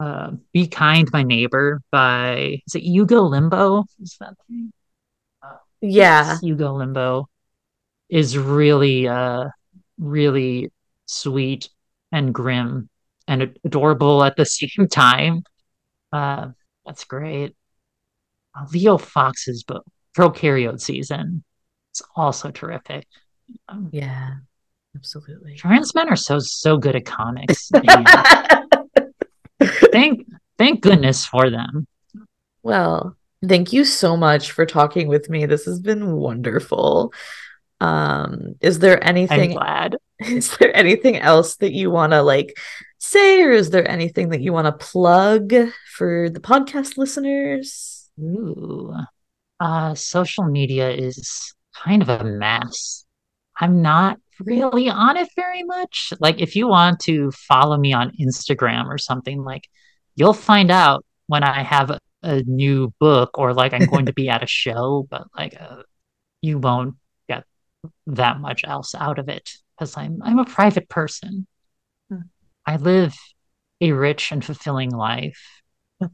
uh, 0.00 0.32
be 0.52 0.66
kind 0.66 1.08
my 1.12 1.22
neighbor 1.22 1.80
by 1.92 2.60
is 2.66 2.74
it 2.74 2.82
Hugo 2.82 3.22
limbo 3.22 3.84
is 4.00 4.16
that 4.20 4.34
the 4.48 4.54
name? 4.54 4.72
yeah. 5.84 6.38
Hugo 6.40 6.74
Limbo 6.74 7.28
is 8.08 8.36
really 8.38 9.08
uh 9.08 9.48
really 9.98 10.70
sweet 11.06 11.68
and 12.12 12.34
grim 12.34 12.88
and 13.28 13.56
adorable 13.64 14.22
at 14.24 14.36
the 14.36 14.44
same 14.58 14.88
time. 14.90 15.42
Uh 16.12 16.48
that's 16.86 17.04
great. 17.04 17.56
Leo 18.72 18.98
Fox's 18.98 19.64
book, 19.64 19.84
Prokaryote 20.16 20.80
Season, 20.80 21.44
is 21.94 22.02
also 22.16 22.50
terrific. 22.50 23.06
Um, 23.68 23.88
Yeah. 23.92 24.34
Absolutely. 24.96 25.56
trans 25.56 25.92
men 25.94 26.08
are 26.08 26.14
so 26.16 26.38
so 26.38 26.78
good 26.78 26.94
at 26.94 27.04
comics. 27.04 27.68
thank 29.90 30.26
thank 30.56 30.80
goodness 30.82 31.26
for 31.26 31.50
them. 31.50 31.86
Well, 32.62 33.16
thank 33.46 33.72
you 33.72 33.84
so 33.84 34.16
much 34.16 34.52
for 34.52 34.64
talking 34.64 35.08
with 35.08 35.28
me. 35.28 35.46
This 35.46 35.64
has 35.64 35.80
been 35.80 36.12
wonderful. 36.12 37.12
Um, 37.80 38.54
is 38.60 38.78
there 38.78 39.02
I'm 39.02 39.16
anything 39.16 39.50
glad. 39.52 39.96
is 40.20 40.56
there 40.58 40.74
anything 40.76 41.18
else 41.18 41.56
that 41.56 41.72
you 41.72 41.90
want 41.90 42.12
to 42.12 42.22
like 42.22 42.56
say 42.98 43.42
or 43.42 43.50
is 43.50 43.70
there 43.70 43.88
anything 43.90 44.30
that 44.30 44.40
you 44.40 44.52
want 44.52 44.66
to 44.66 44.86
plug 44.86 45.52
for 45.90 46.30
the 46.30 46.40
podcast 46.40 46.96
listeners? 46.96 47.93
Ooh. 48.20 48.94
Uh, 49.60 49.94
social 49.94 50.44
media 50.44 50.90
is 50.90 51.54
kind 51.74 52.02
of 52.02 52.08
a 52.08 52.24
mess. 52.24 53.04
I'm 53.56 53.82
not 53.82 54.18
really 54.40 54.88
on 54.88 55.16
it 55.16 55.28
very 55.36 55.62
much. 55.62 56.12
Like, 56.20 56.40
if 56.40 56.56
you 56.56 56.68
want 56.68 57.00
to 57.00 57.30
follow 57.32 57.76
me 57.76 57.92
on 57.92 58.12
Instagram 58.20 58.86
or 58.86 58.98
something, 58.98 59.42
like, 59.42 59.68
you'll 60.16 60.32
find 60.32 60.70
out 60.70 61.04
when 61.26 61.42
I 61.42 61.62
have 61.62 61.90
a, 61.90 62.00
new 62.46 62.90
book 63.00 63.38
or 63.38 63.52
like 63.52 63.74
I'm 63.74 63.84
going 63.84 64.06
to 64.06 64.14
be 64.14 64.30
at 64.30 64.42
a 64.42 64.46
show, 64.62 65.06
but 65.10 65.26
like, 65.36 65.60
uh, 65.60 65.82
you 66.40 66.58
won't 66.58 66.94
get 67.28 67.44
that 68.06 68.40
much 68.40 68.64
else 68.64 68.94
out 68.94 69.18
of 69.18 69.28
it 69.28 69.50
because 69.76 69.94
I'm 69.96 70.22
I'm 70.22 70.38
a 70.38 70.46
private 70.46 70.88
person. 70.88 71.46
Hmm. 72.08 72.20
I 72.64 72.76
live 72.76 73.14
a 73.82 73.92
rich 73.92 74.32
and 74.32 74.42
fulfilling 74.42 74.90
life, 74.90 75.62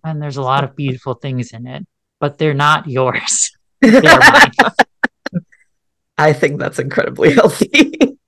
and 0.03 0.21
there's 0.21 0.37
a 0.37 0.43
lot 0.43 0.65
of 0.65 0.75
beautiful 0.75 1.15
things 1.15 1.53
in 1.53 1.67
it, 1.69 1.87
but 2.21 2.39
they're 2.39 2.55
not 2.55 2.89
yours. 2.89 3.51
They're. 3.83 4.21
I 6.19 6.33
think 6.33 6.59
that's 6.59 6.79
incredibly 6.79 7.33
healthy. 7.33 7.95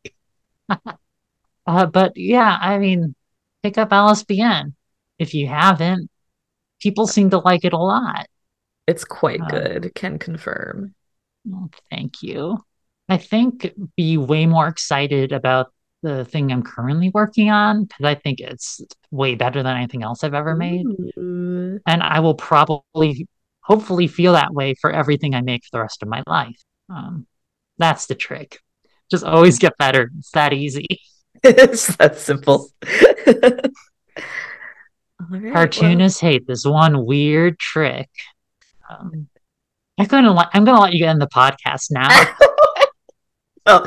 Uh, 1.67 1.87
but 1.87 2.13
yeah, 2.17 2.59
I 2.61 2.79
mean, 2.79 3.15
pick 3.63 3.79
up 3.79 3.93
LSBN 3.93 4.75
if 5.19 5.35
you 5.35 5.47
haven't. 5.47 6.11
People 6.81 7.07
seem 7.07 7.31
to 7.31 7.39
like 7.39 7.65
it 7.65 7.73
a 7.73 7.79
lot. 7.79 8.27
it's 8.87 9.05
quite 9.05 9.41
Uh, 9.41 9.49
good, 9.49 9.93
can 9.95 10.19
confirm. 10.19 10.95
Well, 11.45 11.71
thank 11.91 12.23
you. 12.23 12.65
I 13.09 13.19
think 13.19 13.73
be 13.97 14.17
way 14.17 14.47
more 14.47 14.69
excited 14.69 15.33
about 15.33 15.73
the 16.03 16.25
thing 16.25 16.51
I'm 16.51 16.63
currently 16.63 17.11
working 17.15 17.51
on 17.51 17.85
because 17.85 18.05
I 18.07 18.15
think 18.17 18.41
it's 18.41 18.81
way 19.11 19.35
better 19.37 19.63
than 19.63 19.77
anything 19.77 20.03
else 20.03 20.25
I've 20.25 20.35
ever 20.35 20.57
made. 20.57 20.85
And 21.17 21.81
I 21.87 22.21
will 22.21 22.35
probably, 22.35 23.29
hopefully, 23.63 24.07
feel 24.07 24.35
that 24.35 24.53
way 24.53 24.75
for 24.75 24.91
everything 24.91 25.35
I 25.35 25.41
make 25.41 25.65
for 25.65 25.79
the 25.79 25.81
rest 25.81 26.03
of 26.03 26.09
my 26.09 26.23
life. 26.27 26.61
Um, 26.89 27.27
that's 27.79 28.07
the 28.07 28.15
trick. 28.15 28.61
Just 29.11 29.25
always 29.25 29.59
get 29.59 29.77
better. 29.79 30.11
It's 30.19 30.31
that 30.33 30.53
easy. 30.53 31.01
it's 31.43 31.97
that 31.97 32.19
simple. 32.19 32.71
All 33.27 33.43
right, 35.31 35.43
well- 35.43 35.53
Cartoonists 35.53 36.21
hate 36.21 36.47
this 36.47 36.65
one 36.65 37.05
weird 37.05 37.59
trick. 37.59 38.11
Um, 38.89 39.29
I'm 39.99 40.07
gonna 40.07 40.33
let 40.33 40.49
I'm 40.53 40.65
gonna 40.65 40.81
let 40.81 40.95
you 40.95 41.07
end 41.07 41.21
the 41.21 41.29
podcast 41.29 41.91
now. 41.91 42.09
well, 43.67 43.85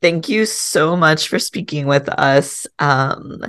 thank 0.00 0.28
you 0.28 0.46
so 0.46 0.96
much 0.96 1.28
for 1.28 1.38
speaking 1.38 1.86
with 1.86 2.08
us. 2.08 2.66
Um, 2.78 3.44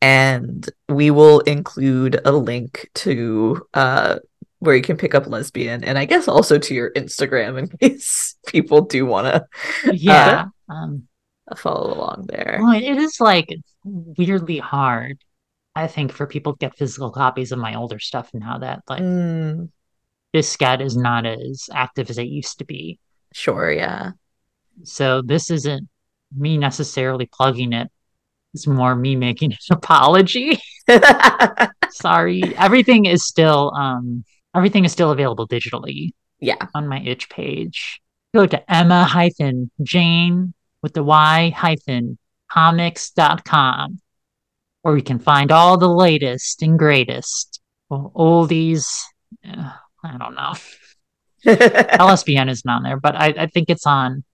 and 0.00 0.68
we 0.88 1.10
will 1.10 1.40
include 1.40 2.20
a 2.24 2.32
link 2.32 2.88
to 2.94 3.66
uh 3.74 4.18
where 4.60 4.74
you 4.74 4.82
can 4.82 4.96
pick 4.96 5.14
up 5.14 5.26
lesbian 5.26 5.84
and 5.84 5.96
I 5.98 6.04
guess 6.04 6.26
also 6.28 6.58
to 6.58 6.74
your 6.74 6.90
Instagram 6.92 7.58
in 7.58 7.68
case 7.80 8.36
people 8.46 8.82
do 8.82 9.06
want 9.06 9.26
to 9.26 9.46
yeah. 9.92 10.46
Um, 10.68 11.08
follow 11.56 11.94
along 11.94 12.26
there. 12.28 12.58
well, 12.60 12.74
it 12.74 12.84
is 12.98 13.20
like 13.20 13.48
weirdly 13.84 14.58
hard. 14.58 15.18
I 15.74 15.86
think 15.86 16.12
for 16.12 16.26
people 16.26 16.52
to 16.54 16.58
get 16.58 16.76
physical 16.76 17.10
copies 17.10 17.52
of 17.52 17.58
my 17.58 17.74
older 17.74 17.98
stuff 18.00 18.30
now 18.34 18.58
that 18.58 18.82
like 18.88 19.00
Mm, 19.00 19.70
Diskette 20.34 20.80
is 20.82 20.96
not 20.96 21.24
as 21.24 21.68
active 21.72 22.10
as 22.10 22.18
it 22.18 22.26
used 22.28 22.58
to 22.58 22.64
be. 22.64 22.98
sure, 23.32 23.70
yeah. 23.72 24.10
So 24.84 25.22
this 25.22 25.50
isn't 25.50 25.88
me 26.36 26.58
necessarily 26.58 27.26
plugging 27.32 27.72
it. 27.72 27.90
It's 28.54 28.66
more 28.66 28.94
me 28.94 29.16
making 29.16 29.52
an 29.52 29.58
apology. 29.70 30.60
Sorry. 31.90 32.42
Everything 32.56 33.06
is 33.06 33.26
still 33.26 33.72
um 33.74 34.24
everything 34.58 34.84
is 34.84 34.92
still 34.92 35.10
available 35.10 35.48
digitally 35.48 36.10
yeah. 36.40 36.56
on 36.74 36.88
my 36.88 37.00
itch 37.00 37.30
page. 37.30 38.00
Go 38.34 38.44
to 38.44 38.72
Emma 38.72 39.04
hyphen 39.04 39.70
Jane 39.82 40.52
with 40.82 40.92
the 40.92 41.02
Y 41.02 41.54
hyphen 41.56 42.18
comics.com 42.50 44.00
where 44.82 44.96
you 44.96 45.02
can 45.02 45.18
find 45.18 45.52
all 45.52 45.78
the 45.78 45.88
latest 45.88 46.62
and 46.62 46.78
greatest. 46.78 47.60
Well, 47.88 48.12
oldies. 48.14 48.86
uh, 49.46 49.72
I 50.04 50.18
don't 50.18 50.34
know. 50.34 50.54
LSBN 51.46 52.50
isn't 52.50 52.68
on 52.68 52.82
there, 52.82 52.98
but 52.98 53.14
I, 53.14 53.34
I 53.38 53.46
think 53.46 53.70
it's 53.70 53.86
on. 53.86 54.24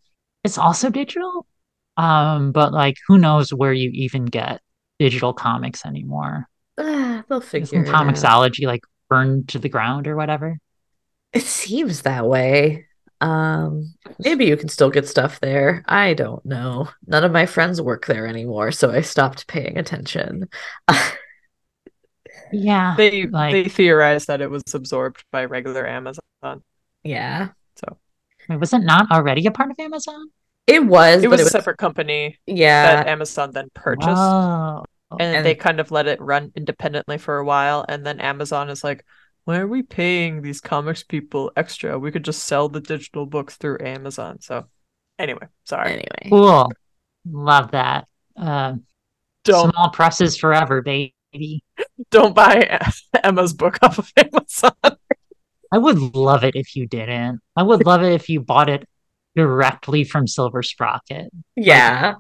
It's 0.42 0.59
also 0.59 0.90
digital. 0.90 1.46
Um, 1.96 2.52
but 2.52 2.72
like, 2.72 2.96
who 3.06 3.18
knows 3.18 3.52
where 3.52 3.72
you 3.72 3.90
even 3.92 4.24
get 4.24 4.60
digital 4.98 5.32
comics 5.32 5.86
anymore? 5.86 6.48
Ah, 6.78 7.24
they'll 7.28 7.40
figure 7.40 7.64
Isn't 7.64 7.86
it 7.86 8.24
out. 8.24 8.52
Like 8.62 8.82
burned 9.15 9.49
to 9.51 9.59
the 9.59 9.69
ground 9.69 10.07
or 10.09 10.16
whatever? 10.16 10.59
It 11.32 11.43
seems 11.43 12.03
that 12.03 12.27
way. 12.27 12.86
Um, 13.20 13.95
maybe 14.19 14.45
you 14.47 14.57
can 14.57 14.69
still 14.69 14.91
get 14.91 15.09
stuff 15.09 15.41
there. 15.41 15.82
I 15.86 16.15
don't 16.15 16.45
know. 16.45 16.89
None 17.07 17.24
of 17.24 17.32
my 17.32 17.47
friends 17.47 17.81
work 17.81 18.07
there 18.07 18.27
anymore, 18.27 18.70
so 18.73 18.91
I 18.91 19.01
stopped 19.01 19.47
paying 19.47 19.78
attention. 19.78 20.49
Yeah, 22.53 22.95
They 22.99 23.27
like 23.27 23.53
they 23.53 23.69
theorized 23.69 24.28
that 24.28 24.41
it 24.41 24.51
was 24.51 24.62
absorbed 24.74 25.24
by 25.31 25.45
regular 25.45 25.86
Amazon. 25.86 26.23
yeah, 27.03 27.49
So 27.77 27.99
wait, 28.49 28.61
was 28.61 28.73
it 28.73 28.81
not 28.81 29.11
already 29.11 29.47
a 29.47 29.51
part 29.51 29.70
of 29.70 29.78
Amazon? 29.78 30.31
it 30.66 30.85
was, 30.85 31.23
it 31.23 31.28
but 31.28 31.31
was 31.31 31.41
it 31.41 31.43
a 31.43 31.45
was 31.45 31.53
separate 31.53 31.78
company 31.78 32.39
Yeah. 32.47 32.82
that 32.82 33.07
yeah, 33.07 33.12
Amazon 33.12 33.51
then 33.53 33.69
purchased. 33.74 34.11
Oh, 34.11 34.85
and 35.19 35.28
then 35.28 35.36
And- 35.36 35.47
they 35.47 35.55
kind 35.55 35.81
of 35.81 35.91
let 35.91 36.07
it 36.07 36.20
run 36.20 36.53
independently 36.55 37.19
for 37.19 37.39
a 37.39 37.45
while 37.45 37.85
and 37.89 38.05
then 38.05 38.20
amazon 38.20 38.70
is 38.70 38.82
like 38.85 39.05
why 39.45 39.59
are 39.59 39.66
we 39.69 39.82
paying 39.82 40.41
these 40.43 40.61
comics 40.61 41.03
people 41.03 41.53
extra 41.57 41.99
we 41.99 42.11
could 42.11 42.24
just 42.24 42.45
sell 42.45 42.69
the 42.69 42.81
digital 42.81 43.27
books 43.27 43.57
through 43.57 43.78
amazon 43.81 44.41
so 44.41 44.65
anyway 45.19 45.47
sorry 45.65 45.93
anyway. 45.93 46.28
cool. 46.28 46.70
Love 47.27 47.70
that. 47.70 48.07
Uh, 48.36 48.74
don't 49.45 49.73
small 49.73 49.89
presses 49.89 50.36
forever, 50.36 50.82
baby. 50.82 51.15
Don't 52.11 52.35
buy 52.35 52.78
Emma's 53.24 53.55
book 53.55 53.78
off 53.82 53.99
of 53.99 54.12
Amazon. 54.16 54.73
I 55.73 55.78
would 55.78 55.99
love 56.15 56.45
it 56.45 56.55
if 56.55 56.77
you 56.77 56.86
didn't. 56.86 57.41
I 57.57 57.62
would 57.62 57.86
love 57.86 58.03
it 58.03 58.12
if 58.12 58.28
you 58.28 58.41
bought 58.41 58.69
it 58.69 58.86
directly 59.35 60.05
from 60.05 60.27
Silver 60.27 60.62
Sprocket. 60.62 61.31
Yeah. 61.57 62.16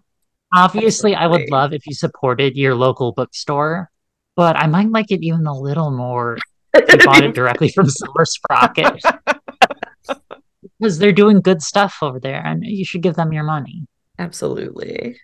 Obviously, 0.54 1.14
I 1.14 1.26
would 1.26 1.50
love 1.50 1.72
if 1.72 1.86
you 1.86 1.94
supported 1.94 2.56
your 2.56 2.74
local 2.74 3.12
bookstore, 3.12 3.90
but 4.36 4.56
I 4.56 4.66
might 4.66 4.90
like 4.90 5.10
it 5.10 5.22
even 5.22 5.46
a 5.46 5.58
little 5.58 5.90
more 5.90 6.38
if 6.74 6.92
you 6.92 7.04
bought 7.04 7.24
it 7.24 7.34
directly 7.40 7.68
from 7.70 7.88
Silver 7.88 8.24
Sprocket. 8.24 9.02
because 10.78 10.98
they're 10.98 11.12
doing 11.12 11.40
good 11.40 11.62
stuff 11.62 11.98
over 12.02 12.20
there 12.20 12.42
and 12.44 12.64
you 12.64 12.84
should 12.84 13.02
give 13.02 13.14
them 13.16 13.32
your 13.32 13.44
money. 13.44 13.86
Absolutely. 14.18 15.18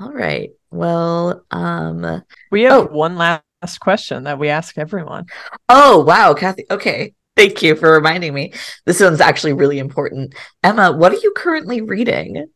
All 0.00 0.12
right. 0.12 0.50
Well, 0.70 1.44
um, 1.50 2.22
We 2.50 2.62
have 2.62 2.72
Oh. 2.72 2.86
one 2.86 3.16
last 3.16 3.80
question 3.80 4.24
that 4.24 4.38
we 4.38 4.48
ask 4.48 4.76
everyone. 4.76 5.26
oh 5.68 6.00
wow, 6.04 6.34
Kathy. 6.34 6.64
Okay. 6.70 7.14
Thank 7.36 7.62
you 7.62 7.74
for 7.74 7.90
reminding 7.92 8.32
me. 8.32 8.52
This 8.86 9.00
one's 9.00 9.20
actually 9.20 9.54
really 9.54 9.78
important. 9.80 10.34
Emma, 10.62 10.92
what 10.92 11.12
are 11.12 11.16
you 11.16 11.32
currently 11.36 11.80
reading? 11.80 12.46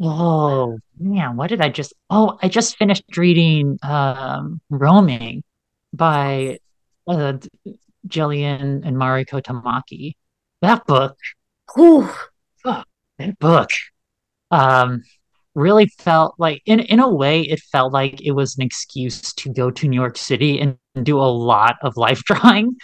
Oh 0.00 0.78
man, 0.98 1.36
what 1.36 1.48
did 1.48 1.60
I 1.60 1.68
just 1.68 1.92
oh 2.10 2.38
I 2.42 2.48
just 2.48 2.76
finished 2.76 3.16
reading 3.16 3.78
um 3.82 4.60
Roaming 4.70 5.42
by 5.92 6.58
uh, 7.06 7.34
Jillian 8.08 8.84
and 8.84 8.96
Mariko 8.96 9.40
Tamaki. 9.42 10.14
That 10.62 10.86
book, 10.86 11.16
Whew. 11.74 12.10
that 12.64 13.38
book 13.38 13.70
um 14.50 15.02
really 15.54 15.86
felt 15.86 16.34
like 16.38 16.60
in 16.66 16.80
in 16.80 17.00
a 17.00 17.08
way 17.08 17.42
it 17.42 17.60
felt 17.60 17.92
like 17.92 18.20
it 18.20 18.32
was 18.32 18.56
an 18.56 18.64
excuse 18.64 19.32
to 19.34 19.52
go 19.52 19.70
to 19.70 19.88
New 19.88 20.00
York 20.00 20.18
City 20.18 20.60
and 20.60 20.76
do 21.02 21.18
a 21.18 21.22
lot 21.22 21.76
of 21.82 21.96
life 21.96 22.22
drawing. 22.24 22.76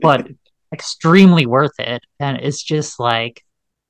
but 0.00 0.28
extremely 0.72 1.46
worth 1.46 1.78
it. 1.78 2.02
And 2.20 2.38
it's 2.38 2.62
just 2.62 3.00
like, 3.00 3.42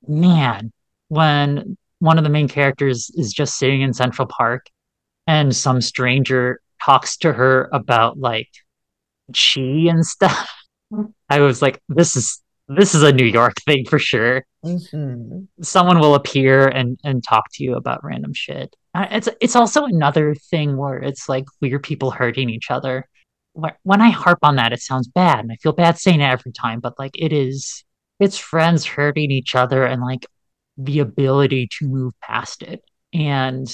man, 0.07 0.71
when 1.09 1.77
one 1.99 2.17
of 2.17 2.23
the 2.23 2.29
main 2.29 2.47
characters 2.47 3.11
is 3.15 3.33
just 3.33 3.57
sitting 3.57 3.81
in 3.81 3.93
Central 3.93 4.27
Park 4.27 4.67
and 5.27 5.55
some 5.55 5.81
stranger 5.81 6.59
talks 6.83 7.17
to 7.17 7.33
her 7.33 7.69
about 7.73 8.17
like 8.17 8.49
chi 9.33 9.61
and 9.89 10.05
stuff, 10.05 10.49
I 11.29 11.39
was 11.41 11.61
like, 11.61 11.81
this 11.89 12.15
is 12.15 12.41
this 12.67 12.93
is 12.93 13.01
a 13.01 13.11
New 13.11 13.25
York 13.25 13.55
thing 13.65 13.85
for 13.85 13.97
sure. 13.99 14.43
Mhm. 14.63 15.47
Someone 15.61 15.99
will 15.99 16.15
appear 16.15 16.67
and 16.67 16.99
and 17.03 17.23
talk 17.23 17.45
to 17.53 17.63
you 17.63 17.75
about 17.75 18.03
random 18.03 18.33
shit. 18.33 18.75
It's 18.95 19.29
it's 19.41 19.55
also 19.55 19.85
another 19.85 20.35
thing 20.35 20.77
where 20.77 20.97
it's 20.97 21.29
like 21.29 21.45
weird 21.61 21.83
people 21.83 22.11
hurting 22.11 22.49
each 22.49 22.69
other 22.71 23.05
when 23.83 24.01
I 24.01 24.09
harp 24.09 24.39
on 24.43 24.55
that, 24.55 24.73
it 24.73 24.81
sounds 24.81 25.07
bad, 25.07 25.39
and 25.39 25.51
I 25.51 25.55
feel 25.55 25.73
bad 25.73 25.97
saying 25.97 26.21
it 26.21 26.25
every 26.25 26.51
time, 26.51 26.79
but 26.79 26.97
like 26.99 27.11
it 27.15 27.33
is, 27.33 27.83
it's 28.19 28.37
friends 28.37 28.85
hurting 28.85 29.31
each 29.31 29.55
other 29.55 29.85
and 29.85 30.01
like 30.01 30.25
the 30.79 30.99
ability 30.99 31.67
to 31.77 31.87
move 31.87 32.13
past 32.21 32.63
it. 32.63 32.81
And 33.13 33.67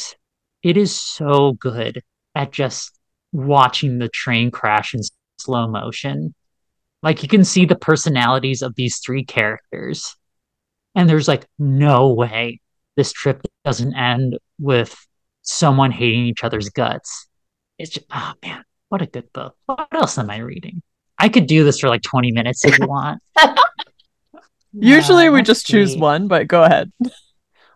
it 0.64 0.77
is 0.77 0.99
so 0.99 1.53
good 1.53 2.02
at 2.34 2.52
just 2.52 2.98
watching 3.32 3.99
the 3.99 4.10
train 4.10 4.49
crash 4.49 4.94
in 4.94 5.02
slow 5.38 5.68
motion. 5.68 6.34
Like 7.03 7.22
you 7.22 7.30
can 7.30 7.44
see 7.44 7.65
the 7.65 7.76
personalities 7.76 8.64
of 8.64 8.76
these 8.76 8.98
three 8.98 9.23
characters, 9.23 10.15
and 10.95 11.07
there's 11.07 11.27
like 11.27 11.45
no 11.60 12.10
way 12.10 12.60
this 12.95 13.11
trip 13.11 13.41
doesn't 13.64 13.94
end 13.95 14.40
with 14.60 14.95
someone 15.44 15.91
hating 15.91 16.26
each 16.26 16.44
other's 16.44 16.69
guts. 16.69 17.27
It's 17.77 17.91
just, 17.91 18.07
oh 18.11 18.34
man, 18.44 18.64
what 18.90 19.03
a 19.03 19.06
good 19.06 19.32
book. 19.34 19.56
What 19.68 19.88
else 19.91 20.18
am 20.18 20.32
I 20.32 20.38
reading? 20.38 20.82
I 21.19 21.30
could 21.30 21.45
do 21.45 21.64
this 21.64 21.80
for 21.80 21.90
like 21.90 22.02
20 22.02 22.32
minutes 22.32 22.65
if 22.65 22.80
you 22.80 22.88
want. 22.88 23.22
Usually 24.80 25.27
Uh, 25.27 25.31
we 25.31 25.38
let's 25.39 25.47
just 25.47 25.65
choose 25.68 25.95
one, 25.95 26.27
but 26.27 26.47
go 26.47 26.64
ahead. 26.64 26.91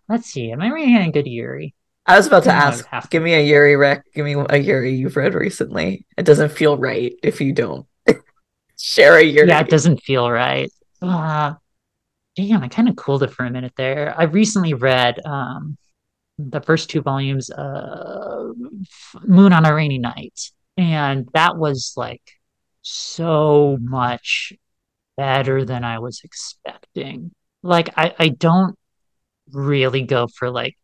Let's 0.08 0.28
see. 0.28 0.52
Am 0.52 0.62
I 0.62 0.70
reading 0.72 0.96
a 0.98 1.12
good 1.12 1.28
Yuri? 1.28 1.76
I 2.06 2.18
was 2.18 2.26
about 2.26 2.44
to 2.46 2.52
ask, 2.52 2.86
have 2.88 3.10
give 3.10 3.22
me 3.22 3.36
a 3.36 3.42
Yuri 3.42 3.76
rec. 3.76 4.04
Give 4.16 4.26
me 4.26 4.34
a 4.34 4.58
Yuri 4.58 4.96
you've 4.96 5.16
read 5.16 5.36
recently. 5.36 6.06
It 6.18 6.24
doesn't 6.26 6.52
feel 6.52 6.78
right 6.78 7.14
if 7.22 7.40
you 7.40 7.54
don't 7.54 7.86
share 8.80 9.18
a 9.18 9.24
Yuri. 9.24 9.48
Yeah, 9.48 9.60
it 9.60 9.70
doesn't 9.70 10.02
feel 10.02 10.30
right. 10.30 10.72
Uh, 11.02 11.54
damn, 12.36 12.64
I 12.64 12.68
kind 12.68 12.90
of 12.90 12.96
cooled 12.96 13.22
it 13.24 13.32
for 13.32 13.46
a 13.46 13.52
minute 13.52 13.74
there. 13.78 14.16
I 14.18 14.24
recently 14.24 14.74
read 14.74 15.24
um, 15.24 15.78
the 16.40 16.62
first 16.62 16.90
two 16.90 17.02
volumes 17.02 17.52
of 17.52 18.56
Moon 19.24 19.54
on 19.54 19.66
a 19.66 19.74
Rainy 19.76 20.00
Night, 20.00 20.52
and 20.78 21.30
that 21.34 21.58
was 21.58 21.94
like 21.96 22.24
so 22.82 23.78
much 23.80 24.54
better 25.20 25.66
than 25.66 25.84
I 25.84 26.00
was 26.00 26.22
expecting. 26.24 27.32
Like, 27.62 27.90
I, 27.98 28.16
I 28.18 28.28
don't 28.30 28.76
really 29.52 30.04
go 30.04 30.28
for 30.28 30.50
like 30.50 30.78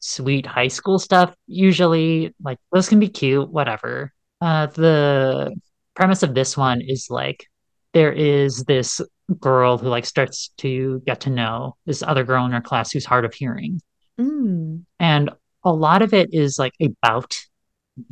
sweet 0.00 0.44
high 0.44 0.68
school 0.68 0.98
stuff 0.98 1.34
usually. 1.46 2.34
Like, 2.42 2.58
those 2.72 2.88
can 2.88 3.00
be 3.00 3.08
cute, 3.08 3.50
whatever. 3.50 4.12
Uh, 4.40 4.66
the 4.66 5.54
premise 5.94 6.22
of 6.22 6.34
this 6.34 6.56
one 6.56 6.80
is 6.82 7.06
like 7.08 7.46
there 7.94 8.12
is 8.12 8.64
this 8.64 9.00
girl 9.40 9.78
who 9.78 9.88
like 9.88 10.04
starts 10.04 10.50
to 10.58 11.00
get 11.06 11.20
to 11.20 11.30
know 11.30 11.76
this 11.86 12.02
other 12.02 12.24
girl 12.24 12.44
in 12.44 12.52
her 12.52 12.60
class 12.60 12.92
who's 12.92 13.06
hard 13.06 13.24
of 13.24 13.32
hearing 13.32 13.80
Mm. 14.20 14.84
and 15.00 15.30
a 15.64 15.72
lot 15.72 16.02
of 16.02 16.14
it 16.14 16.28
is 16.32 16.56
like 16.56 16.74
about 16.80 17.36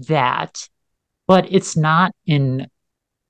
that 0.08 0.68
but 1.28 1.46
it's 1.52 1.76
not 1.76 2.10
in 2.26 2.66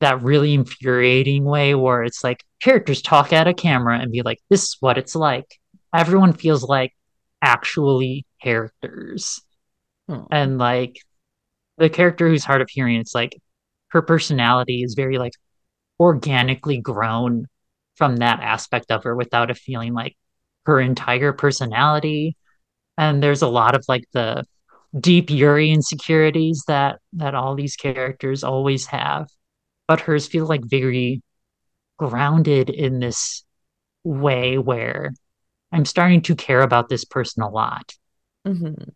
that 0.03 0.23
really 0.23 0.53
infuriating 0.53 1.45
way 1.45 1.75
where 1.75 2.03
it's 2.03 2.23
like 2.23 2.45
characters 2.61 3.01
talk 3.01 3.33
at 3.33 3.49
a 3.49 3.55
camera 3.55 3.99
and 3.99 4.13
be 4.13 4.23
like 4.23 4.41
this 4.51 4.65
is 4.65 4.77
what 4.81 4.99
it's 4.99 5.15
like. 5.15 5.59
Everyone 5.95 6.33
feels 6.33 6.63
like 6.63 6.93
actually 7.41 8.27
characters. 8.43 9.41
Oh. 10.09 10.27
and 10.33 10.59
like 10.59 10.99
the 11.79 11.89
character 11.89 12.29
who's 12.29 12.45
hard 12.45 12.61
of 12.61 12.69
hearing 12.69 12.97
it's 12.97 13.15
like 13.15 13.41
her 13.89 14.03
personality 14.03 14.83
is 14.83 14.95
very 14.95 15.17
like 15.17 15.33
organically 16.01 16.81
grown 16.81 17.47
from 17.95 18.17
that 18.17 18.41
aspect 18.41 18.91
of 18.91 19.05
her 19.05 19.15
without 19.15 19.51
it 19.51 19.57
feeling 19.57 19.95
like 19.95 20.17
her 20.67 20.81
entire 20.81 21.33
personality. 21.33 22.37
And 22.99 23.23
there's 23.23 23.43
a 23.43 23.49
lot 23.49 23.77
of 23.77 23.85
like 23.89 24.05
the 24.13 24.45
deep 24.99 25.31
Yuri 25.31 25.71
insecurities 25.71 26.65
that 26.67 26.99
that 27.13 27.35
all 27.35 27.55
these 27.55 27.77
characters 27.77 28.43
always 28.43 28.87
have 28.87 29.29
but 29.89 30.01
hers 30.01 30.27
feels 30.27 30.49
like 30.49 30.63
very 30.65 31.23
grounded 31.99 32.71
in 32.71 33.01
this 33.01 33.45
way 34.05 34.59
where 34.59 35.13
I'm 35.73 35.87
starting 35.87 36.23
to 36.23 36.37
care 36.37 36.63
about 36.63 36.89
this 36.89 37.05
person 37.05 37.43
a 37.43 37.51
lot 37.51 37.95
Mhm. 38.47 38.93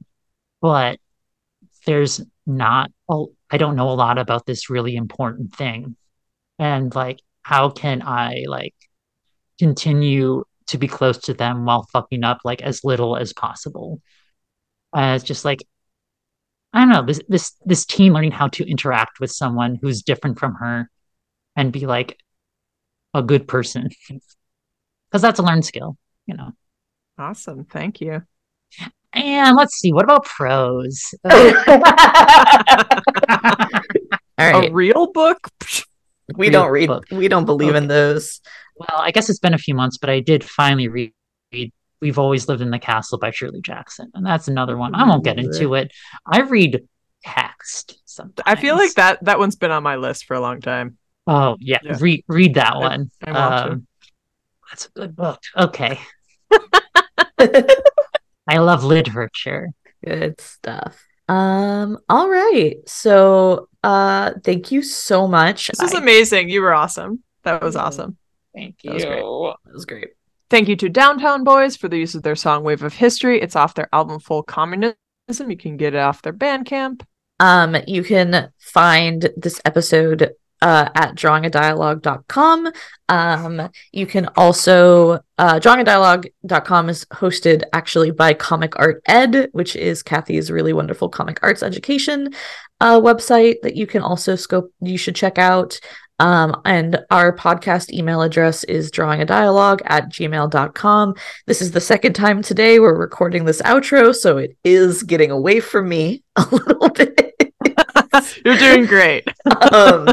but 0.60 0.98
there's 1.86 2.20
not 2.46 2.90
a, 3.10 3.24
I 3.50 3.58
don't 3.58 3.76
know 3.76 3.90
a 3.90 3.94
lot 3.94 4.18
about 4.18 4.46
this 4.46 4.70
really 4.70 4.96
important 4.96 5.54
thing. 5.54 5.96
And 6.58 6.94
like 6.94 7.20
how 7.42 7.70
can 7.70 8.02
I 8.02 8.44
like 8.48 8.74
continue 9.58 10.44
to 10.68 10.78
be 10.78 10.88
close 10.88 11.18
to 11.18 11.34
them 11.34 11.64
while 11.64 11.84
fucking 11.92 12.24
up 12.24 12.40
like 12.44 12.62
as 12.62 12.84
little 12.84 13.16
as 13.16 13.32
possible? 13.32 14.00
Uh, 14.92 15.14
it's 15.16 15.24
just 15.24 15.44
like 15.44 15.60
I 16.76 16.80
don't 16.80 16.90
know, 16.90 17.02
this 17.02 17.22
this 17.26 17.54
this 17.64 17.86
teen 17.86 18.12
learning 18.12 18.32
how 18.32 18.48
to 18.48 18.68
interact 18.68 19.18
with 19.18 19.30
someone 19.30 19.78
who's 19.80 20.02
different 20.02 20.38
from 20.38 20.56
her 20.56 20.90
and 21.56 21.72
be 21.72 21.86
like 21.86 22.18
a 23.14 23.22
good 23.22 23.48
person. 23.48 23.88
Because 25.08 25.22
that's 25.22 25.38
a 25.38 25.42
learned 25.42 25.64
skill, 25.64 25.96
you 26.26 26.34
know. 26.36 26.50
Awesome. 27.16 27.64
Thank 27.64 28.00
you. 28.00 28.22
And 29.12 29.56
let's 29.56 29.76
see, 29.78 29.92
what 29.92 30.02
about 30.02 30.24
prose? 30.24 31.14
All 31.24 31.30
right. 31.30 33.02
Uh, 34.38 34.62
a 34.66 34.70
real 34.70 35.12
book? 35.12 35.48
we 36.34 36.48
real 36.48 36.52
don't 36.52 36.70
read 36.70 36.88
book. 36.88 37.06
we 37.10 37.28
don't 37.28 37.46
believe 37.46 37.74
in 37.74 37.86
those. 37.88 38.40
Well, 38.76 38.98
I 38.98 39.10
guess 39.12 39.30
it's 39.30 39.38
been 39.38 39.54
a 39.54 39.58
few 39.58 39.74
months, 39.74 39.96
but 39.96 40.10
I 40.10 40.20
did 40.20 40.44
finally 40.44 40.88
read 40.88 41.12
We've 42.01 42.18
Always 42.18 42.48
Lived 42.48 42.60
in 42.62 42.70
the 42.70 42.78
Castle 42.78 43.18
by 43.18 43.31
Shirley 43.31 43.60
Jackson. 43.60 44.10
And 44.14 44.24
that's 44.24 44.48
another 44.48 44.77
one. 44.77 44.94
I 44.94 45.06
won't 45.09 45.24
get 45.24 45.39
into 45.39 45.74
it. 45.74 45.93
I 46.27 46.40
read 46.43 46.86
text 47.24 48.01
sometimes. 48.05 48.44
I 48.47 48.55
feel 48.60 48.77
like 48.77 48.94
that 48.94 49.24
that 49.24 49.39
one's 49.39 49.56
been 49.56 49.70
on 49.70 49.82
my 49.82 49.97
list 49.97 50.27
for 50.27 50.35
a 50.35 50.40
long 50.40 50.60
time. 50.60 50.98
Oh, 51.27 51.56
yeah. 51.59 51.78
Yeah. 51.82 51.97
Read 52.01 52.24
read 52.28 52.55
that 52.55 52.74
I- 52.74 52.78
one. 52.78 53.10
I 53.24 53.32
want 53.32 53.64
to. 53.66 53.73
Um, 53.73 53.86
That's 54.70 54.86
a 54.86 54.90
good 54.90 55.16
book. 55.16 55.40
Okay. 55.56 55.98
I 57.39 58.59
love 58.59 58.85
literature. 58.85 59.70
Good 60.05 60.40
stuff. 60.40 61.02
Um, 61.28 61.98
all 62.09 62.28
right. 62.28 62.77
So 62.86 63.68
uh 63.82 64.32
thank 64.44 64.70
you 64.70 64.82
so 64.82 65.27
much. 65.27 65.68
This 65.68 65.81
is 65.90 65.94
I- 65.94 65.98
amazing. 66.01 66.48
You 66.51 66.62
were 66.62 66.74
awesome. 66.74 67.23
That 67.43 67.62
was 67.62 67.77
awesome. 67.77 68.16
Thank 68.55 68.81
That 68.82 68.94
was 68.94 69.05
great. 69.05 69.23
that 69.23 69.73
was 69.74 69.85
great. 69.85 70.09
Thank 70.48 70.68
you 70.68 70.77
to 70.77 70.89
Downtown 70.89 71.43
Boys 71.43 71.77
for 71.77 71.89
the 71.89 71.98
use 71.98 72.14
of 72.14 72.23
their 72.23 72.36
song 72.36 72.62
Wave 72.62 72.85
of 72.85 72.94
History. 72.94 73.40
It's 73.40 73.56
off 73.56 73.74
their 73.74 73.89
album 73.93 74.20
Full 74.20 74.44
Communism. 74.44 74.94
You 75.28 75.56
can 75.56 75.77
get 75.77 75.94
it 75.94 75.98
off 75.98 76.23
their 76.23 76.32
Bandcamp. 76.32 77.02
Um, 77.40 77.77
you 77.89 78.05
can 78.05 78.52
find 78.59 79.28
this 79.36 79.60
episode 79.64 80.31
uh, 80.62 80.89
at 80.94 81.16
drawingadialogue.com. 81.16 82.73
Um, 83.09 83.70
you 83.93 84.06
can 84.06 84.28
also, 84.36 85.18
uh, 85.36 85.59
drawingadialogue.com 85.59 86.89
is 86.90 87.05
hosted 87.06 87.64
actually 87.73 88.12
by 88.12 88.32
Comic 88.32 88.78
Art 88.78 89.02
Ed, 89.06 89.48
which 89.51 89.74
is 89.74 90.05
Kathy's 90.05 90.51
really 90.51 90.73
wonderful 90.73 91.09
comic 91.09 91.40
arts 91.43 91.64
education 91.64 92.32
uh, 92.81 93.01
website 93.01 93.56
that 93.62 93.77
you 93.77 93.86
can 93.86 94.02
also 94.02 94.36
scope, 94.36 94.73
you 94.81 94.97
should 94.97 95.16
check 95.16 95.39
out. 95.39 95.81
Um, 96.18 96.60
and 96.64 96.98
our 97.10 97.36
podcast 97.36 97.90
email 97.90 98.22
address 98.22 98.64
is 98.64 98.90
drawingadialogue 98.90 99.82
at 99.84 100.09
gmail.com. 100.09 101.14
This 101.47 101.60
is 101.60 101.72
the 101.72 101.80
second 101.80 102.14
time 102.14 102.43
today 102.43 102.78
we're 102.78 102.97
recording 102.97 103.44
this 103.44 103.60
outro, 103.62 104.14
so 104.14 104.38
it 104.38 104.56
is 104.64 105.02
getting 105.02 105.30
away 105.30 105.60
from 105.60 105.88
me 105.88 106.22
a 106.36 106.47
little 106.51 106.88
bit. 106.88 107.52
You're 108.44 108.56
doing 108.56 108.86
great. 108.86 109.28
um, 109.72 110.09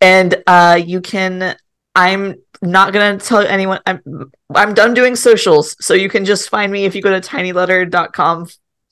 and 0.00 0.42
uh, 0.46 0.80
you 0.84 1.00
can. 1.00 1.56
I'm 1.94 2.36
not 2.62 2.92
gonna 2.92 3.18
tell 3.18 3.40
anyone. 3.40 3.80
I'm 3.86 4.30
I'm 4.54 4.74
done 4.74 4.94
doing 4.94 5.16
socials, 5.16 5.74
so 5.84 5.94
you 5.94 6.08
can 6.08 6.24
just 6.24 6.50
find 6.50 6.70
me 6.70 6.84
if 6.84 6.94
you 6.94 7.02
go 7.02 7.18
to 7.18 7.26
tinyletter.com 7.26 8.48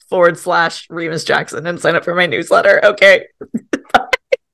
forward 0.09 0.39
slash 0.39 0.89
Remus 0.89 1.25
Jackson 1.25 1.67
and 1.67 1.79
sign 1.79 1.95
up 1.95 2.05
for 2.05 2.15
my 2.15 2.27
newsletter. 2.27 2.81
Okay. 2.85 3.27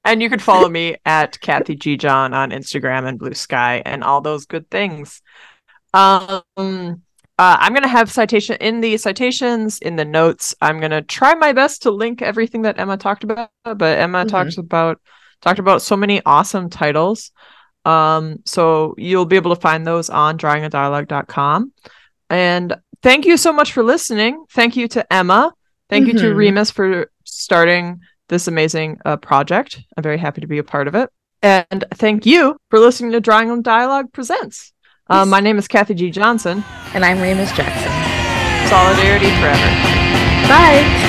And 0.05 0.21
you 0.21 0.29
can 0.29 0.39
follow 0.39 0.69
me 0.69 0.97
at 1.07 1.41
Kathy 1.41 1.77
G 1.77 1.97
John 1.97 2.35
on 2.35 2.51
Instagram 2.51 3.09
and 3.09 3.19
Blue 3.19 3.35
Sky 3.35 3.83
and 3.87 4.05
all 4.05 4.21
those 4.21 4.45
good 4.47 4.69
things. 4.71 5.23
Um, 5.95 6.43
uh, 6.57 7.57
I'm 7.59 7.73
gonna 7.73 7.89
have 7.89 8.11
citation 8.11 8.57
in 8.61 8.81
the 8.81 8.97
citations 8.97 9.79
in 9.79 9.97
the 9.97 10.05
notes. 10.05 10.55
I'm 10.61 10.81
gonna 10.81 11.03
try 11.03 11.35
my 11.35 11.53
best 11.53 11.83
to 11.83 11.91
link 11.91 12.21
everything 12.21 12.63
that 12.63 12.79
Emma 12.79 12.97
talked 12.97 13.25
about, 13.25 13.51
but 13.65 13.99
Emma 13.99 14.25
Mhm. 14.25 14.29
talks 14.29 14.59
about 14.59 15.01
talked 15.41 15.59
about 15.59 15.83
so 15.83 15.97
many 15.97 16.23
awesome 16.25 16.71
titles. 16.71 17.31
Um, 17.85 18.39
so 18.47 18.95
you'll 18.97 19.27
be 19.27 19.37
able 19.37 19.55
to 19.55 19.61
find 19.61 19.87
those 19.87 20.09
on 20.11 20.39
drawingadialogue.com. 20.39 21.73
And 22.31 22.77
thank 23.03 23.27
you 23.27 23.37
so 23.37 23.53
much 23.53 23.73
for 23.73 23.83
listening. 23.83 24.45
Thank 24.51 24.77
you 24.77 24.89
to 24.89 25.13
Emma. 25.13 25.53
Thank 25.91 26.07
you 26.07 26.15
to 26.15 26.33
Mhm. 26.33 26.37
Remus 26.37 26.71
for 26.71 27.11
starting 27.25 28.01
this 28.29 28.49
amazing 28.49 28.99
uh, 29.05 29.17
project. 29.17 29.81
I'm 29.97 30.03
very 30.03 30.19
happy 30.19 30.41
to 30.41 30.47
be 30.47 30.59
a 30.59 30.65
part 30.65 30.89
of 30.89 30.95
it. 30.95 31.11
And 31.43 31.85
thank 31.95 32.25
you 32.25 32.57
for 32.71 32.79
listening 32.79 33.13
to 33.13 33.21
Drawing 33.21 33.51
a 33.51 33.63
Dialogue 33.63 34.13
Presents. 34.13 34.73
Uh, 35.11 35.27
my 35.27 35.41
name 35.41 35.59
is 35.59 35.69
Kathy 35.69 35.95
G. 35.95 36.11
Johnson. 36.11 36.65
And 36.95 37.05
I'm 37.05 37.21
Remus 37.21 37.53
Jackson. 37.53 38.71
Solidarity 38.71 39.29
forever. 39.41 40.49
Bye. 40.49 41.04